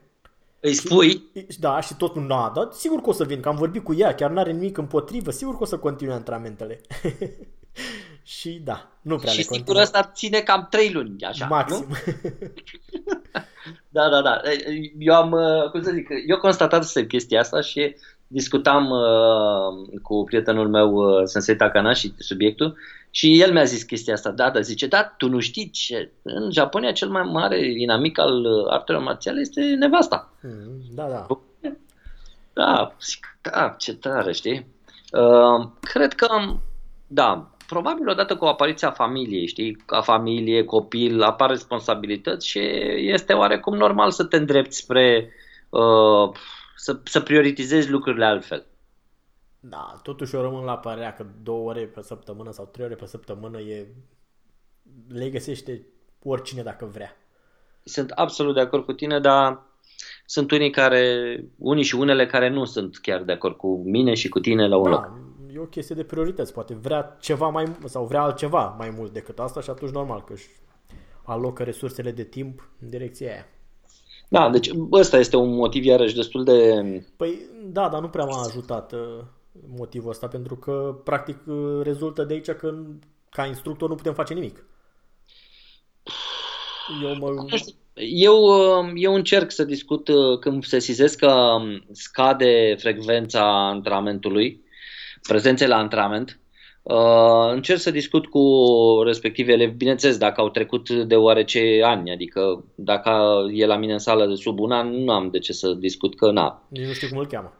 Îi 0.60 0.74
spui? 0.74 1.24
Și, 1.48 1.60
da, 1.60 1.80
și 1.80 1.96
tot 1.96 2.14
nu, 2.14 2.26
da, 2.26 2.68
sigur 2.72 3.00
că 3.00 3.08
o 3.08 3.12
să 3.12 3.24
vin, 3.24 3.40
că 3.40 3.48
am 3.48 3.56
vorbit 3.56 3.84
cu 3.84 3.94
ea, 3.94 4.14
chiar 4.14 4.30
n-are 4.30 4.52
nimic 4.52 4.76
împotrivă, 4.76 5.30
sigur 5.30 5.56
că 5.56 5.62
o 5.62 5.66
să 5.66 5.78
continue 5.78 6.14
antrenamentele. 6.14 6.80
și 8.36 8.60
da, 8.64 8.90
nu 9.00 9.16
prea 9.16 9.30
și 9.30 9.36
le 9.36 9.42
sigur 9.42 9.56
continuu. 9.56 9.82
asta 9.82 10.10
ține 10.14 10.40
cam 10.40 10.66
3 10.70 10.92
luni, 10.92 11.24
așa, 11.24 11.46
Maxim. 11.46 11.86
Nu? 11.88 11.96
da, 13.96 14.08
da, 14.08 14.22
da. 14.22 14.40
Eu 14.98 15.14
am, 15.14 15.32
uh, 15.32 15.70
cum 15.70 15.82
să 15.82 15.90
zic, 15.90 16.08
eu 16.26 16.36
constatat 16.36 16.84
să 16.84 17.04
chestia 17.04 17.40
asta 17.40 17.60
și 17.60 17.96
discutam 18.26 18.90
uh, 18.90 19.98
cu 20.02 20.24
prietenul 20.24 20.68
meu, 20.68 20.92
uh, 20.92 21.24
Sensei 21.24 21.56
Takanashi, 21.56 22.12
subiectul, 22.18 22.76
și 23.10 23.40
el 23.40 23.52
mi-a 23.52 23.64
zis 23.64 23.82
chestia 23.82 24.14
asta. 24.14 24.30
Da, 24.30 24.50
da, 24.50 24.60
zice, 24.60 24.86
da, 24.86 25.14
tu 25.16 25.28
nu 25.28 25.40
știi 25.40 25.70
ce, 25.70 26.12
în 26.22 26.50
Japonia 26.50 26.92
cel 26.92 27.08
mai 27.08 27.22
mare 27.22 27.66
inamic 27.80 28.18
al 28.18 28.44
uh, 28.44 28.66
artelor 28.68 29.02
marțiale 29.02 29.40
este 29.40 29.60
nevasta. 29.60 30.32
Mm, 30.42 30.80
da, 30.94 31.08
da. 31.08 31.26
Da, 32.52 32.94
zic, 33.02 33.38
da, 33.42 33.74
ce 33.78 33.94
tare, 33.94 34.32
știi? 34.32 34.66
Uh, 35.12 35.66
cred 35.80 36.12
că, 36.12 36.26
da, 37.06 37.55
probabil 37.66 38.08
odată 38.08 38.36
cu 38.36 38.44
apariția 38.44 38.90
familiei, 38.90 39.46
știi, 39.46 39.74
ca 39.86 40.00
familie, 40.00 40.64
copil, 40.64 41.22
apar 41.22 41.50
responsabilități 41.50 42.48
și 42.48 42.58
este 42.96 43.32
oarecum 43.32 43.76
normal 43.76 44.10
să 44.10 44.24
te 44.24 44.36
îndrepti 44.36 44.74
spre 44.74 45.32
uh, 45.70 46.30
să, 46.76 47.00
să 47.04 47.20
prioritizezi 47.20 47.90
lucrurile 47.90 48.24
altfel. 48.24 48.66
Da, 49.60 50.00
totuși 50.02 50.34
eu 50.34 50.40
rămân 50.40 50.64
la 50.64 50.76
părerea 50.76 51.12
că 51.12 51.26
două 51.42 51.68
ore 51.68 51.84
pe 51.84 52.02
săptămână 52.02 52.50
sau 52.50 52.68
trei 52.72 52.86
ore 52.86 52.94
pe 52.94 53.06
săptămână 53.06 53.58
e... 53.58 53.86
le 55.08 55.30
găsește 55.30 55.86
oricine 56.22 56.62
dacă 56.62 56.84
vrea. 56.84 57.16
Sunt 57.82 58.10
absolut 58.10 58.54
de 58.54 58.60
acord 58.60 58.84
cu 58.84 58.92
tine, 58.92 59.20
dar 59.20 59.62
sunt 60.26 60.50
unii 60.50 60.70
care, 60.70 61.36
unii 61.58 61.82
și 61.82 61.94
unele 61.94 62.26
care 62.26 62.48
nu 62.48 62.64
sunt 62.64 62.98
chiar 62.98 63.22
de 63.22 63.32
acord 63.32 63.56
cu 63.56 63.82
mine 63.84 64.14
și 64.14 64.28
cu 64.28 64.40
tine 64.40 64.68
la 64.68 64.76
un 64.76 64.82
da, 64.82 64.90
loc. 64.90 65.25
E 65.56 65.60
o 65.60 65.66
chestie 65.66 65.94
de 65.94 66.04
priorități. 66.04 66.52
Poate 66.52 66.74
vrea 66.74 67.16
ceva 67.20 67.48
mai 67.48 67.76
sau 67.84 68.04
vrea 68.04 68.22
altceva 68.22 68.74
mai 68.78 68.90
mult 68.90 69.12
decât 69.12 69.38
asta 69.38 69.60
și 69.60 69.70
atunci 69.70 69.92
normal 69.92 70.24
că 70.24 70.32
își 70.32 70.48
alocă 71.24 71.62
resursele 71.62 72.10
de 72.10 72.24
timp 72.24 72.68
în 72.80 72.88
direcția 72.88 73.30
aia. 73.30 73.46
Da, 74.28 74.50
deci 74.50 74.70
ăsta 74.92 75.18
este 75.18 75.36
un 75.36 75.54
motiv 75.54 75.84
iarăși 75.84 76.14
destul 76.14 76.44
de... 76.44 76.82
Păi 77.16 77.38
da, 77.64 77.88
dar 77.88 78.00
nu 78.00 78.08
prea 78.08 78.24
m-a 78.24 78.42
ajutat 78.46 78.92
uh, 78.92 79.24
motivul 79.76 80.10
ăsta 80.10 80.28
pentru 80.28 80.56
că 80.56 81.00
practic 81.04 81.38
uh, 81.46 81.80
rezultă 81.82 82.24
de 82.24 82.34
aici 82.34 82.50
că 82.50 82.74
ca 83.30 83.46
instructor 83.46 83.88
nu 83.88 83.94
putem 83.94 84.14
face 84.14 84.34
nimic. 84.34 84.64
Eu, 87.02 87.16
mă... 87.18 87.44
eu, 87.94 88.36
uh, 88.36 88.90
eu 88.94 89.14
încerc 89.14 89.50
să 89.50 89.64
discut 89.64 90.08
când 90.40 90.64
se 90.64 90.78
sizez 90.78 91.14
că 91.14 91.32
um, 91.32 91.84
scade 91.92 92.76
frecvența 92.78 93.68
antrenamentului, 93.68 94.64
prezenței 95.26 95.68
la 95.68 95.76
antrenament, 95.76 96.38
Uh, 96.88 97.52
încerc 97.52 97.80
să 97.80 97.90
discut 97.90 98.26
cu 98.26 98.42
respectivii 99.04 99.52
elevi, 99.52 99.76
bineînțeles, 99.76 100.16
dacă 100.18 100.40
au 100.40 100.48
trecut 100.48 100.90
de 100.90 101.14
oarece 101.14 101.80
ani, 101.84 102.10
adică 102.10 102.64
dacă 102.74 103.10
e 103.52 103.66
la 103.66 103.76
mine 103.76 103.92
în 103.92 103.98
sală 103.98 104.26
de 104.26 104.34
sub 104.34 104.60
un 104.60 104.72
an, 104.72 104.88
nu 104.88 105.12
am 105.12 105.30
de 105.30 105.38
ce 105.38 105.52
să 105.52 105.72
discut 105.72 106.16
că 106.16 106.30
n-am. 106.30 106.62
Nici 106.68 106.86
nu 106.86 106.92
știu 106.92 107.08
cum 107.08 107.18
îl 107.18 107.26
cheamă. 107.26 107.52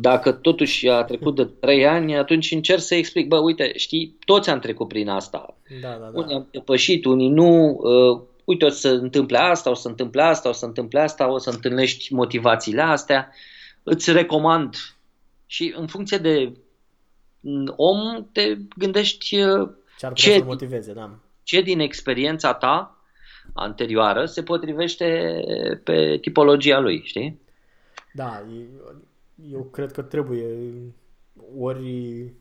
Dacă 0.00 0.32
totuși 0.32 0.88
a 0.88 1.02
trecut 1.02 1.36
de 1.36 1.44
3 1.44 1.86
ani, 1.86 2.16
atunci 2.16 2.50
încerc 2.50 2.80
să 2.80 2.94
explic, 2.94 3.28
bă, 3.28 3.36
uite, 3.36 3.72
știi, 3.76 4.16
toți 4.24 4.50
am 4.50 4.58
trecut 4.58 4.88
prin 4.88 5.08
asta. 5.08 5.56
Da, 5.80 5.88
da, 5.88 5.96
da. 5.96 6.10
Unii 6.12 6.34
am 6.34 6.48
depășit, 6.50 7.04
unii 7.04 7.28
nu. 7.28 7.78
Uh, 7.82 8.20
uite, 8.44 8.64
o 8.64 8.68
să 8.68 8.88
se 8.88 8.88
întâmple 8.88 9.38
asta, 9.38 9.70
o 9.70 9.74
să 9.74 9.80
se 9.80 9.88
întâmple 9.88 10.22
asta, 10.22 10.48
o 10.48 10.52
să 10.52 10.58
se 10.58 10.66
întâmple 10.66 11.00
asta, 11.00 11.32
o 11.32 11.38
să 11.38 11.50
întâlnești 11.50 12.14
motivațiile 12.14 12.82
astea. 12.82 13.30
Îți 13.82 14.12
recomand 14.12 14.74
și 15.46 15.74
în 15.76 15.86
funcție 15.86 16.18
de 16.18 16.52
om 17.76 18.26
te 18.32 18.56
gândești 18.76 19.40
uh, 19.40 19.70
ce, 19.98 20.06
ar 20.06 20.12
ce, 20.12 20.32
să 20.38 20.44
motiveze, 20.44 20.92
da. 20.92 21.18
ce 21.42 21.60
din 21.60 21.80
experiența 21.80 22.54
ta 22.54 22.98
anterioară 23.52 24.24
se 24.24 24.42
potrivește 24.42 25.40
pe 25.84 26.18
tipologia 26.20 26.78
lui, 26.78 27.02
știi? 27.04 27.40
Da, 28.12 28.44
eu 29.50 29.62
cred 29.62 29.92
că 29.92 30.02
trebuie 30.02 30.46
ori 31.58 32.32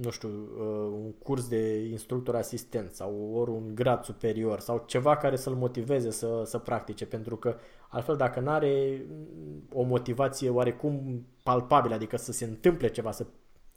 nu 0.00 0.10
știu, 0.10 0.28
uh, 0.28 1.04
un 1.04 1.12
curs 1.12 1.48
de 1.48 1.88
instructor 1.90 2.36
asistent 2.36 2.90
sau 2.90 3.30
ori 3.34 3.50
un 3.50 3.74
grad 3.74 4.04
superior 4.04 4.60
sau 4.60 4.84
ceva 4.86 5.16
care 5.16 5.36
să-l 5.36 5.54
motiveze 5.54 6.10
să, 6.10 6.42
să 6.44 6.58
practice, 6.58 7.06
pentru 7.06 7.36
că 7.36 7.56
altfel 7.94 8.16
dacă 8.16 8.40
nu 8.40 8.50
are 8.50 9.04
o 9.72 9.82
motivație 9.82 10.48
oarecum 10.48 11.26
palpabilă, 11.42 11.94
adică 11.94 12.16
să 12.16 12.32
se 12.32 12.44
întâmple 12.44 12.88
ceva, 12.88 13.10
să 13.10 13.26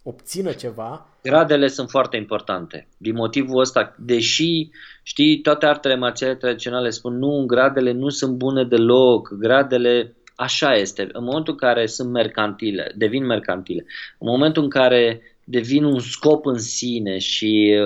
obțină 0.03 0.51
ceva. 0.51 1.09
Gradele 1.23 1.67
sunt 1.67 1.89
foarte 1.89 2.17
importante. 2.17 2.87
Din 2.97 3.13
motivul 3.15 3.59
ăsta, 3.59 3.95
deși, 3.97 4.69
știi, 5.03 5.41
toate 5.41 5.65
artele 5.65 5.95
marțiale 5.95 6.35
tradiționale 6.35 6.89
spun 6.89 7.17
nu, 7.17 7.43
gradele 7.45 7.91
nu 7.91 8.09
sunt 8.09 8.35
bune 8.35 8.63
deloc, 8.63 9.33
gradele 9.33 10.15
așa 10.35 10.73
este. 10.73 11.09
În 11.11 11.23
momentul 11.23 11.53
în 11.53 11.59
care 11.67 11.85
sunt 11.85 12.11
mercantile, 12.11 12.93
devin 12.95 13.25
mercantile, 13.25 13.85
în 14.17 14.27
momentul 14.29 14.63
în 14.63 14.69
care 14.69 15.21
devin 15.43 15.83
un 15.83 15.99
scop 15.99 16.45
în 16.45 16.59
sine 16.59 17.17
și 17.17 17.79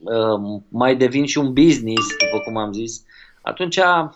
uh, 0.00 0.60
mai 0.68 0.96
devin 0.96 1.26
și 1.26 1.38
un 1.38 1.52
business, 1.52 2.06
după 2.08 2.42
cum 2.44 2.56
am 2.56 2.72
zis, 2.72 3.04
atunci, 3.42 3.76
uh, 3.76 4.10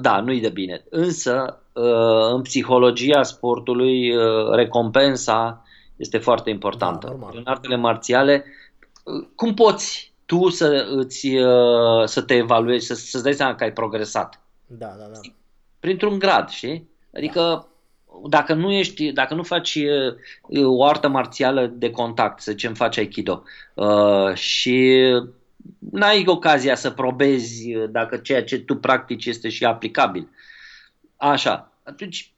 da, 0.00 0.20
nu-i 0.20 0.40
de 0.40 0.48
bine. 0.48 0.84
Însă, 0.90 1.62
uh, 1.72 2.32
în 2.34 2.42
psihologia 2.42 3.22
sportului, 3.22 4.16
uh, 4.16 4.50
recompensa 4.50 5.64
este 5.96 6.18
foarte 6.18 6.50
importantă. 6.50 7.16
Da, 7.20 7.28
în 7.32 7.42
artele 7.44 7.76
marțiale, 7.76 8.44
uh, 9.04 9.26
cum 9.34 9.54
poți 9.54 10.12
tu 10.26 10.48
să, 10.48 10.86
îți, 10.90 11.26
uh, 11.34 12.04
să 12.04 12.22
te 12.22 12.34
evaluezi, 12.34 12.86
să, 12.86 12.94
să-ți 12.94 13.24
dai 13.24 13.34
seama 13.34 13.54
că 13.54 13.64
ai 13.64 13.72
progresat? 13.72 14.40
Da, 14.66 14.86
da, 14.98 15.04
da. 15.12 15.20
Printr-un 15.80 16.18
grad, 16.18 16.48
știi? 16.48 16.88
Adică 17.14 17.40
da 17.40 17.66
dacă 18.28 18.54
nu 18.54 18.72
ești, 18.72 19.12
dacă 19.12 19.34
nu 19.34 19.42
faci 19.42 19.78
o 20.64 20.84
artă 20.84 21.08
marțială 21.08 21.66
de 21.66 21.90
contact, 21.90 22.40
să 22.40 22.50
zicem 22.50 22.74
faci 22.74 22.98
aikido 22.98 23.42
uh, 23.74 24.34
și 24.34 25.02
n-ai 25.90 26.24
ocazia 26.26 26.74
să 26.74 26.90
probezi 26.90 27.72
dacă 27.90 28.16
ceea 28.16 28.44
ce 28.44 28.58
tu 28.58 28.76
practici 28.76 29.26
este 29.26 29.48
și 29.48 29.64
aplicabil. 29.64 30.28
Așa, 31.16 31.72
atunci 31.82 32.32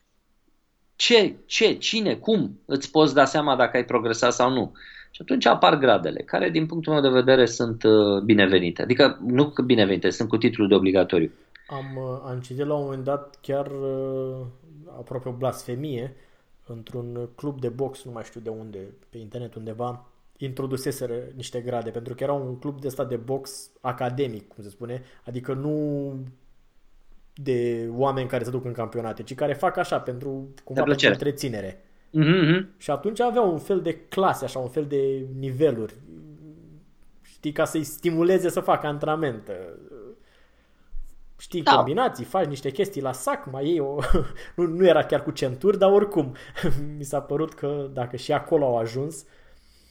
ce, 0.96 1.36
ce, 1.46 1.72
cine, 1.72 2.14
cum 2.14 2.60
îți 2.64 2.90
poți 2.90 3.14
da 3.14 3.24
seama 3.24 3.56
dacă 3.56 3.76
ai 3.76 3.84
progresat 3.84 4.32
sau 4.32 4.50
nu. 4.50 4.72
Și 5.10 5.20
atunci 5.22 5.46
apar 5.46 5.78
gradele, 5.78 6.22
care 6.22 6.50
din 6.50 6.66
punctul 6.66 6.92
meu 6.92 7.02
de 7.02 7.08
vedere 7.08 7.46
sunt 7.46 7.82
uh, 7.82 8.22
binevenite. 8.24 8.82
Adică 8.82 9.18
nu 9.26 9.50
că 9.50 9.62
binevenite, 9.62 10.10
sunt 10.10 10.28
cu 10.28 10.36
titlul 10.36 10.68
de 10.68 10.74
obligatoriu. 10.74 11.30
Am, 11.68 11.96
uh, 11.96 12.30
am 12.30 12.40
citit 12.40 12.66
la 12.66 12.74
un 12.74 12.82
moment 12.82 13.04
dat 13.04 13.38
chiar 13.40 13.66
uh, 13.66 14.46
aproape 14.98 15.28
o 15.28 15.32
blasfemie 15.32 16.16
într-un 16.66 17.28
club 17.34 17.60
de 17.60 17.68
box, 17.68 18.04
nu 18.04 18.10
mai 18.12 18.22
știu 18.24 18.40
de 18.40 18.48
unde, 18.48 18.78
pe 19.10 19.18
internet 19.18 19.54
undeva, 19.54 20.06
introduseseră 20.38 21.14
niște 21.34 21.60
grade, 21.60 21.90
pentru 21.90 22.14
că 22.14 22.22
era 22.22 22.32
un 22.32 22.58
club 22.58 22.80
de 22.80 22.88
stat 22.88 23.08
de 23.08 23.16
box 23.16 23.70
academic, 23.80 24.48
cum 24.48 24.62
se 24.62 24.70
spune, 24.70 25.02
adică 25.24 25.52
nu 25.52 26.14
de 27.34 27.88
oameni 27.92 28.28
care 28.28 28.44
se 28.44 28.50
duc 28.50 28.64
în 28.64 28.72
campionate, 28.72 29.22
ci 29.22 29.34
care 29.34 29.52
fac 29.52 29.76
așa 29.76 30.00
pentru 30.00 30.48
cumva 30.64 30.82
pentru 30.82 31.08
întreținere. 31.08 31.82
Mm-hmm. 32.08 32.76
Și 32.76 32.90
atunci 32.90 33.20
aveau 33.20 33.52
un 33.52 33.58
fel 33.58 33.80
de 33.80 33.94
clase, 34.08 34.44
așa, 34.44 34.58
un 34.58 34.68
fel 34.68 34.84
de 34.84 35.26
niveluri. 35.38 35.94
Știi, 37.22 37.52
ca 37.52 37.64
să-i 37.64 37.84
stimuleze 37.84 38.48
să 38.48 38.60
facă 38.60 38.86
antrenament. 38.86 39.50
Știi, 41.38 41.62
da. 41.62 41.74
combinații, 41.74 42.24
faci 42.24 42.46
niște 42.46 42.70
chestii 42.70 43.02
la 43.02 43.12
sac, 43.12 43.50
mai 43.50 43.64
ei 43.64 43.80
o... 43.80 43.96
nu, 44.56 44.66
nu 44.66 44.86
era 44.86 45.02
chiar 45.02 45.22
cu 45.22 45.30
centuri, 45.30 45.78
dar 45.78 45.90
oricum 45.90 46.34
mi 46.98 47.04
s-a 47.04 47.20
părut 47.20 47.54
că 47.54 47.88
dacă 47.92 48.16
și 48.16 48.32
acolo 48.32 48.64
au 48.64 48.76
ajuns... 48.76 49.24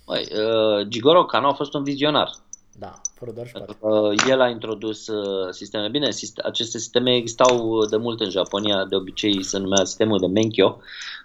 Băi, 0.08 0.28
uh, 0.32 0.88
Gigoro 0.88 1.26
Kano 1.26 1.48
a 1.48 1.54
fost 1.54 1.74
un 1.74 1.84
vizionar. 1.84 2.32
Da, 2.80 3.02
fără 3.14 3.32
doar 3.32 3.48
și 3.48 3.54
uh, 3.80 4.24
El 4.28 4.42
a 4.42 4.50
introdus 4.50 5.08
uh, 5.08 5.50
sisteme. 5.50 5.90
Bine, 5.90 6.10
sist- 6.12 6.38
aceste 6.44 6.78
sisteme 6.78 7.16
existau 7.16 7.86
de 7.86 7.98
mult 7.98 8.20
în 8.20 8.30
Japonia, 8.30 8.86
de 8.86 8.96
obicei 8.96 9.44
se 9.44 9.58
numea 9.58 9.84
sistemul 9.84 10.20
de 10.20 10.28
Menkyo, 10.28 10.78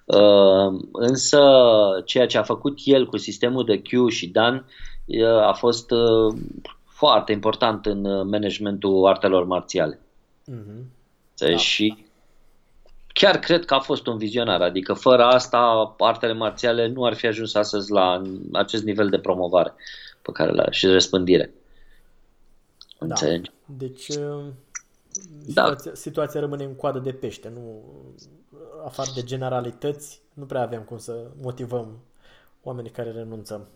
uh, 0.04 0.80
însă 0.92 1.40
ceea 2.04 2.26
ce 2.26 2.38
a 2.38 2.42
făcut 2.42 2.78
el 2.84 3.06
cu 3.06 3.16
sistemul 3.16 3.64
de 3.64 3.82
Q 3.82 4.08
și 4.08 4.26
Dan 4.26 4.66
uh, 5.06 5.26
a 5.26 5.52
fost 5.52 5.90
uh, 5.90 6.34
foarte 6.84 7.32
important 7.32 7.86
în 7.86 8.04
uh, 8.04 8.24
managementul 8.24 9.06
artelor 9.06 9.44
marțiale. 9.44 10.00
Mm-hmm. 10.50 10.84
Da. 11.36 11.56
Și 11.56 12.04
chiar 13.12 13.38
cred 13.38 13.64
că 13.64 13.74
a 13.74 13.78
fost 13.78 14.06
un 14.06 14.18
vizionar, 14.18 14.62
adică 14.62 14.92
fără 14.92 15.24
asta 15.24 15.94
artele 15.98 16.32
marțiale 16.32 16.88
nu 16.88 17.04
ar 17.04 17.14
fi 17.14 17.26
ajuns 17.26 17.54
astăzi 17.54 17.92
la 17.92 18.22
acest 18.52 18.82
nivel 18.84 19.08
de 19.08 19.18
promovare 19.18 19.74
pe 20.22 20.32
care 20.32 20.52
la 20.52 20.70
și 20.70 20.86
răspândire. 20.86 21.54
Da. 22.98 23.06
Înțelegi? 23.06 23.50
Deci 23.64 24.08
uh, 24.08 24.44
da. 25.46 25.64
situația, 25.64 25.90
situația 25.94 26.40
rămâne 26.40 26.64
în 26.64 26.74
coadă 26.74 26.98
de 26.98 27.12
pește, 27.12 27.52
nu 27.54 27.82
afară 28.84 29.10
de 29.14 29.22
generalități, 29.22 30.20
nu 30.34 30.44
prea 30.44 30.62
avem 30.62 30.82
cum 30.82 30.98
să 30.98 31.26
motivăm 31.42 31.98
oamenii 32.62 32.90
care 32.90 33.10
renunță. 33.10 33.68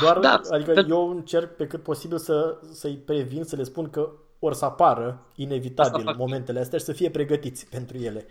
Doar, 0.00 0.18
da, 0.18 0.40
adică 0.50 0.72
pe... 0.72 0.86
eu 0.88 1.10
încerc 1.10 1.56
pe 1.56 1.66
cât 1.66 1.82
posibil 1.82 2.18
să, 2.18 2.58
să-i 2.72 2.96
previn, 2.96 3.44
să 3.44 3.56
le 3.56 3.62
spun 3.62 3.90
că 3.90 4.10
or 4.38 4.54
să 4.54 4.64
apară 4.64 5.26
inevitabil 5.34 6.14
momentele 6.16 6.60
astea 6.60 6.78
și 6.78 6.84
să 6.84 6.92
fie 6.92 7.10
pregătiți 7.10 7.66
pentru 7.66 7.96
ele. 7.96 8.26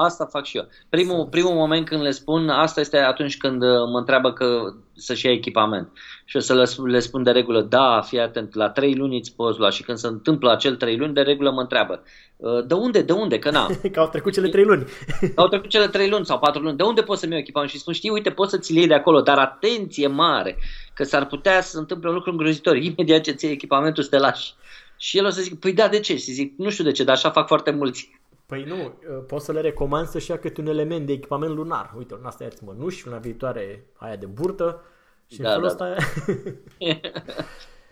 Asta 0.00 0.24
fac 0.24 0.44
și 0.44 0.56
eu. 0.56 0.68
Primul, 0.88 1.26
primul 1.26 1.54
moment 1.54 1.88
când 1.88 2.02
le 2.02 2.10
spun, 2.10 2.48
asta 2.48 2.80
este 2.80 2.98
atunci 2.98 3.36
când 3.36 3.62
uh, 3.62 3.68
mă 3.92 3.98
întreabă 3.98 4.32
că 4.32 4.74
să-și 4.96 5.26
ia 5.26 5.32
echipament. 5.32 5.92
Și 6.24 6.36
o 6.36 6.40
să 6.40 6.54
le, 6.54 6.90
le 6.90 6.98
spun 6.98 7.22
de 7.22 7.30
regulă, 7.30 7.60
da, 7.60 8.00
fii 8.00 8.20
atent, 8.20 8.54
la 8.54 8.70
trei 8.70 8.94
luni 8.94 9.16
îți 9.16 9.34
poți 9.34 9.58
lua. 9.58 9.70
Și 9.70 9.82
când 9.82 9.98
se 9.98 10.06
întâmplă 10.06 10.50
acel 10.50 10.76
trei 10.76 10.96
luni, 10.96 11.14
de 11.14 11.20
regulă 11.20 11.50
mă 11.50 11.60
întreabă, 11.60 12.02
uh, 12.36 12.66
de 12.66 12.74
unde, 12.74 13.02
de 13.02 13.12
unde, 13.12 13.38
că 13.38 13.50
n 13.50 13.56
că 13.92 14.00
au 14.00 14.08
trecut 14.08 14.32
cele 14.32 14.48
trei 14.48 14.64
luni. 14.64 14.84
că 15.20 15.40
au 15.40 15.48
trecut 15.48 15.68
cele 15.68 15.88
trei 15.88 16.08
luni 16.08 16.26
sau 16.26 16.38
patru 16.38 16.62
luni. 16.62 16.76
De 16.76 16.82
unde 16.82 17.02
poți 17.02 17.20
să-mi 17.20 17.32
iau 17.32 17.40
echipament? 17.40 17.70
Și 17.70 17.78
spun, 17.78 17.92
știi, 17.92 18.10
uite, 18.10 18.30
poți 18.30 18.50
să 18.50 18.58
ți 18.58 18.74
iei 18.74 18.86
de 18.86 18.94
acolo, 18.94 19.20
dar 19.20 19.38
atenție 19.38 20.06
mare, 20.06 20.58
că 20.94 21.04
s-ar 21.04 21.26
putea 21.26 21.60
să 21.60 21.70
se 21.70 21.78
întâmple 21.78 22.08
un 22.08 22.14
lucru 22.14 22.30
îngrozitor. 22.30 22.76
Imediat 22.96 23.20
ce 23.20 23.32
ți 23.32 23.44
iei 23.44 23.54
echipamentul, 23.54 24.02
să 24.02 24.08
te 24.08 24.18
lași. 24.18 24.54
Și 24.96 25.18
el 25.18 25.26
o 25.26 25.30
să 25.30 25.40
zic, 25.40 25.60
păi 25.60 25.72
da, 25.72 25.88
de 25.88 26.00
ce? 26.00 26.16
Și 26.16 26.30
zic, 26.30 26.54
nu 26.56 26.70
știu 26.70 26.84
de 26.84 26.92
ce, 26.92 27.04
dar 27.04 27.14
așa 27.14 27.30
fac 27.30 27.46
foarte 27.46 27.70
mulți. 27.70 28.17
Păi 28.48 28.64
nu, 28.64 28.76
uh, 28.76 29.24
pot 29.26 29.40
să 29.40 29.52
le 29.52 29.60
recomand 29.60 30.06
să-și 30.06 30.30
ia 30.30 30.38
câte 30.38 30.60
un 30.60 30.66
element 30.66 31.06
de 31.06 31.12
echipament 31.12 31.54
lunar. 31.54 31.94
Uite, 31.96 32.14
în 32.18 32.24
asta 32.24 32.44
ia-ți 32.44 32.64
mănuși, 32.64 33.08
una 33.08 33.16
viitoare 33.16 33.86
aia 33.96 34.16
de 34.16 34.26
burtă 34.26 34.82
și 35.26 35.40
da, 35.40 35.54
în 35.54 35.54
felul 35.54 35.76
da. 35.78 35.92
ăsta... 35.94 35.96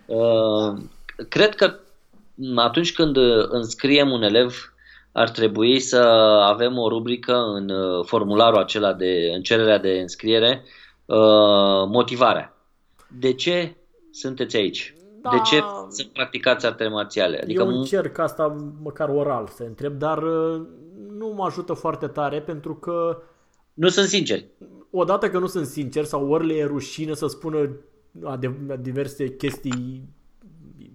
uh, 0.07 0.83
cred 1.35 1.55
că 1.55 1.79
atunci 2.57 2.93
când 2.93 3.17
înscriem 3.49 4.11
un 4.11 4.23
elev, 4.23 4.75
ar 5.13 5.31
trebui 5.31 5.81
să 5.81 5.99
avem 6.43 6.79
o 6.79 6.89
rubrică 6.89 7.35
în 7.35 7.69
uh, 7.69 8.05
formularul 8.05 8.59
acela 8.59 8.93
de 8.93 9.31
în 9.35 9.43
cererea 9.43 9.79
de 9.79 9.91
înscriere, 9.91 10.65
uh, 11.05 11.87
motivarea. 11.89 12.57
De 13.19 13.33
ce 13.33 13.77
sunteți 14.11 14.57
aici? 14.57 14.95
Da, 15.31 15.37
de 15.37 15.43
ce 15.45 15.63
să 15.89 16.05
practicați 16.13 16.67
artele 16.67 16.89
marțiale? 16.89 17.41
Adică 17.43 17.63
eu 17.63 17.69
încerc 17.69 18.19
asta 18.19 18.57
măcar 18.83 19.09
oral 19.09 19.47
să 19.47 19.63
întreb, 19.63 19.93
dar 19.93 20.23
uh, 20.23 20.67
nu 21.19 21.33
mă 21.37 21.45
ajută 21.45 21.73
foarte 21.73 22.07
tare 22.07 22.41
pentru 22.41 22.75
că... 22.75 23.23
Nu 23.75 23.89
sunt 23.89 24.07
sinceri. 24.07 24.47
Odată 24.91 25.31
că 25.31 25.39
nu 25.39 25.47
sunt 25.47 25.67
sinceri 25.67 26.07
sau 26.07 26.31
ori 26.31 26.47
le 26.47 26.55
e 26.55 26.65
rușine 26.65 27.15
să 27.15 27.27
spună 27.27 27.71
diverse 28.81 29.29
chestii, 29.29 30.09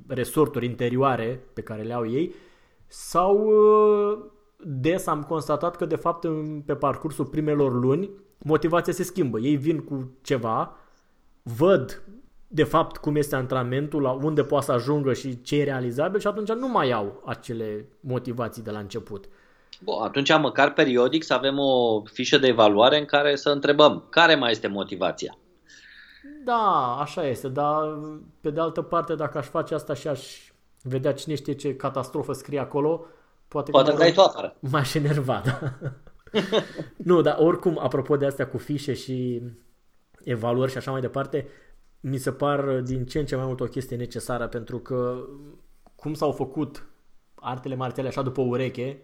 resorturi 0.08 0.66
interioare 0.66 1.44
pe 1.54 1.62
care 1.62 1.82
le 1.82 1.94
au 1.94 2.10
ei, 2.10 2.34
sau 2.88 3.46
uh, 3.46 4.18
des 4.58 5.08
am 5.08 5.24
constatat 5.24 5.76
că 5.76 5.86
de 5.86 5.96
fapt 5.96 6.28
pe 6.66 6.76
parcursul 6.76 7.26
primelor 7.26 7.74
luni 7.74 8.10
motivația 8.44 8.94
se 8.94 9.04
schimbă. 9.04 9.40
Ei 9.40 9.56
vin 9.56 9.80
cu 9.80 10.12
ceva, 10.22 10.76
văd 11.44 12.04
de 12.54 12.64
fapt 12.64 12.98
cum 12.98 13.16
este 13.16 13.36
antrenamentul, 13.36 14.02
la 14.02 14.12
unde 14.12 14.44
poate 14.44 14.66
să 14.66 14.72
ajungă 14.72 15.14
și 15.14 15.42
ce 15.42 15.60
e 15.60 15.64
realizabil 15.64 16.20
și 16.20 16.28
atunci 16.28 16.52
nu 16.52 16.68
mai 16.68 16.92
au 16.92 17.22
acele 17.26 17.86
motivații 18.00 18.64
de 18.64 18.72
la 18.72 18.80
început. 18.80 19.26
Bun, 19.84 20.02
atunci 20.02 20.38
măcar 20.38 20.74
periodic 20.74 21.24
să 21.24 21.34
avem 21.34 21.60
o 21.60 22.04
fișă 22.04 22.38
de 22.38 22.48
evaluare 22.48 22.98
în 22.98 23.06
care 23.06 23.36
să 23.36 23.50
întrebăm 23.50 24.06
care 24.10 24.36
mai 24.36 24.52
este 24.52 24.68
motivația. 24.68 25.38
Da, 26.46 26.98
așa 27.00 27.28
este, 27.28 27.48
dar 27.48 28.00
pe 28.42 28.50
de 28.50 28.60
altă 28.60 28.82
parte 28.82 29.16
dacă 29.16 29.38
aș 29.38 29.46
face 29.46 29.74
asta 29.74 29.94
și 29.94 30.08
aș 30.08 30.52
vedea 30.82 31.14
cine 31.14 31.36
știe 31.36 31.54
ce 31.54 31.76
catastrofă 31.76 32.34
scrie 32.34 32.60
acolo, 32.60 33.06
poate, 33.48 33.72
poate 33.72 33.92
că 33.92 33.98
dai 33.98 34.12
tu 34.12 34.22
afară. 34.22 34.56
M-aș 34.72 34.94
enerva, 34.94 35.42
da. 35.46 35.74
nu, 37.10 37.22
dar 37.22 37.38
oricum, 37.40 37.80
apropo 37.82 38.18
de 38.18 38.26
astea 38.26 38.48
cu 38.48 38.58
fișe 38.58 38.94
și 38.94 39.42
evaluări 40.24 40.72
și 40.72 40.78
așa 40.78 40.92
mai 40.92 41.02
departe, 41.02 41.48
mi 42.02 42.18
se 42.18 42.32
par 42.32 42.82
din 42.82 43.06
ce 43.06 43.20
în 43.20 43.26
ce 43.26 43.36
mai 43.36 43.46
mult 43.46 43.60
o 43.60 43.66
chestie 43.66 43.98
necesară 43.98 44.48
pentru 44.48 44.80
că 44.80 45.26
cum 45.96 46.14
s-au 46.14 46.32
făcut 46.32 46.86
artele 47.36 47.76
marțiale 47.76 48.08
așa 48.08 48.22
după 48.22 48.42
ureche, 48.42 49.02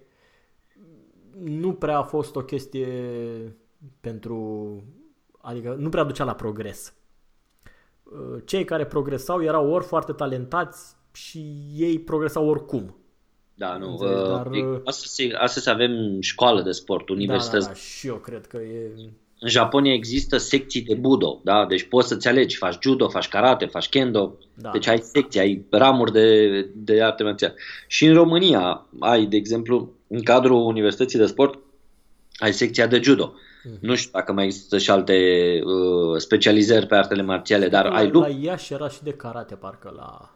nu 1.39 1.73
prea 1.73 1.97
a 1.97 2.03
fost 2.03 2.35
o 2.35 2.43
chestie 2.43 2.87
pentru... 3.99 4.83
adică 5.41 5.75
nu 5.79 5.89
prea 5.89 6.03
ducea 6.03 6.23
la 6.23 6.35
progres. 6.35 6.93
Cei 8.45 8.65
care 8.65 8.85
progresau 8.85 9.43
erau 9.43 9.71
ori 9.71 9.85
foarte 9.85 10.11
talentați 10.11 10.95
și 11.13 11.67
ei 11.75 11.99
progresau 11.99 12.47
oricum. 12.47 12.95
Da, 13.53 13.77
nu. 13.77 13.89
Înțelegi, 13.89 14.21
uh, 14.21 14.27
dar... 14.27 14.81
astăzi, 14.85 15.33
astăzi 15.33 15.69
avem 15.69 16.21
școală 16.21 16.61
de 16.61 16.71
sport, 16.71 17.09
universități. 17.09 17.65
Da, 17.65 17.71
da, 17.71 17.73
da, 17.73 17.79
și 17.79 18.07
eu 18.07 18.15
cred 18.15 18.47
că 18.47 18.57
e 18.57 18.91
în 19.39 19.49
Japonia 19.49 19.93
există 19.93 20.37
secții 20.37 20.81
de 20.81 20.93
budo, 20.93 21.39
da? 21.43 21.65
Deci 21.65 21.83
poți 21.83 22.07
să-ți 22.07 22.27
alegi, 22.27 22.57
faci 22.57 22.77
judo, 22.81 23.09
faci 23.09 23.27
karate, 23.27 23.65
faci 23.65 23.89
kendo, 23.89 24.37
da. 24.53 24.69
deci 24.69 24.87
ai 24.87 24.99
secții, 24.99 25.39
ai 25.39 25.65
ramuri 25.69 26.11
de, 26.11 26.59
de 26.75 27.03
arte 27.03 27.23
marțiale. 27.23 27.55
Și 27.87 28.05
în 28.05 28.13
România 28.13 28.85
ai, 28.99 29.25
de 29.25 29.35
exemplu, 29.35 29.91
în 30.07 30.23
cadrul 30.23 30.65
Universității 30.65 31.19
de 31.19 31.25
Sport, 31.25 31.59
ai 32.37 32.53
secția 32.53 32.87
de 32.87 32.99
judo. 33.01 33.33
Mm. 33.63 33.77
Nu 33.81 33.95
știu 33.95 34.11
dacă 34.13 34.33
mai 34.33 34.45
există 34.45 34.77
și 34.77 34.91
alte 34.91 35.13
uh, 35.63 36.17
specializări 36.17 36.85
pe 36.85 36.95
artele 36.95 37.21
marțiale, 37.21 37.67
dar 37.67 37.85
la, 37.85 37.95
ai 37.95 38.09
lupt. 38.09 38.27
La 38.27 38.35
Iași 38.41 38.73
era 38.73 38.89
și 38.89 39.03
de 39.03 39.11
karate, 39.11 39.55
parcă, 39.55 39.93
la 39.95 40.31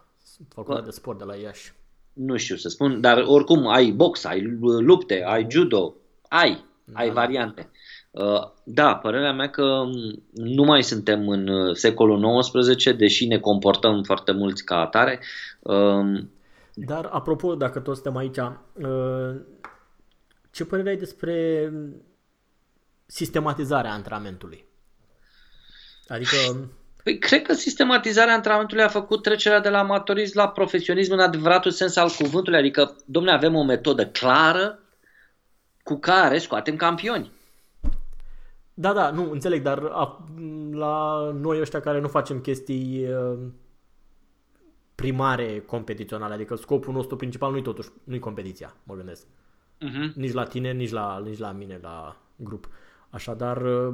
facultatea 0.54 0.86
de 0.86 0.92
sport 0.92 1.18
de 1.18 1.24
la 1.24 1.36
Iași. 1.36 1.74
Nu 2.14 2.38
știu 2.38 2.56
să 2.56 2.70
spun, 2.70 3.02
dar 3.02 3.24
oricum 3.28 3.68
ai 3.68 3.92
box, 3.92 4.24
ai 4.24 4.58
lupte, 4.60 5.24
ai 5.26 5.48
judo, 5.50 5.96
ai, 6.28 6.66
da. 6.84 7.00
ai 7.00 7.10
variante. 7.10 7.70
Uh, 8.12 8.52
da, 8.64 8.96
părerea 8.96 9.34
mea 9.34 9.50
că 9.50 9.64
um, 9.64 10.24
nu 10.34 10.64
mai 10.64 10.84
suntem 10.84 11.30
în 11.30 11.48
uh, 11.48 11.76
secolul 11.76 12.40
XIX, 12.40 12.96
deși 12.96 13.26
ne 13.26 13.40
comportăm 13.40 14.04
foarte 14.04 14.32
mulți 14.32 14.64
ca 14.64 14.76
atare. 14.76 15.20
Um, 15.60 16.32
Dar, 16.74 17.06
apropo, 17.06 17.56
dacă 17.56 17.80
toți 17.80 18.02
suntem 18.02 18.22
aici, 18.22 18.38
uh, 18.38 19.42
ce 20.52 20.66
părere 20.66 20.90
ai 20.90 20.98
despre 20.98 21.72
sistematizarea 23.06 23.92
antrenamentului? 23.92 24.66
Adică... 26.08 26.36
Păi, 27.04 27.18
cred 27.18 27.42
că 27.42 27.54
sistematizarea 27.54 28.34
antrenamentului 28.34 28.84
a 28.84 28.88
făcut 28.88 29.22
trecerea 29.22 29.60
de 29.60 29.70
la 29.70 29.80
amatorism 29.80 30.38
la 30.38 30.50
profesionism 30.50 31.14
în 31.14 31.20
adevăratul 31.20 31.72
sens 31.72 31.96
al 31.96 32.10
cuvântului. 32.10 32.60
Adică, 32.60 32.96
domne, 33.06 33.32
avem 33.32 33.56
o 33.56 33.64
metodă 33.64 34.08
clară 34.08 34.80
cu 35.84 35.96
care 35.96 36.38
scoatem 36.38 36.76
campioni. 36.76 37.32
Da, 38.74 38.94
da, 38.94 39.12
nu, 39.12 39.32
înțeleg, 39.32 39.62
dar 39.62 39.84
a, 39.92 40.26
la 40.72 41.24
noi 41.42 41.60
ăștia 41.60 41.80
care 41.80 42.00
nu 42.00 42.08
facem 42.08 42.40
chestii 42.40 43.08
uh, 43.14 43.38
primare 44.96 45.60
competiționale, 45.60 46.34
adică 46.34 46.56
scopul 46.56 46.94
nostru 46.94 47.16
principal 47.16 47.52
nu-i 47.52 47.62
totuși, 47.62 47.90
nu-i 48.04 48.20
competiția, 48.20 48.76
mă 48.84 48.96
gândesc. 48.96 49.26
Uh-huh. 49.26 50.14
Nici 50.16 50.32
la 50.32 50.44
tine, 50.44 50.72
nici 50.72 50.92
la, 50.92 51.22
nici 51.26 51.38
la 51.38 51.52
mine, 51.52 51.80
la 51.82 52.18
grup. 52.36 52.70
Așadar, 53.10 53.62
uh, 53.62 53.94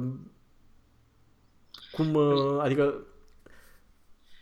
cum, 1.92 2.14
uh, 2.14 2.58
adică 2.60 2.94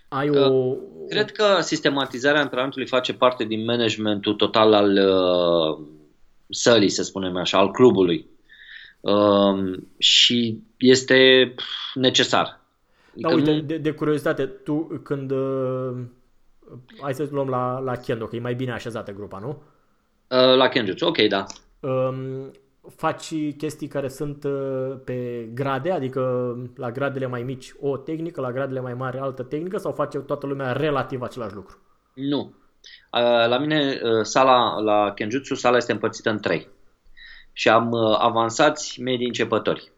ai 0.09 0.31
o... 0.31 0.75
Cred 1.09 1.31
că 1.33 1.61
sistematizarea 1.61 2.41
antrenamentului 2.41 2.87
face 2.87 3.15
parte 3.15 3.45
din 3.45 3.65
managementul 3.65 4.35
total 4.35 4.73
al 4.73 4.91
uh, 4.97 5.87
sălii, 6.49 6.89
să 6.89 7.03
spunem 7.03 7.37
așa, 7.37 7.59
al 7.59 7.71
clubului. 7.71 8.27
Uh, 9.13 9.79
și 9.99 10.63
este 10.77 11.55
necesar. 11.95 12.61
Da, 13.13 13.29
uite, 13.29 13.53
de, 13.53 13.77
de 13.77 13.91
curiozitate, 13.91 14.47
tu 14.47 15.01
când... 15.03 15.31
Uh, 15.31 15.97
hai 17.01 17.15
să 17.15 17.29
luăm 17.31 17.49
la, 17.49 17.79
la 17.79 17.97
Kendo, 17.97 18.27
că 18.27 18.37
e 18.37 18.41
mai 18.41 18.55
bine 18.55 18.73
așezată 18.73 19.13
grupa, 19.13 19.39
nu? 19.39 19.63
Uh, 20.29 20.57
la 20.57 20.69
Kenjutsu, 20.69 21.07
ok, 21.07 21.19
da. 21.19 21.45
Um, 21.81 22.51
faci 22.97 23.35
chestii 23.57 23.89
care 23.89 24.09
sunt 24.09 24.45
uh, 24.45 24.97
pe 25.05 25.49
grade, 25.55 25.91
adică 25.91 26.55
la 26.77 26.91
gradele 26.91 27.27
mai 27.27 27.43
mici 27.43 27.75
o 27.81 27.97
tehnică, 27.97 28.41
la 28.41 28.53
gradele 28.53 28.81
mai 28.81 28.95
mari 28.95 29.19
altă 29.19 29.43
tehnică 29.43 29.77
sau 29.77 29.93
face 29.93 30.19
toată 30.19 30.47
lumea 30.47 30.73
relativ 30.73 31.23
același 31.23 31.55
lucru? 31.55 31.79
Nu. 32.15 32.55
Uh, 33.13 33.49
la 33.49 33.59
mine 33.59 34.01
uh, 34.03 34.23
sala 34.23 34.81
la 34.81 35.13
Kenjutsu, 35.15 35.55
sala 35.55 35.77
este 35.77 35.93
împărțită 35.93 36.31
în 36.31 36.39
trei. 36.39 36.69
Și 37.59 37.69
am 37.69 37.95
avansați 38.19 39.01
medii 39.01 39.27
începători. 39.27 39.91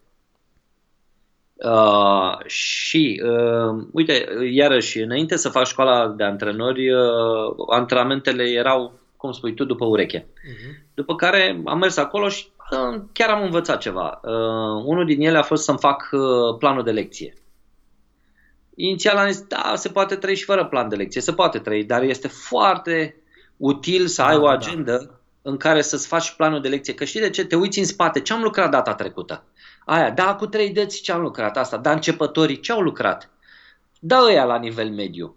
Uh, 1.53 2.45
și, 2.45 3.21
uh, 3.25 3.83
uite, 3.91 4.27
iarăși, 4.51 4.99
înainte 4.99 5.35
să 5.35 5.49
fac 5.49 5.65
școala 5.65 6.07
de 6.07 6.23
antrenori, 6.23 6.91
uh, 6.91 7.55
antrenamentele 7.69 8.43
erau, 8.43 8.99
cum 9.17 9.31
spui 9.31 9.53
tu, 9.53 9.63
după 9.63 9.85
ureche. 9.85 10.21
Uh-huh. 10.21 10.89
După 10.93 11.15
care 11.15 11.61
am 11.65 11.77
mers 11.77 11.97
acolo 11.97 12.29
și 12.29 12.47
uh, 12.71 13.01
chiar 13.13 13.29
am 13.29 13.43
învățat 13.43 13.79
ceva. 13.79 14.19
Uh, 14.23 14.83
unul 14.85 15.05
din 15.05 15.21
ele 15.21 15.37
a 15.37 15.43
fost 15.43 15.63
să-mi 15.63 15.77
fac 15.77 16.09
uh, 16.11 16.57
planul 16.57 16.83
de 16.83 16.91
lecție. 16.91 17.33
Inițial 18.75 19.17
am 19.17 19.31
zis, 19.31 19.41
da, 19.41 19.73
se 19.75 19.89
poate 19.89 20.15
trăi 20.15 20.35
și 20.35 20.43
fără 20.43 20.65
plan 20.65 20.89
de 20.89 20.95
lecție, 20.95 21.21
se 21.21 21.33
poate 21.33 21.59
trăi, 21.59 21.83
dar 21.83 22.03
este 22.03 22.27
foarte 22.27 23.15
util 23.57 24.07
să 24.07 24.21
ai 24.21 24.35
da, 24.35 24.41
o 24.41 24.47
agendă 24.47 24.97
da. 25.09 25.18
În 25.41 25.57
care 25.57 25.81
să-ți 25.81 26.07
faci 26.07 26.31
planul 26.31 26.61
de 26.61 26.67
lecție. 26.67 26.93
Că 26.93 27.03
știi 27.05 27.19
de 27.19 27.29
ce? 27.29 27.45
Te 27.45 27.55
uiți 27.55 27.79
în 27.79 27.85
spate. 27.85 28.21
Ce 28.21 28.33
am 28.33 28.41
lucrat 28.41 28.71
data 28.71 28.93
trecută? 28.93 29.43
Aia, 29.85 30.11
da, 30.11 30.35
cu 30.35 30.47
trei 30.47 30.69
dăți 30.69 31.01
ce 31.01 31.11
am 31.11 31.21
lucrat 31.21 31.57
asta, 31.57 31.77
dar 31.77 31.93
începătorii 31.93 32.59
ce 32.59 32.71
au 32.71 32.81
lucrat? 32.81 33.29
Da 33.99 34.19
ăia 34.23 34.43
la 34.43 34.57
nivel 34.57 34.89
mediu. 34.89 35.35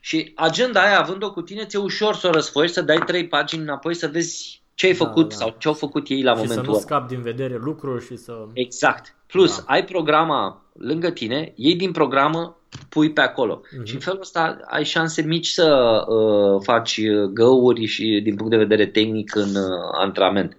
Și 0.00 0.32
agenda 0.36 0.80
aia, 0.82 1.00
având-o 1.00 1.32
cu 1.32 1.42
tine, 1.42 1.64
ți-e 1.64 1.78
ușor 1.78 2.14
să 2.14 2.26
o 2.26 2.30
răsfoiești, 2.30 2.74
să 2.74 2.82
dai 2.82 2.98
trei 2.98 3.28
pagini 3.28 3.62
înapoi, 3.62 3.94
să 3.94 4.06
vezi 4.06 4.62
ce 4.74 4.86
ai 4.86 4.92
da, 4.92 5.04
făcut 5.04 5.28
da. 5.28 5.34
sau 5.34 5.54
ce 5.58 5.68
au 5.68 5.74
făcut 5.74 6.08
ei 6.08 6.22
la 6.22 6.34
și 6.34 6.40
momentul 6.40 6.74
ăsta. 6.74 6.80
să 6.80 6.94
nu 6.94 6.96
scap 6.96 7.08
din 7.08 7.22
vedere 7.22 7.56
lucruri 7.56 8.04
și 8.04 8.16
să... 8.16 8.46
Exact. 8.52 9.14
Plus, 9.26 9.56
da. 9.56 9.62
ai 9.66 9.84
programa 9.84 10.64
lângă 10.72 11.10
tine, 11.10 11.52
iei 11.56 11.76
din 11.76 11.92
programă, 11.92 12.57
pui 12.88 13.12
pe 13.12 13.20
acolo. 13.20 13.60
Mm-hmm. 13.60 13.84
Și 13.84 13.94
în 13.94 14.00
felul 14.00 14.20
ăsta 14.20 14.58
ai 14.64 14.84
șanse 14.84 15.22
mici 15.22 15.46
să 15.46 16.04
uh, 16.08 16.62
faci 16.62 17.00
găuri 17.32 17.84
și 17.84 18.20
din 18.22 18.36
punct 18.36 18.50
de 18.50 18.56
vedere 18.56 18.86
tehnic 18.86 19.34
în 19.34 19.54
uh, 19.54 19.90
antrenament. 19.92 20.56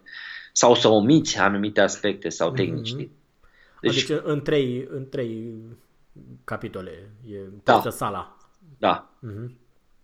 Sau 0.51 0.75
să 0.75 0.87
omiți 0.87 1.39
anumite 1.39 1.81
aspecte 1.81 2.29
sau 2.29 2.51
tehnici. 2.51 2.93
Mm-hmm. 2.93 3.09
Deci, 3.81 3.97
adică 3.97 4.21
în 4.25 4.41
trei, 4.41 4.87
în 4.91 5.09
trei 5.09 5.53
capitole 6.43 7.09
e 7.31 7.35
da. 7.63 7.83
sala. 7.89 8.37
Da. 8.77 9.09
Uh-huh. 9.25 9.51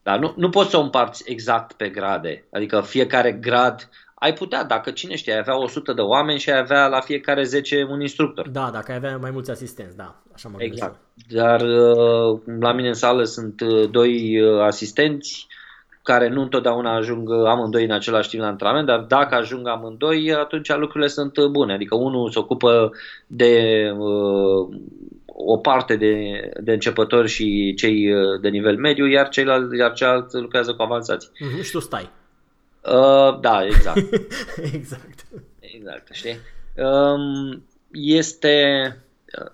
Da, 0.03 0.17
nu, 0.17 0.33
nu 0.37 0.49
poți 0.49 0.69
să 0.69 0.77
o 0.77 0.81
împarți 0.81 1.23
exact 1.25 1.73
pe 1.73 1.89
grade. 1.89 2.45
Adică 2.51 2.81
fiecare 2.81 3.31
grad 3.31 3.89
ai 4.25 4.33
putea, 4.33 4.63
dacă 4.63 4.91
cine 4.91 5.15
știe, 5.15 5.33
ai 5.33 5.39
avea 5.39 5.61
100 5.61 5.93
de 5.93 6.01
oameni 6.01 6.39
și 6.39 6.49
ai 6.49 6.59
avea 6.59 6.87
la 6.87 6.99
fiecare 6.99 7.43
10 7.43 7.87
un 7.89 8.01
instructor. 8.01 8.49
Da, 8.49 8.69
dacă 8.73 8.91
ai 8.91 8.97
avea 8.97 9.17
mai 9.17 9.31
mulți 9.31 9.51
asistenți, 9.51 9.97
da. 9.97 10.15
Așa 10.33 10.49
mă 10.49 10.55
exact. 10.59 10.95
Dar 11.29 11.61
uh, 11.61 12.39
la 12.59 12.73
mine 12.73 12.87
în 12.87 12.93
sală 12.93 13.23
sunt 13.23 13.61
uh, 13.61 13.89
doi 13.89 14.41
uh, 14.41 14.61
asistenți 14.61 15.47
care 16.03 16.29
nu 16.29 16.41
întotdeauna 16.41 16.95
ajung 16.95 17.31
amândoi 17.31 17.83
în 17.83 17.91
același 17.91 18.29
timp 18.29 18.41
la 18.41 18.47
antrenament, 18.47 18.85
dar 18.85 18.99
dacă 18.99 19.35
ajung 19.35 19.67
amândoi, 19.67 20.33
atunci 20.33 20.75
lucrurile 20.75 21.07
sunt 21.07 21.47
bune. 21.51 21.73
Adică 21.73 21.95
unul 21.95 22.31
se 22.31 22.39
ocupă 22.39 22.91
de 23.27 23.53
uh, 23.97 24.67
o 25.25 25.57
parte 25.57 25.95
de, 25.95 26.15
de 26.61 26.71
începători 26.71 27.27
și 27.27 27.73
cei 27.77 28.13
uh, 28.13 28.39
de 28.41 28.49
nivel 28.49 28.77
mediu, 28.77 29.05
iar 29.05 29.29
ceilalți, 29.29 29.77
iar 29.77 29.93
celălalt 29.93 30.33
lucrează 30.33 30.73
cu 30.73 30.81
avansați. 30.81 31.27
Mm-hmm, 31.27 31.63
și 31.63 31.71
tu 31.71 31.79
stai. 31.79 32.09
Uh, 32.85 33.39
da, 33.39 33.65
exact. 33.65 33.97
exact. 34.73 35.25
Exact, 35.59 36.07
știi? 36.11 36.37
Um, 36.75 37.65
este, 37.91 38.97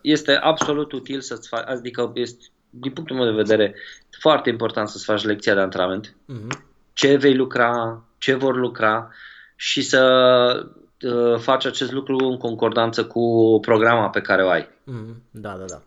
este 0.01 0.35
absolut 0.35 0.91
util 0.91 1.21
să-ți 1.21 1.47
faci, 1.47 1.63
adică 1.65 2.11
este, 2.15 2.45
din 2.69 2.91
punctul 2.91 3.15
meu 3.15 3.25
de 3.25 3.41
vedere, 3.41 3.75
foarte 4.19 4.49
important 4.49 4.89
să-ți 4.89 5.05
faci 5.05 5.23
lecția 5.23 5.53
de 5.53 5.59
antrenament, 5.59 6.07
uh-huh. 6.09 6.57
ce 6.93 7.15
vei 7.15 7.35
lucra, 7.35 8.03
ce 8.17 8.33
vor 8.33 8.55
lucra 8.55 9.09
și 9.55 9.81
să 9.81 10.71
uh, 11.01 11.39
faci 11.39 11.65
acest 11.65 11.91
lucru 11.91 12.15
în 12.15 12.37
concordanță 12.37 13.05
cu 13.05 13.57
programa 13.61 14.09
pe 14.09 14.21
care 14.21 14.43
o 14.43 14.49
ai. 14.49 14.63
Uh-huh. 14.63 15.15
Da, 15.31 15.55
da, 15.57 15.65
da. 15.67 15.81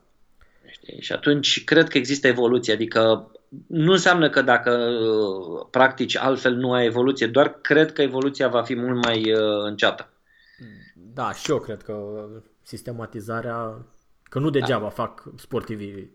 Știi? 0.71 1.01
Și 1.01 1.13
atunci 1.13 1.65
cred 1.65 1.89
că 1.89 1.99
există 1.99 2.27
evoluție, 2.27 2.73
adică 2.73 3.31
nu 3.67 3.93
înseamnă 3.93 4.31
că 4.31 4.43
dacă 4.43 4.71
uh, 4.71 5.67
practici 5.71 6.17
altfel 6.17 6.55
nu 6.55 6.73
ai 6.73 6.85
evoluție, 6.85 7.27
doar 7.27 7.61
cred 7.61 7.93
că 7.93 8.03
evoluția 8.03 8.49
va 8.49 8.63
fi 8.63 8.75
mult 8.75 9.05
mai 9.05 9.33
uh, 9.33 9.65
înceată. 9.65 10.09
Da, 11.15 11.33
și 11.33 11.51
eu 11.51 11.59
cred 11.59 11.83
că 11.83 12.27
sistematizarea, 12.63 13.87
că 14.23 14.39
nu 14.39 14.51
degeaba 14.51 14.83
da. 14.83 14.89
fac 14.91 15.25
sportivii 15.37 16.11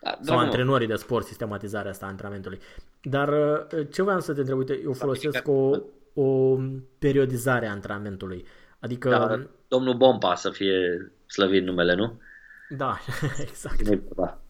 da, 0.00 0.18
sau 0.20 0.38
antrenorii 0.38 0.86
de 0.86 0.94
sport 0.94 1.26
sistematizarea 1.26 1.90
asta 1.90 2.06
a 2.06 2.08
antrenamentului. 2.08 2.58
Dar 3.02 3.28
uh, 3.28 3.86
ce 3.90 4.02
voiam 4.02 4.20
să 4.20 4.32
te 4.32 4.40
întreb, 4.40 4.58
uite, 4.58 4.80
eu 4.84 4.92
folosesc 4.92 5.48
o, 5.48 5.70
o 6.14 6.56
periodizare 6.98 7.66
a 7.66 7.70
antrenamentului. 7.70 8.46
Adică... 8.80 9.08
Da, 9.08 9.40
domnul 9.68 9.94
Bompa 9.94 10.34
să 10.34 10.50
fie 10.50 11.12
slăvit 11.26 11.64
numele, 11.64 11.94
nu? 11.94 12.20
Da, 12.68 12.98
exact. 13.46 13.88
Da. 14.16 14.40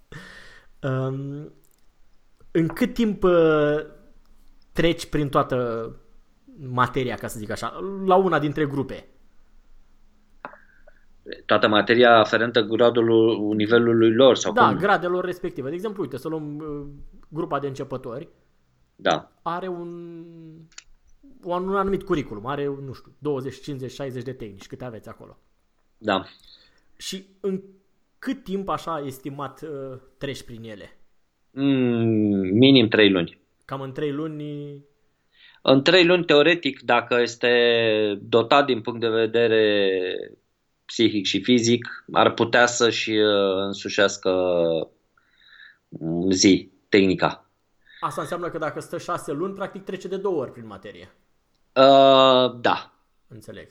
Um, 0.89 1.53
în 2.51 2.67
cât 2.67 2.95
timp 2.95 3.23
uh, 3.23 3.79
treci 4.73 5.07
prin 5.07 5.29
toată 5.29 5.91
materia, 6.57 7.15
ca 7.15 7.27
să 7.27 7.39
zic 7.39 7.51
așa, 7.51 7.81
la 8.07 8.15
una 8.15 8.39
dintre 8.39 8.67
grupe? 8.67 9.07
toată 11.47 11.69
materia 11.69 12.19
aferentă 12.19 12.61
gradului 12.61 13.55
nivelului 13.55 14.15
lor 14.15 14.37
sau 14.37 14.53
Da, 14.53 14.69
cum? 14.69 14.79
gradelor 14.79 15.25
respective. 15.25 15.69
De 15.69 15.75
exemplu, 15.75 16.03
uite, 16.03 16.17
să 16.17 16.29
luăm 16.29 16.57
uh, 16.57 16.87
grupa 17.29 17.59
de 17.59 17.67
începători. 17.67 18.29
Da. 18.97 19.33
Are 19.43 19.69
un, 19.69 19.89
un 21.43 21.77
anumit 21.77 22.03
curriculum, 22.03 22.47
are, 22.47 22.65
nu 22.65 22.93
știu, 22.93 23.13
20, 23.19 23.61
50, 23.61 23.91
60 23.91 24.23
de 24.23 24.33
tehnici, 24.33 24.67
câte 24.67 24.85
aveți 24.85 25.09
acolo. 25.09 25.39
Da. 25.99 26.25
Și 26.97 27.27
în 27.41 27.63
cât 28.19 28.45
timp 28.45 28.69
așa 28.69 29.03
estimat 29.05 29.63
uh, 29.63 29.99
treci 30.19 30.43
prin 30.43 30.65
ele? 30.65 30.98
Mm, 31.61 32.57
minim 32.59 32.89
3 32.89 33.11
luni. 33.11 33.39
Cam 33.65 33.81
în 33.81 33.93
3 33.93 34.13
luni 34.13 34.45
în 35.63 35.83
trei 35.83 36.07
luni, 36.07 36.25
teoretic, 36.25 36.81
dacă 36.81 37.21
este 37.21 37.49
dotat 38.23 38.65
din 38.65 38.81
punct 38.81 39.01
de 39.01 39.09
vedere 39.09 40.01
psihic 40.85 41.27
și 41.27 41.43
fizic, 41.43 42.05
ar 42.13 42.33
putea 42.35 42.67
să-și 42.67 43.11
uh, 43.11 43.65
însușească 43.67 44.33
zi, 46.31 46.71
tehnica. 46.89 47.51
Asta 48.01 48.21
înseamnă 48.21 48.49
că 48.49 48.59
dacă 48.59 48.81
stă 48.81 48.99
șase 48.99 49.33
luni, 49.33 49.55
practic 49.55 49.85
trece 49.85 50.09
de 50.09 50.17
două 50.17 50.41
ori 50.41 50.53
prin 50.53 50.67
materie. 50.67 51.15
Uh, 51.73 52.61
da. 52.61 52.93
Înțeleg. 53.29 53.69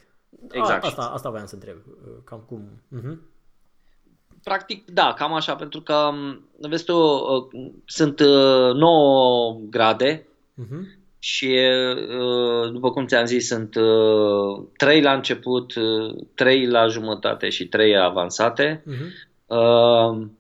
Exact. 0.51 0.83
A, 0.83 0.87
asta, 0.87 1.01
asta 1.01 1.29
voiam 1.29 1.45
să 1.45 1.53
întreb. 1.53 1.77
Uh, 1.85 2.13
cam 2.23 2.39
cum. 2.39 2.81
Uh-huh. 2.97 3.17
Practic, 4.47 4.91
da, 4.91 5.13
cam 5.17 5.33
așa, 5.33 5.55
pentru 5.55 5.81
că, 5.81 5.93
um, 5.93 6.49
vezi 6.69 6.83
tu, 6.83 6.97
uh, 6.97 7.71
sunt 7.85 8.19
9 8.19 9.59
grade 9.69 10.27
uh-huh 10.61 10.97
și 11.19 11.45
uh, 11.45 12.71
după 12.71 12.91
cum 12.91 13.05
ți-am 13.05 13.25
zis 13.25 13.47
sunt 13.47 13.75
uh, 13.75 14.65
trei 14.77 15.01
la 15.01 15.13
început, 15.13 15.75
uh, 15.75 16.15
trei 16.35 16.65
la 16.65 16.87
jumătate 16.87 17.49
și 17.49 17.67
trei 17.67 17.97
avansate. 17.97 18.83
Uh-huh. 18.83 20.35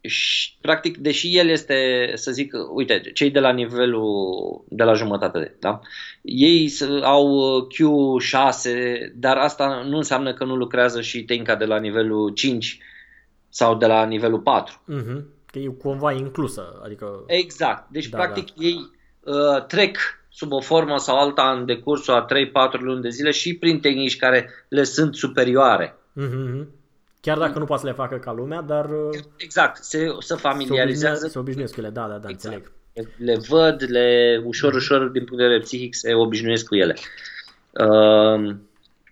și, 0.00 0.56
practic, 0.60 0.96
deși 0.96 1.38
el 1.38 1.48
este, 1.48 2.10
să 2.14 2.30
zic, 2.30 2.52
uite, 2.74 3.00
cei 3.14 3.30
de 3.30 3.40
la 3.40 3.52
nivelul, 3.52 4.64
de 4.68 4.82
la 4.82 4.92
jumătate, 4.92 5.56
da? 5.60 5.80
Ei 6.22 6.72
au 7.02 7.66
Q6, 7.66 8.70
dar 9.14 9.36
asta 9.36 9.84
nu 9.88 9.96
înseamnă 9.96 10.32
că 10.32 10.44
nu 10.44 10.56
lucrează 10.56 11.00
și 11.00 11.24
Tenka 11.24 11.54
de 11.54 11.64
la 11.64 11.78
nivelul 11.78 12.30
5 12.30 12.78
sau 13.52 13.74
de 13.74 13.86
la 13.86 14.04
nivelul 14.04 14.38
4. 14.38 14.80
Mm-hmm. 14.88 15.22
Că 15.46 15.58
e 15.58 15.66
cumva 15.66 16.12
inclusă, 16.12 16.80
adică... 16.84 17.22
Exact. 17.26 17.88
Deci, 17.90 18.08
da, 18.08 18.16
practic, 18.16 18.46
da. 18.46 18.64
ei 18.64 18.90
uh, 19.20 19.64
trec 19.66 19.96
sub 20.28 20.52
o 20.52 20.60
formă 20.60 20.98
sau 20.98 21.18
alta 21.18 21.50
în 21.50 21.66
decursul 21.66 22.14
a 22.14 22.26
3-4 22.76 22.80
luni 22.80 23.02
de 23.02 23.08
zile 23.08 23.30
și 23.30 23.56
prin 23.56 23.80
tehnici 23.80 24.16
care 24.16 24.50
le 24.68 24.82
sunt 24.82 25.14
superioare. 25.14 25.96
Mm-hmm. 26.20 26.66
Chiar 27.20 27.38
dacă 27.38 27.58
nu 27.58 27.64
poate 27.64 27.82
să 27.82 27.88
le 27.88 27.94
facă 27.94 28.16
ca 28.16 28.32
lumea, 28.32 28.60
dar... 28.60 28.84
Uh, 28.84 29.20
exact, 29.36 29.84
se, 29.84 30.06
se 30.18 30.34
familiarizează. 30.34 31.28
Se 31.28 31.38
obișnuiesc 31.38 31.74
cu 31.74 31.80
ele, 31.80 31.90
da, 31.90 32.06
da, 32.08 32.16
da, 32.18 32.28
exact. 32.28 32.54
înțeleg. 32.54 32.72
Le 33.16 33.36
văd, 33.48 33.84
le 33.90 34.40
ușor, 34.44 34.74
ușor, 34.74 35.08
din 35.08 35.24
punct 35.24 35.36
de 35.36 35.42
vedere 35.42 35.62
psihic, 35.62 35.94
se 35.94 36.14
obișnuiesc 36.14 36.66
cu 36.66 36.74
ele. 36.74 36.96
Uh, 37.70 38.54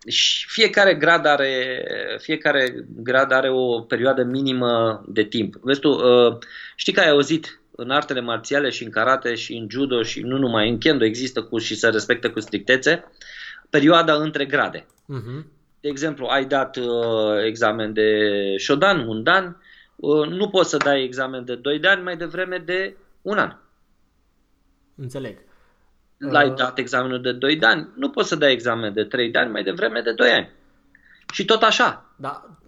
și 0.06 0.46
fiecare 0.48 0.94
grad 0.94 1.26
are, 1.26 1.84
fiecare 2.18 2.86
grad 2.96 3.32
are 3.32 3.50
o 3.50 3.80
perioadă 3.80 4.22
minimă 4.22 5.04
de 5.08 5.22
timp. 5.22 5.54
Vezi 5.60 5.80
tu, 5.80 5.88
uh, 5.88 6.36
știi 6.76 6.92
că 6.92 7.00
ai 7.00 7.08
auzit 7.08 7.60
în 7.70 7.90
artele 7.90 8.20
marțiale 8.20 8.70
și 8.70 8.84
în 8.84 8.90
karate 8.90 9.34
și 9.34 9.54
în 9.54 9.66
judo 9.70 10.02
și 10.02 10.20
nu 10.20 10.38
numai, 10.38 10.68
în 10.68 10.78
kendo 10.78 11.04
există 11.04 11.42
cu 11.42 11.58
și 11.58 11.74
se 11.74 11.88
respectă 11.88 12.30
cu 12.30 12.40
strictețe 12.40 13.04
perioada 13.70 14.14
între 14.14 14.44
grade. 14.44 14.86
Uh-huh. 14.86 15.44
De 15.80 15.88
exemplu, 15.88 16.26
ai 16.26 16.44
dat 16.44 16.76
uh, 16.76 17.44
examen 17.46 17.92
de 17.92 18.18
Shodan, 18.58 19.08
un 19.08 19.22
dan, 19.22 19.62
uh, 19.96 20.28
nu 20.28 20.48
poți 20.48 20.70
să 20.70 20.76
dai 20.76 21.04
examen 21.04 21.44
de 21.44 21.54
2 21.54 21.78
de 21.78 21.88
ani 21.88 22.02
mai 22.02 22.16
devreme 22.16 22.62
de 22.64 22.96
un 23.22 23.38
an. 23.38 23.56
Înțeleg. 24.94 25.38
L-ai 26.20 26.48
uh... 26.48 26.54
dat 26.54 26.78
examenul 26.78 27.20
de 27.20 27.32
2 27.32 27.56
de 27.56 27.66
ani, 27.66 27.88
nu 27.94 28.10
poți 28.10 28.28
să 28.28 28.36
dai 28.36 28.52
examen 28.52 28.92
de 28.92 29.04
3 29.04 29.30
de 29.30 29.38
ani 29.38 29.50
mai 29.50 29.62
devreme 29.62 30.00
de 30.00 30.12
2 30.12 30.30
ani. 30.30 30.50
Și 31.32 31.44
tot 31.44 31.62
așa. 31.62 32.12
Da, 32.16 32.58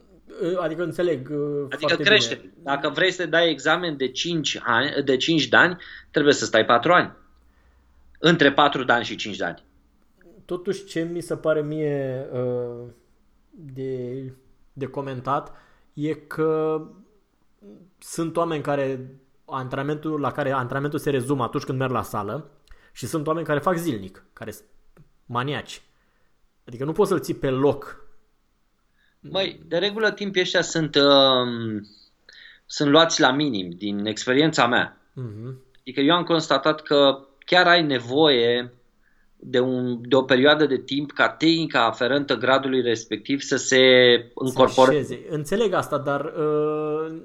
uh, 0.42 0.58
adică 0.58 0.82
înțeleg 0.82 1.30
uh, 1.30 1.66
Adică 1.70 1.96
crește. 1.96 2.34
Bine. 2.34 2.52
Dacă 2.62 2.88
vrei 2.88 3.10
să 3.10 3.26
dai 3.26 3.50
examen 3.50 3.96
de 3.96 4.08
5, 4.08 4.60
ani, 4.62 5.02
de 5.04 5.16
5 5.16 5.48
de 5.48 5.56
ani, 5.56 5.76
trebuie 6.10 6.34
să 6.34 6.44
stai 6.44 6.64
4 6.64 6.92
ani. 6.92 7.12
Între 8.18 8.52
4 8.52 8.84
de 8.84 8.92
ani 8.92 9.04
și 9.04 9.16
5 9.16 9.36
de 9.36 9.44
ani. 9.44 9.62
Totuși, 10.44 10.84
ce 10.84 11.00
mi 11.12 11.20
se 11.20 11.36
pare 11.36 11.62
mie 11.62 12.26
uh, 12.32 12.88
de, 13.50 14.22
de 14.72 14.86
comentat 14.86 15.52
e 15.92 16.14
că 16.14 16.82
sunt 17.98 18.36
oameni 18.36 18.62
care 18.62 19.10
antrenamentul, 19.44 20.20
la 20.20 20.32
care 20.32 20.52
antrenamentul 20.52 20.98
se 20.98 21.10
rezumă 21.10 21.42
atunci 21.42 21.64
când 21.64 21.78
merg 21.78 21.92
la 21.92 22.02
sală 22.02 22.50
și 22.92 23.06
sunt 23.06 23.26
oameni 23.26 23.46
care 23.46 23.58
fac 23.58 23.76
zilnic, 23.76 24.24
care 24.32 24.50
sunt 24.50 24.66
maniaci. 25.26 25.82
Adică 26.66 26.84
nu 26.84 26.92
poți 26.92 27.08
să-l 27.08 27.20
ții 27.20 27.34
pe 27.34 27.50
loc. 27.50 28.06
Măi, 29.20 29.60
de 29.66 29.78
regulă 29.78 30.10
timpii 30.10 30.40
ăștia 30.40 30.62
sunt, 30.62 30.94
uh, 30.94 31.82
sunt 32.66 32.90
luați 32.90 33.20
la 33.20 33.32
minim 33.32 33.70
din 33.70 34.06
experiența 34.06 34.66
mea. 34.66 34.96
Uh-huh. 35.10 35.54
Adică 35.80 36.00
eu 36.00 36.14
am 36.14 36.24
constatat 36.24 36.82
că 36.82 37.26
chiar 37.38 37.66
ai 37.66 37.82
nevoie 37.82 38.74
de, 39.36 39.60
un, 39.60 40.08
de 40.08 40.16
o 40.16 40.22
perioadă 40.22 40.66
de 40.66 40.78
timp 40.78 41.12
ca 41.12 41.28
tehnica 41.28 41.86
aferentă 41.86 42.34
gradului 42.34 42.80
respectiv 42.80 43.40
să 43.40 43.56
se 43.56 43.80
încorporeze. 44.34 45.26
Înțeleg 45.28 45.72
asta, 45.72 45.98
dar 45.98 46.24
uh, 46.24 47.22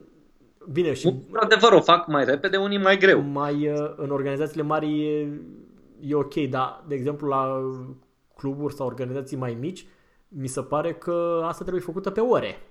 bine 0.71 0.93
și... 0.93 1.07
Într-adevăr 1.07 1.71
o 1.71 1.81
fac 1.81 2.07
mai 2.07 2.25
repede, 2.25 2.57
unii 2.57 2.77
mai 2.77 2.97
greu. 2.97 3.21
Mai, 3.21 3.69
uh, 3.69 3.93
în 3.95 4.09
organizațiile 4.09 4.63
mari 4.63 5.05
e, 5.05 5.41
e 5.99 6.15
ok, 6.15 6.33
dar 6.33 6.83
de 6.87 6.95
exemplu 6.95 7.27
la 7.27 7.61
cluburi 8.35 8.73
sau 8.73 8.85
organizații 8.85 9.37
mai 9.37 9.57
mici, 9.59 9.85
mi 10.27 10.47
se 10.47 10.61
pare 10.61 10.93
că 10.93 11.41
asta 11.43 11.61
trebuie 11.61 11.83
făcută 11.83 12.09
pe 12.09 12.19
ore. 12.19 12.61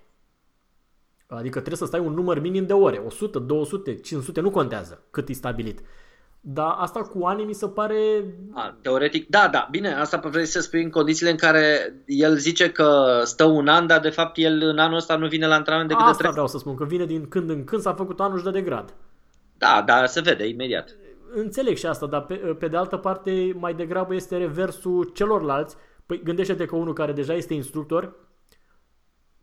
Adică 1.26 1.57
trebuie 1.57 1.76
să 1.76 1.84
stai 1.84 2.01
un 2.01 2.12
număr 2.12 2.40
minim 2.40 2.66
de 2.66 2.72
ore, 2.72 3.03
100, 3.07 3.38
200, 3.38 3.94
500, 3.94 4.40
nu 4.40 4.51
contează 4.51 5.03
cât 5.11 5.28
e 5.28 5.32
stabilit. 5.32 5.80
Dar 6.49 6.74
asta 6.78 7.01
cu 7.01 7.24
ani 7.24 7.44
mi 7.44 7.53
se 7.53 7.68
pare... 7.68 8.24
A, 8.53 8.76
teoretic, 8.82 9.28
da, 9.28 9.49
da, 9.49 9.68
bine, 9.70 9.94
asta 9.94 10.18
vrei 10.18 10.47
să 10.47 10.61
spui 10.61 10.82
în 10.82 10.90
condițiile 10.90 11.30
în 11.30 11.36
care 11.36 11.94
el 12.07 12.36
zice 12.36 12.70
că 12.70 13.20
stă 13.24 13.44
un 13.44 13.68
an, 13.68 13.86
dar 13.86 14.01
de 14.01 14.11
fapt 14.11 14.36
el 14.36 14.62
în 14.62 14.78
anul 14.78 14.97
ăsta 14.97 15.16
nu 15.16 15.26
vine 15.26 15.47
la 15.47 15.55
antrenament 15.55 15.88
decât 15.88 16.05
asta 16.05 16.16
de 16.16 16.22
trei. 16.22 16.32
vreau 16.32 16.47
să 16.47 16.59
spun, 16.59 16.74
că 16.74 16.84
vine 16.84 17.05
din 17.05 17.28
când 17.28 17.51
în 17.51 17.64
când, 17.64 17.82
s-a 17.82 17.94
făcut 17.94 18.20
anul 18.20 18.38
și 18.38 18.44
dă 18.44 18.51
de 18.51 18.61
grad. 18.61 18.94
Da, 19.59 19.82
dar 19.86 20.07
se 20.07 20.20
vede 20.20 20.49
imediat. 20.49 20.97
Înțeleg 21.34 21.76
și 21.76 21.86
asta, 21.86 22.07
dar 22.07 22.22
pe, 22.22 22.34
pe 22.34 22.68
de 22.68 22.76
altă 22.76 22.97
parte 22.97 23.53
mai 23.59 23.74
degrabă 23.74 24.14
este 24.14 24.36
reversul 24.36 25.11
celorlalți. 25.14 25.76
Păi 26.07 26.22
gândește-te 26.24 26.64
că 26.64 26.76
unul 26.76 26.92
care 26.92 27.12
deja 27.12 27.34
este 27.34 27.55
instructor, 27.55 28.14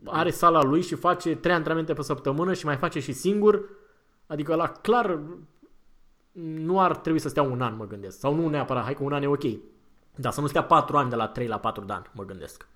are 0.05 0.29
sala 0.29 0.63
lui 0.63 0.81
și 0.81 0.95
face 0.95 1.35
trei 1.35 1.55
antrenamente 1.55 1.93
pe 1.93 2.01
săptămână 2.01 2.53
și 2.53 2.65
mai 2.65 2.75
face 2.75 2.99
și 2.99 3.11
singur, 3.11 3.69
adică 4.27 4.55
la 4.55 4.67
clar 4.67 5.19
nu 6.41 6.79
ar 6.79 6.95
trebui 6.95 7.19
să 7.19 7.29
stea 7.29 7.43
un 7.43 7.61
an, 7.61 7.75
mă 7.75 7.87
gândesc. 7.87 8.19
Sau 8.19 8.35
nu 8.35 8.49
neapărat, 8.49 8.83
hai 8.83 8.93
că 8.93 9.03
un 9.03 9.13
an 9.13 9.23
e 9.23 9.27
ok. 9.27 9.43
Dar 10.15 10.31
să 10.31 10.41
nu 10.41 10.47
stea 10.47 10.63
patru 10.63 10.97
ani 10.97 11.09
de 11.09 11.15
la 11.15 11.27
3 11.27 11.47
la 11.47 11.57
4 11.59 11.83
de 11.83 11.93
ani, 11.93 12.05
mă 12.11 12.25
gândesc. 12.25 12.67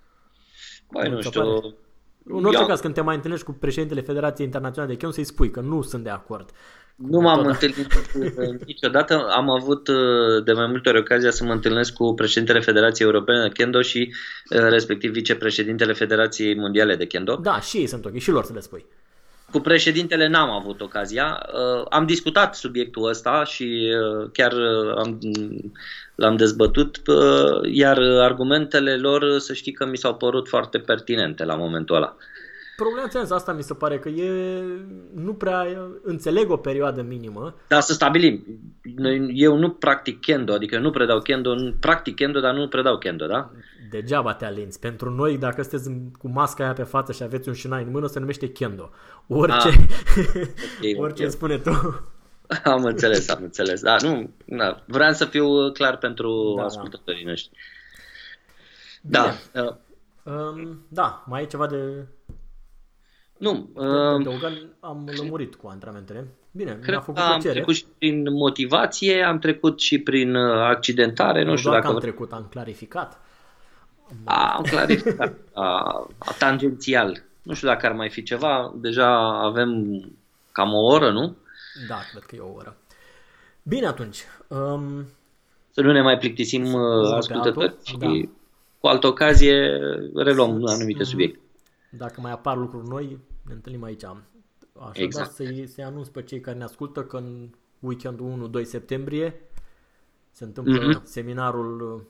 Băi, 0.91 1.09
nu 1.09 1.21
știu. 1.21 1.41
Pare. 1.41 1.75
În 2.23 2.45
orice 2.45 2.61
Eu... 2.61 2.67
caz, 2.67 2.79
când 2.79 2.93
te 2.93 3.01
mai 3.01 3.15
întâlnești 3.15 3.45
cu 3.45 3.51
președintele 3.51 4.01
Federației 4.01 4.45
Internaționale 4.45 4.93
de 4.93 4.99
Chon, 4.99 5.11
să-i 5.11 5.23
spui 5.23 5.51
că 5.51 5.59
nu 5.59 5.81
sunt 5.81 6.03
de 6.03 6.09
acord. 6.09 6.49
Nu 6.95 7.19
m-am 7.19 7.45
întâlnit 7.45 7.87
niciodată. 8.65 9.27
Am 9.35 9.49
avut 9.49 9.87
uh, 9.87 10.43
de 10.43 10.53
mai 10.53 10.67
multe 10.67 10.89
ori 10.89 10.99
ocazia 10.99 11.31
să 11.31 11.43
mă 11.43 11.51
întâlnesc 11.51 11.93
cu 11.93 12.13
președintele 12.13 12.59
Federației 12.59 13.07
Europene 13.07 13.41
de 13.41 13.49
Kendo 13.49 13.81
și 13.81 14.13
uh, 14.49 14.59
respectiv 14.59 15.11
vicepreședintele 15.11 15.93
Federației 15.93 16.55
Mondiale 16.55 16.95
de 16.95 17.05
Kendo. 17.05 17.35
Da, 17.35 17.59
și 17.59 17.77
ei 17.77 17.87
sunt 17.87 18.05
ok, 18.05 18.17
și 18.17 18.31
lor 18.31 18.43
să 18.43 18.53
le 18.53 18.59
spui. 18.59 18.85
Cu 19.51 19.59
președintele 19.59 20.27
n-am 20.27 20.49
avut 20.49 20.81
ocazia. 20.81 21.45
Uh, 21.53 21.85
am 21.89 22.05
discutat 22.05 22.55
subiectul 22.55 23.09
ăsta 23.09 23.43
și 23.43 23.93
uh, 24.23 24.29
chiar 24.33 24.51
uh, 24.51 24.97
am, 24.97 25.19
l-am 26.15 26.35
dezbătut, 26.35 27.01
iar 27.71 27.97
argumentele 27.99 28.95
lor, 28.95 29.39
să 29.39 29.53
știi 29.53 29.71
că 29.71 29.85
mi 29.85 29.97
s-au 29.97 30.15
părut 30.15 30.47
foarte 30.47 30.77
pertinente 30.77 31.43
la 31.43 31.55
momentul 31.55 31.95
ăla. 31.95 32.15
Problema 32.75 33.07
ți 33.07 33.33
asta 33.33 33.53
mi 33.53 33.63
se 33.63 33.73
pare 33.73 33.99
că 33.99 34.09
e, 34.09 34.61
nu 35.13 35.33
prea 35.33 35.67
înțeleg 36.03 36.49
o 36.49 36.57
perioadă 36.57 37.01
minimă. 37.01 37.55
Da, 37.67 37.79
să 37.79 37.93
stabilim. 37.93 38.45
Eu 39.33 39.57
nu 39.57 39.69
practic 39.69 40.19
kendo, 40.21 40.53
adică 40.53 40.75
eu 40.75 40.81
nu 40.81 40.91
predau 40.91 41.21
kendo, 41.21 41.55
practic 41.79 42.15
kendo, 42.15 42.39
dar 42.39 42.53
nu 42.53 42.67
predau 42.67 42.97
kendo, 42.97 43.25
da? 43.25 43.51
Degeaba 43.89 44.33
te 44.33 44.45
alinți. 44.45 44.79
Pentru 44.79 45.09
noi, 45.09 45.37
dacă 45.37 45.61
sunteți 45.61 45.91
cu 46.17 46.27
masca 46.27 46.63
aia 46.63 46.73
pe 46.73 46.83
față 46.83 47.11
și 47.11 47.23
aveți 47.23 47.47
un 47.47 47.53
șinai 47.53 47.83
în 47.83 47.91
mână, 47.91 48.07
se 48.07 48.19
numește 48.19 48.51
kendo. 48.51 48.89
Orice, 49.27 49.67
ah, 49.67 49.75
okay, 50.77 50.95
orice 50.97 51.21
okay. 51.21 51.29
spune 51.29 51.57
tu. 51.57 51.69
Am 52.63 52.83
înțeles, 52.83 53.29
am 53.29 53.43
înțeles. 53.43 53.81
Da, 53.81 53.95
nu, 54.01 54.29
na, 54.45 54.83
vreau 54.87 55.11
să 55.11 55.25
fiu 55.25 55.71
clar 55.71 55.97
pentru 55.97 56.53
da, 56.55 56.61
da. 56.61 56.67
ascultătorii 56.67 57.23
da. 57.23 57.29
noștri. 57.29 57.57
Da. 59.01 59.33
Uh, 59.53 59.75
um, 60.23 60.85
da, 60.87 61.23
mai 61.27 61.41
e 61.41 61.45
ceva 61.45 61.67
de 61.67 62.05
nu. 63.37 63.69
Uh, 63.73 63.85
adăugat, 63.85 64.51
am 64.79 65.09
lămurit 65.17 65.55
cu 65.55 65.67
antrenamentele. 65.67 66.27
Bine, 66.51 66.71
cred 66.71 66.89
mi-a 66.89 66.99
făcut 66.99 67.21
că 67.21 67.27
am 67.27 67.39
trecut 67.39 67.75
și 67.75 67.85
prin 67.97 68.33
motivație, 68.33 69.23
am 69.23 69.39
trecut 69.39 69.79
și 69.79 69.99
prin 69.99 70.35
uh, 70.35 70.61
accidentare. 70.61 71.43
Nu, 71.43 71.49
nu 71.49 71.55
știu 71.55 71.71
dacă 71.71 71.87
am 71.87 71.99
trecut, 71.99 72.31
am 72.31 72.47
clarificat. 72.49 73.21
A, 74.23 74.55
am 74.55 74.63
clarificat. 74.63 75.33
a, 75.53 75.63
a, 76.17 76.31
tangențial. 76.39 77.23
Nu 77.43 77.53
știu 77.53 77.67
dacă 77.67 77.85
ar 77.85 77.91
mai 77.91 78.09
fi 78.09 78.23
ceva. 78.23 78.73
Deja 78.75 79.39
avem 79.43 80.01
cam 80.51 80.73
o 80.73 80.85
oră, 80.85 81.11
nu? 81.11 81.35
Da, 81.87 81.99
cred 82.11 82.23
că 82.23 82.35
e 82.35 82.39
o 82.39 82.53
oră. 82.53 82.77
Bine 83.63 83.85
atunci. 83.85 84.23
Um, 84.47 85.05
să 85.69 85.81
nu 85.81 85.91
ne 85.91 86.01
mai 86.01 86.17
plictisim 86.17 86.73
uh, 86.73 87.13
ascultători 87.13 87.75
și 87.83 87.97
da. 87.97 88.07
cu 88.79 88.87
altă 88.87 89.07
ocazie 89.07 89.79
reluăm 90.15 90.65
anumite 90.65 91.03
subiecte. 91.03 91.39
Dacă 91.89 92.21
mai 92.21 92.31
apar 92.31 92.57
lucruri 92.57 92.87
noi, 92.87 93.19
ne 93.47 93.53
întâlnim 93.53 93.83
aici. 93.83 94.03
Așa 94.79 94.91
exact. 94.93 95.31
să-i, 95.31 95.67
să 95.67 95.81
anunț 95.81 96.07
pe 96.07 96.21
cei 96.21 96.39
care 96.39 96.57
ne 96.57 96.63
ascultă 96.63 97.03
că 97.03 97.17
în 97.17 97.49
weekendul 97.79 98.51
1-2 98.61 98.63
septembrie 98.63 99.41
se 100.31 100.43
întâmplă 100.43 100.79
mm-hmm. 100.79 101.03
seminarul 101.03 101.81
uh, 101.81 102.01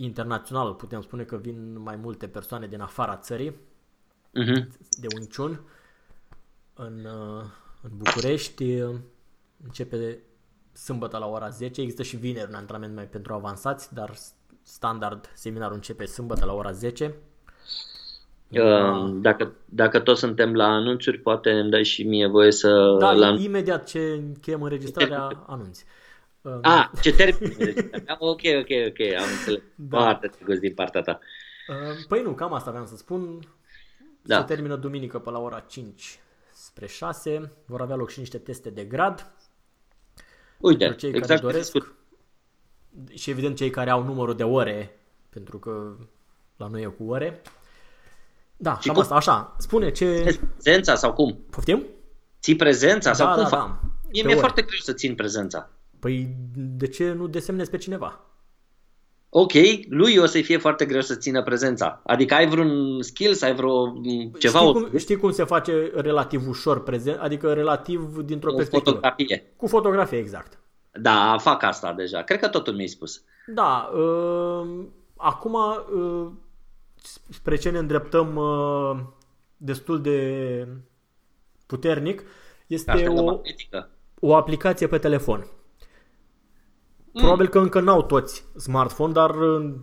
internațional, 0.00 0.74
putem 0.74 1.00
spune 1.00 1.22
că 1.22 1.36
vin 1.36 1.80
mai 1.80 1.96
multe 1.96 2.28
persoane 2.28 2.66
din 2.66 2.80
afara 2.80 3.16
țării, 3.16 3.50
mm-hmm. 3.50 4.66
de 5.00 5.06
Wing 5.16 5.62
în, 6.74 7.04
uh, 7.04 7.44
în 7.82 7.90
București. 7.96 8.82
Începe 9.64 10.18
sâmbătă 10.72 11.18
la 11.18 11.26
ora 11.26 11.48
10, 11.48 11.80
există 11.80 12.02
și 12.02 12.16
vineri 12.16 12.48
un 12.48 12.54
antrenament 12.54 12.94
mai 12.94 13.06
pentru 13.06 13.32
avansați, 13.32 13.94
dar 13.94 14.14
standard 14.62 15.30
seminarul 15.34 15.74
începe 15.74 16.04
sâmbătă 16.04 16.44
la 16.44 16.52
ora 16.52 16.72
10 16.72 17.14
Uh, 18.50 19.10
dacă, 19.20 19.52
dacă 19.64 20.00
toți 20.00 20.20
suntem 20.20 20.54
la 20.54 20.64
anunțuri, 20.64 21.18
poate 21.18 21.50
îmi 21.50 21.70
dai 21.70 21.84
și 21.84 22.02
mie 22.02 22.26
voie 22.26 22.52
să... 22.52 22.96
Da, 22.98 23.12
la... 23.12 23.28
imediat 23.28 23.86
ce 23.86 23.98
încheiem 23.98 24.62
înregistrarea, 24.62 25.28
anunți. 25.46 25.84
Uh, 26.54 26.58
A, 26.62 26.90
ce 27.00 27.12
termin 27.24 27.56
Ok, 28.18 28.40
ok, 28.60 28.70
ok, 28.88 29.00
am 29.18 29.28
înțeles. 29.38 29.62
Da. 29.74 29.98
Foarte 29.98 30.30
drăguț 30.36 30.58
din 30.58 30.74
partea 30.74 31.00
ta. 31.00 31.18
Uh, 31.68 32.04
păi 32.08 32.22
nu, 32.22 32.34
cam 32.34 32.52
asta 32.52 32.70
vreau 32.70 32.86
să 32.86 32.96
spun. 32.96 33.40
Da. 34.22 34.38
Se 34.38 34.44
termină 34.44 34.76
duminică 34.76 35.18
pe 35.18 35.30
la 35.30 35.38
ora 35.38 35.60
5 35.60 36.20
spre 36.52 36.86
6. 36.86 37.52
Vor 37.66 37.80
avea 37.80 37.96
loc 37.96 38.10
și 38.10 38.18
niște 38.18 38.38
teste 38.38 38.70
de 38.70 38.84
grad. 38.84 39.32
Uite, 40.58 40.94
cei 40.94 41.08
exact 41.08 41.28
care 41.28 41.40
doresc. 41.40 41.76
Și 43.14 43.30
evident 43.30 43.56
cei 43.56 43.70
care 43.70 43.90
au 43.90 44.02
numărul 44.02 44.36
de 44.36 44.44
ore, 44.44 44.98
pentru 45.30 45.58
că 45.58 45.96
la 46.56 46.66
noi 46.66 46.82
e 46.82 46.86
cu 46.86 47.04
ore. 47.04 47.42
Da, 48.56 48.78
și 48.78 48.86
cam 48.86 48.94
cum? 48.94 49.02
asta, 49.02 49.14
așa. 49.14 49.54
Spune 49.58 49.90
ce... 49.90 50.38
Prezența 50.52 50.94
sau 50.94 51.12
cum? 51.12 51.44
Poftim? 51.50 51.86
Ții 52.40 52.56
prezența 52.56 53.08
da, 53.08 53.14
sau 53.14 53.26
da, 53.26 53.32
cum 53.32 53.42
da, 53.42 53.48
fac? 53.48 53.66
Da. 53.66 53.80
Mie 54.10 54.22
mi-e 54.22 54.34
foarte 54.34 54.62
greu 54.62 54.78
să 54.78 54.92
țin 54.92 55.14
prezența. 55.14 55.70
Păi 56.00 56.36
de 56.54 56.86
ce 56.86 57.12
nu 57.12 57.26
desemnezi 57.26 57.70
pe 57.70 57.76
cineva? 57.76 58.22
ok, 59.30 59.52
lui 59.88 60.16
o 60.16 60.26
să-i 60.26 60.42
fie 60.42 60.58
foarte 60.58 60.84
greu 60.84 61.00
să 61.00 61.14
țină 61.14 61.42
prezența. 61.42 62.00
Adică 62.06 62.34
ai 62.34 62.48
vreun 62.48 63.02
skill, 63.02 63.36
ai 63.40 63.54
vreo 63.54 63.92
ceva... 64.38 64.58
Știi 64.58 64.72
cum, 64.72 64.98
știi 64.98 65.16
cum 65.16 65.30
se 65.30 65.44
face 65.44 65.90
relativ 65.94 66.48
ușor 66.48 66.82
prezent? 66.82 67.18
Adică 67.20 67.52
relativ 67.52 68.18
dintr-o 68.24 68.50
Cu 68.50 68.56
perspectivă. 68.56 68.96
fotografie. 68.96 69.52
Cu 69.56 69.66
fotografie, 69.66 70.18
exact. 70.18 70.58
Da, 70.92 71.36
fac 71.40 71.62
asta 71.62 71.92
deja. 71.92 72.22
Cred 72.22 72.40
că 72.40 72.48
totul 72.48 72.74
mi-ai 72.74 72.86
spus. 72.86 73.22
Da. 73.46 73.90
Uh, 73.94 74.84
acum, 75.16 75.54
uh, 75.54 76.26
spre 77.28 77.56
ce 77.56 77.70
ne 77.70 77.78
îndreptăm 77.78 78.36
uh, 78.36 79.00
destul 79.56 80.00
de 80.00 80.68
puternic, 81.66 82.22
este 82.66 83.06
o, 83.08 83.40
o 84.20 84.34
aplicație 84.34 84.86
pe 84.86 84.98
telefon 84.98 85.46
Mm. 85.52 85.57
Probabil 87.20 87.48
că 87.48 87.58
încă 87.58 87.80
n-au 87.80 88.02
toți 88.02 88.44
smartphone, 88.56 89.12
dar 89.12 89.34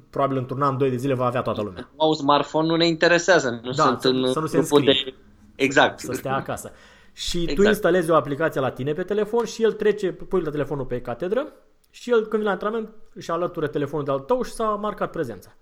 probabil 0.09 0.37
într-un 0.37 0.61
an, 0.61 0.77
doi 0.77 0.89
de 0.89 0.95
zile 0.95 1.13
va 1.13 1.25
avea 1.25 1.41
toată 1.41 1.61
lumea. 1.61 1.89
Au 1.97 2.13
smartphone, 2.13 2.67
nu 2.67 2.75
ne 2.75 2.87
interesează, 2.87 3.59
nu 3.63 3.71
da, 3.71 3.83
sunt 3.83 4.01
să, 4.01 4.07
în 4.07 4.31
să 4.31 4.39
nu 4.39 4.45
se 4.45 4.57
înscrie. 4.57 5.03
De... 5.05 5.13
Exact. 5.55 5.99
Să 5.99 6.11
stea 6.11 6.35
acasă. 6.35 6.71
Și 7.13 7.37
exact. 7.37 7.59
tu 7.59 7.67
instalezi 7.67 8.09
o 8.09 8.15
aplicație 8.15 8.61
la 8.61 8.69
tine 8.69 8.93
pe 8.93 9.03
telefon 9.03 9.45
și 9.45 9.63
el 9.63 9.71
trece, 9.71 10.11
pui 10.11 10.41
la 10.41 10.49
telefonul 10.49 10.85
pe 10.85 11.01
catedră 11.01 11.47
și 11.89 12.09
el 12.09 12.19
când 12.19 12.31
vine 12.31 12.43
la 12.43 12.51
antrenament 12.51 12.89
își 13.13 13.31
alătură 13.31 13.67
telefonul 13.67 14.05
de-al 14.05 14.19
tău 14.19 14.41
și 14.41 14.51
s-a 14.51 14.65
marcat 14.65 15.11
prezența. 15.11 15.55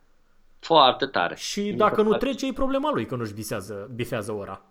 Foarte 0.59 1.05
tare. 1.05 1.35
Și 1.35 1.71
dacă 1.71 2.01
nu 2.01 2.13
trece, 2.13 2.47
e 2.47 2.53
problema 2.53 2.91
lui 2.93 3.05
că 3.05 3.15
nu-și 3.15 3.33
bifează, 3.33 3.89
bifează 3.95 4.31
ora. 4.31 4.61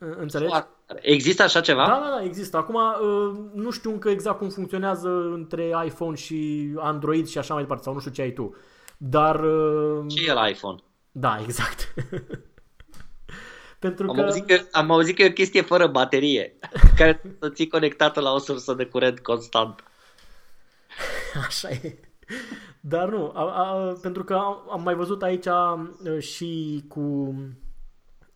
Înțelegi? 0.00 0.52
Există 1.00 1.42
așa 1.42 1.60
ceva? 1.60 1.86
Da, 1.86 2.00
da, 2.04 2.16
da, 2.18 2.24
există. 2.24 2.56
Acum 2.56 2.74
uh, 2.74 3.38
nu 3.54 3.70
știu 3.70 3.90
încă 3.90 4.08
exact 4.08 4.38
cum 4.38 4.48
funcționează 4.48 5.08
între 5.08 5.72
iPhone 5.84 6.16
și 6.16 6.70
Android 6.76 7.26
și 7.26 7.38
așa 7.38 7.52
mai 7.54 7.62
departe, 7.62 7.84
sau 7.84 7.92
nu 7.92 8.00
știu 8.00 8.12
ce 8.12 8.22
ai 8.22 8.32
tu. 8.32 8.54
Dar... 8.96 9.40
Uh, 9.44 10.04
ce 10.08 10.30
e 10.30 10.32
la 10.32 10.48
iPhone? 10.48 10.78
Da, 11.12 11.38
exact. 11.42 11.94
Pentru 13.78 14.08
am, 14.08 14.14
că... 14.14 14.20
auzit 14.20 14.46
că, 14.46 14.60
am 14.72 14.90
auzit 14.90 15.16
că 15.16 15.22
e 15.22 15.28
o 15.28 15.32
chestie 15.32 15.62
fără 15.62 15.86
baterie, 15.86 16.58
care 16.96 17.22
să 17.38 17.48
ții 17.48 17.68
conectată 17.68 18.20
la 18.20 18.32
o 18.32 18.38
sursă 18.38 18.74
de 18.74 18.84
curent 18.84 19.20
constant. 19.20 19.84
Așa 21.46 21.68
e. 21.68 21.98
Dar 22.80 23.08
nu, 23.08 23.32
a, 23.34 23.42
a, 23.42 23.98
pentru 24.02 24.24
că 24.24 24.34
am, 24.34 24.68
am 24.70 24.82
mai 24.82 24.94
văzut 24.94 25.22
aici 25.22 25.46
a, 25.46 25.90
uh, 26.04 26.18
și 26.22 26.82
cu 26.88 27.34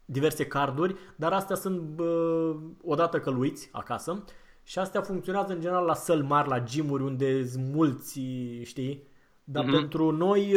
diverse 0.04 0.46
carduri, 0.46 0.96
dar 1.16 1.32
astea 1.32 1.56
sunt 1.56 1.80
bă, 1.80 2.54
odată 2.82 3.18
că 3.18 3.30
uiți 3.30 3.68
acasă 3.72 4.24
și 4.62 4.78
astea 4.78 5.00
funcționează 5.00 5.52
în 5.52 5.60
general 5.60 5.84
la 5.84 5.94
săl 5.94 6.22
mari, 6.22 6.48
la 6.48 6.60
gymuri 6.60 7.02
unde 7.02 7.46
sunt 7.46 7.72
mulți, 7.72 8.20
știi? 8.62 9.02
Dar 9.44 9.64
uh-huh. 9.64 9.70
pentru 9.70 10.10
noi 10.10 10.50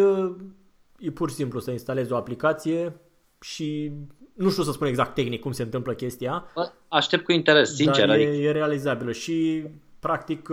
e 0.99 1.11
pur 1.11 1.29
și 1.29 1.35
simplu 1.35 1.59
să 1.59 1.71
instalezi 1.71 2.11
o 2.11 2.15
aplicație 2.15 2.99
și 3.39 3.91
nu 4.33 4.49
știu 4.49 4.63
să 4.63 4.71
spun 4.71 4.87
exact 4.87 5.13
tehnic 5.13 5.41
cum 5.41 5.51
se 5.51 5.63
întâmplă 5.63 5.93
chestia. 5.93 6.45
Aștept 6.87 7.23
cu 7.23 7.31
interes, 7.31 7.75
sincer. 7.75 8.07
Dar 8.07 8.17
e, 8.17 8.27
adică... 8.27 8.41
e 8.41 8.51
realizabilă 8.51 9.11
și 9.11 9.65
practic 9.99 10.49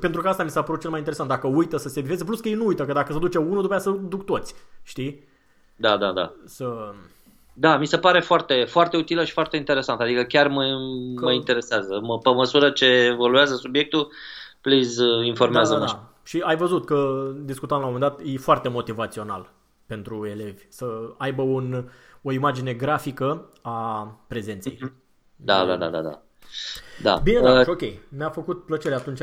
pentru 0.00 0.20
că 0.20 0.28
asta 0.28 0.42
mi 0.42 0.50
s-a 0.50 0.62
părut 0.62 0.80
cel 0.80 0.90
mai 0.90 0.98
interesant. 0.98 1.28
Dacă 1.28 1.46
uită 1.46 1.76
să 1.76 1.88
se 1.88 2.00
bifeze, 2.00 2.24
plus 2.24 2.40
că 2.40 2.48
ei 2.48 2.54
nu 2.54 2.66
uită, 2.66 2.84
că 2.84 2.92
dacă 2.92 3.12
se 3.12 3.18
duce 3.18 3.38
unul, 3.38 3.62
după 3.62 3.74
aceea 3.74 3.94
să 3.94 4.00
duc 4.00 4.24
toți, 4.24 4.54
știi? 4.82 5.24
Da, 5.76 5.96
da, 5.96 6.12
da. 6.12 6.34
Să... 6.44 6.94
Da, 7.54 7.76
mi 7.76 7.86
se 7.86 7.98
pare 7.98 8.20
foarte, 8.20 8.64
foarte 8.64 8.96
utilă 8.96 9.24
și 9.24 9.32
foarte 9.32 9.56
interesant. 9.56 10.00
Adică 10.00 10.22
chiar 10.22 10.48
mă, 10.48 10.64
că... 11.14 11.24
mă 11.24 11.32
interesează. 11.32 12.00
Mă, 12.02 12.18
pe 12.18 12.30
măsură 12.30 12.70
ce 12.70 12.86
evoluează 12.86 13.54
subiectul, 13.54 14.12
please 14.60 15.02
uh, 15.02 15.26
informează-mă. 15.26 15.78
Da, 15.78 15.86
da, 15.86 15.92
da. 15.92 16.08
Și 16.22 16.42
ai 16.44 16.56
văzut 16.56 16.86
că 16.86 17.30
discutam 17.40 17.80
la 17.80 17.86
un 17.86 17.92
moment 17.92 18.10
dat, 18.10 18.26
e 18.26 18.38
foarte 18.38 18.68
motivațional 18.68 19.52
pentru 19.86 20.26
elevi 20.26 20.66
să 20.68 20.86
aibă 21.16 21.42
un, 21.42 21.88
o 22.22 22.32
imagine 22.32 22.72
grafică 22.72 23.48
a 23.62 24.06
prezenței. 24.26 24.78
Mhm. 24.80 24.94
Da, 25.36 25.64
da, 25.64 25.76
da, 25.76 25.88
da, 25.88 26.00
da. 26.00 26.22
da. 27.02 27.16
Bine, 27.22 27.40
da, 27.40 27.60
uh, 27.60 27.66
ok. 27.66 27.82
Mi-a 28.08 28.30
făcut 28.30 28.64
plăcere 28.64 28.94
atunci. 28.94 29.22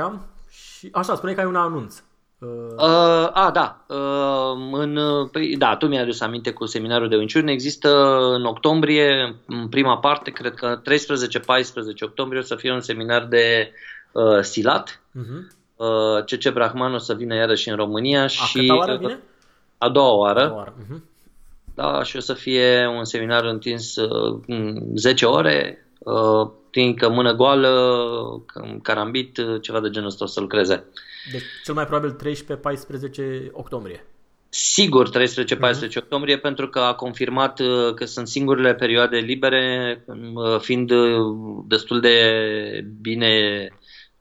Și 0.50 0.90
așa, 0.92 1.16
spune 1.16 1.34
că 1.34 1.40
ai 1.40 1.46
un 1.46 1.56
anunț. 1.56 2.04
Uh, 2.42 3.30
a, 3.32 3.52
da. 3.54 3.86
Uh, 3.88 4.80
în, 4.80 5.00
păi, 5.32 5.58
da, 5.58 5.76
tu 5.76 5.88
mi-ai 5.88 6.02
adus 6.02 6.22
aminte 6.22 6.52
cu 6.52 6.66
seminarul 6.66 7.10
de 7.10 7.16
Winciurne. 7.16 7.52
Există 7.52 8.18
în 8.34 8.46
octombrie, 8.46 9.36
în 9.46 9.68
prima 9.68 9.98
parte, 9.98 10.32
cred 10.32 10.54
că 10.54 10.82
13-14 10.82 10.84
octombrie 12.02 12.40
o 12.40 12.44
să 12.44 12.56
fie 12.56 12.72
un 12.72 12.82
seminar 12.82 13.26
de 13.26 13.72
uh, 14.12 14.42
silat. 14.42 15.02
Uh-huh. 15.20 15.60
Uh, 15.76 16.24
CC 16.26 16.54
Brahman 16.54 16.94
o 16.94 16.98
să 16.98 17.14
vină 17.14 17.36
iarăși 17.36 17.70
în 17.70 17.76
România. 17.76 18.24
A, 18.24 18.28
și, 18.28 18.74
oară 18.78 18.98
vine? 18.98 19.20
A 19.78 19.90
doua 19.90 20.14
oară. 20.14 20.42
A 20.42 20.48
doua 20.48 20.58
oară. 20.58 20.74
Uh-huh. 20.74 21.00
Da, 21.76 22.04
și 22.04 22.18
o 22.18 22.20
să 22.20 22.34
fie 22.34 22.88
un 22.98 23.06
seminar 23.06 23.44
întins 23.44 23.96
uh, 23.96 24.42
10 24.96 25.26
ore, 25.26 25.88
uh, 26.00 26.50
că 26.96 27.10
mână 27.10 27.34
goală, 27.34 28.44
carambit, 28.82 29.40
ceva 29.62 29.80
de 29.80 29.90
genul 29.90 30.08
ăsta 30.08 30.24
o 30.24 30.28
să 30.28 30.40
lucreze. 30.40 30.84
Uh, 30.88 31.10
deci 31.32 31.44
cel 31.64 31.74
mai 31.74 31.86
probabil 31.86 32.16
13-14 33.48 33.52
octombrie. 33.52 34.06
Sigur 34.50 35.10
13-14 35.10 35.12
uh-huh. 35.12 35.98
octombrie 35.98 36.38
pentru 36.38 36.68
că 36.68 36.80
a 36.80 36.94
confirmat 36.94 37.60
uh, 37.60 37.94
că 37.94 38.06
sunt 38.06 38.28
singurele 38.28 38.74
perioade 38.74 39.18
libere 39.18 40.04
uh, 40.06 40.60
fiind 40.60 40.92
uh, 40.92 41.18
destul 41.68 42.00
de 42.00 42.16
bine 43.02 43.68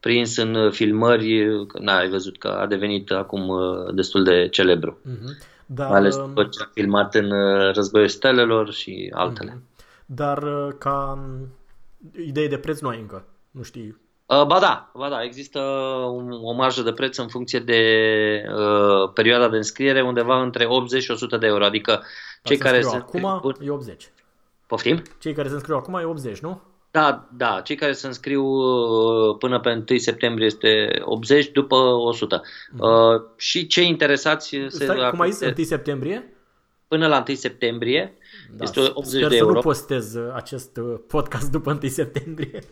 prins 0.01 0.37
în 0.37 0.71
filmări, 0.71 1.45
n 1.81 1.87
ai 1.87 2.09
văzut 2.09 2.39
că 2.39 2.49
a 2.49 2.67
devenit 2.67 3.11
acum 3.11 3.51
destul 3.95 4.25
de 4.25 4.49
celebru. 4.49 4.99
Uh-huh. 4.99 5.49
Dar, 5.67 5.89
Mai 5.89 5.99
ales 5.99 6.17
după 6.17 6.45
ce 6.45 6.63
a 6.63 6.71
filmat 6.73 7.15
în 7.15 7.31
Războiul 7.73 8.09
Stelelor 8.09 8.73
și 8.73 9.11
altele. 9.15 9.51
Uh-huh. 9.51 10.05
Dar 10.07 10.39
ca 10.79 11.21
um, 11.23 11.49
idee 12.27 12.49
de 12.49 12.59
preț 12.59 12.81
nu 12.81 12.89
ai 12.89 12.99
încă, 12.99 13.27
nu 13.51 13.63
știi 13.63 13.89
Uh, 13.89 14.10
ba 14.31 14.59
da, 14.61 14.91
ba 14.95 15.09
da, 15.09 15.23
există 15.23 15.59
o 16.43 16.53
marjă 16.53 16.83
de 16.83 16.93
preț 16.93 17.17
în 17.17 17.29
funcție 17.29 17.59
de 17.59 17.83
uh, 18.49 19.11
perioada 19.15 19.49
de 19.49 19.57
înscriere, 19.57 20.03
undeva 20.03 20.43
între 20.43 20.67
80 20.69 21.03
și 21.03 21.11
100 21.11 21.37
de 21.37 21.47
euro, 21.47 21.65
adică 21.65 22.03
cei 22.43 22.57
care 22.57 22.81
se 22.81 22.97
acum 22.97 23.25
înscriu... 23.25 23.67
e 23.67 23.71
80. 23.71 24.11
Poftim? 24.67 25.03
Cei 25.19 25.33
care 25.33 25.49
se 25.49 25.55
înscriu 25.55 25.77
acum 25.77 25.95
e 25.95 26.05
80, 26.05 26.39
nu? 26.39 26.61
Da, 26.91 27.29
da, 27.37 27.61
cei 27.65 27.77
care 27.77 27.93
se 27.93 28.07
înscriu 28.07 28.45
uh, 28.45 29.37
până 29.39 29.61
pe 29.61 29.85
1 29.91 29.99
septembrie 29.99 30.47
este 30.47 31.01
80, 31.05 31.51
după 31.51 31.77
100. 31.77 32.41
Mm-hmm. 32.41 32.79
Uh, 32.79 33.23
și 33.37 33.67
cei 33.67 33.89
interesați 33.89 34.57
Stai, 34.69 34.97
se... 34.97 35.09
cum 35.11 35.21
ai 35.21 35.31
zis, 35.31 35.53
1 35.57 35.65
septembrie? 35.65 36.33
Până 36.89 37.07
la 37.07 37.25
1 37.29 37.37
septembrie 37.37 38.19
da, 38.57 38.65
este 38.65 38.81
80 38.81 39.05
sper 39.05 39.29
de 39.29 39.37
euro. 39.37 39.51
să 39.51 39.55
nu 39.55 39.61
postez 39.61 40.15
uh, 40.15 40.33
acest 40.35 40.77
uh, 40.77 40.99
podcast 41.07 41.51
după 41.51 41.79
1 41.83 41.91
septembrie. 41.91 42.63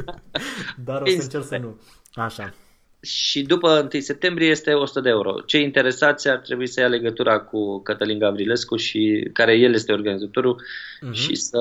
Dar 0.84 1.02
o 1.02 1.06
să 1.06 1.22
încerc 1.22 1.44
să 1.44 1.56
nu. 1.56 1.80
Așa. 2.12 2.54
Și 3.00 3.42
după 3.42 3.88
1 3.92 4.00
septembrie 4.02 4.48
este 4.48 4.72
100 4.72 5.00
de 5.00 5.08
euro. 5.08 5.40
Cei 5.40 5.62
interesați 5.62 6.28
ar 6.28 6.38
trebui 6.38 6.66
să 6.66 6.80
ia 6.80 6.88
legătura 6.88 7.40
cu 7.40 7.82
Cătălin 7.82 8.18
Gavrilescu 8.18 8.76
și 8.76 9.30
care 9.32 9.54
el 9.54 9.74
este 9.74 9.92
organizatorul 9.92 10.62
uh-huh. 10.62 11.12
și 11.12 11.34
să 11.34 11.58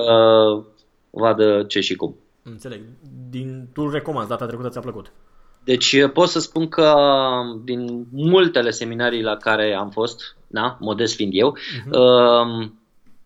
vadă 1.09 1.63
ce 1.67 1.80
și 1.80 1.95
cum. 1.95 2.15
Înțeleg. 2.43 2.82
Din, 3.30 3.67
tu 3.74 3.89
recomand, 3.89 4.28
data 4.28 4.45
trecută 4.45 4.70
ți-a 4.70 4.82
plăcut. 4.82 5.11
Deci 5.63 6.07
pot 6.13 6.30
să 6.30 6.39
spun 6.39 6.67
că 6.67 6.93
din 7.63 8.07
multele 8.11 8.70
seminarii 8.70 9.22
la 9.22 9.36
care 9.36 9.74
am 9.74 9.89
fost, 9.89 10.38
da, 10.47 10.78
modest 10.80 11.15
fiind 11.15 11.32
eu, 11.36 11.57
uh-huh. 11.57 11.91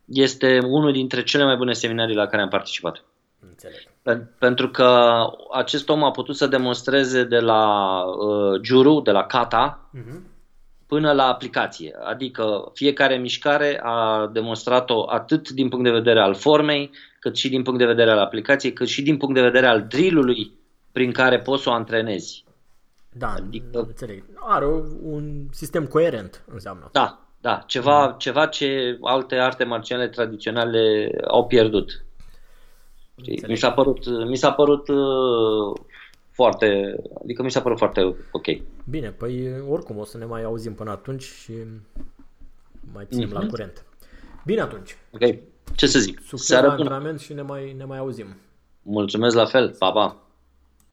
Este 0.05 0.59
unul 0.63 0.91
dintre 0.91 1.23
cele 1.23 1.43
mai 1.43 1.55
bune 1.55 1.73
seminarii 1.73 2.15
la 2.15 2.27
care 2.27 2.41
am 2.41 2.49
participat. 2.49 3.03
Înțeleg. 3.39 3.91
Pentru 4.39 4.69
că 4.69 5.19
acest 5.51 5.89
om 5.89 6.03
a 6.03 6.11
putut 6.11 6.35
să 6.35 6.47
demonstreze 6.47 7.23
de 7.23 7.39
la 7.39 8.03
uh, 8.03 8.59
juru, 8.61 9.01
de 9.01 9.11
la 9.11 9.23
kata, 9.23 9.89
uh-huh. 9.97 10.19
până 10.87 11.11
la 11.11 11.23
aplicație. 11.23 11.95
Adică 12.03 12.71
fiecare 12.73 13.17
mișcare 13.17 13.79
a 13.83 14.29
demonstrat-o 14.33 15.11
atât 15.11 15.49
din 15.49 15.69
punct 15.69 15.85
de 15.85 15.91
vedere 15.91 16.19
al 16.19 16.35
formei, 16.35 16.91
cât 17.19 17.35
și 17.35 17.49
din 17.49 17.63
punct 17.63 17.79
de 17.79 17.85
vedere 17.85 18.11
al 18.11 18.19
aplicației, 18.19 18.73
cât 18.73 18.87
și 18.87 19.01
din 19.01 19.17
punct 19.17 19.35
de 19.35 19.41
vedere 19.41 19.67
al 19.67 19.85
drillului 19.89 20.51
prin 20.91 21.11
care 21.11 21.39
poți 21.39 21.63
să 21.63 21.69
o 21.69 21.73
antrenezi. 21.73 22.43
Da, 23.17 23.33
adică, 23.37 23.79
înțeleg. 23.79 24.23
Are 24.35 24.65
un 25.01 25.47
sistem 25.51 25.85
coerent, 25.85 26.43
înseamnă. 26.47 26.89
Da, 26.91 27.22
da, 27.43 27.63
ceva, 27.67 28.07
mm. 28.07 28.15
ceva 28.17 28.45
ce 28.45 28.97
alte 29.01 29.35
arte 29.35 29.63
marțiale 29.63 30.07
tradiționale 30.07 31.11
au 31.27 31.45
pierdut. 31.47 32.05
Mi 33.47 33.55
s-a 33.55 33.71
părut, 33.71 34.27
mi 34.27 34.35
s-a 34.35 34.51
părut 34.51 34.87
uh, 34.87 35.79
foarte, 36.31 36.95
adică 37.23 37.43
mi 37.43 37.51
s-a 37.51 37.61
părut 37.61 37.77
foarte 37.77 38.15
ok. 38.31 38.45
Bine, 38.89 39.09
păi 39.09 39.61
oricum 39.69 39.97
o 39.97 40.03
să 40.03 40.17
ne 40.17 40.25
mai 40.25 40.43
auzim 40.43 40.73
până 40.73 40.91
atunci 40.91 41.23
și 41.23 41.51
mai 42.93 43.07
ținem 43.09 43.29
mm-hmm. 43.29 43.33
la 43.33 43.39
mhm. 43.39 43.49
curent. 43.49 43.85
Bine 44.45 44.61
atunci. 44.61 44.97
Ok, 45.11 45.35
ce 45.75 45.87
să 45.87 45.99
zic. 45.99 46.21
Succes 46.25 46.61
la 46.61 46.71
antrenament 46.71 47.19
și 47.19 47.33
ne 47.33 47.41
mai, 47.41 47.73
ne 47.77 47.83
mai 47.83 47.97
auzim. 47.97 48.27
Mulțumesc 48.81 49.35
la 49.35 49.45
fel, 49.45 49.75
pa, 49.79 49.91
pa. 49.91 50.22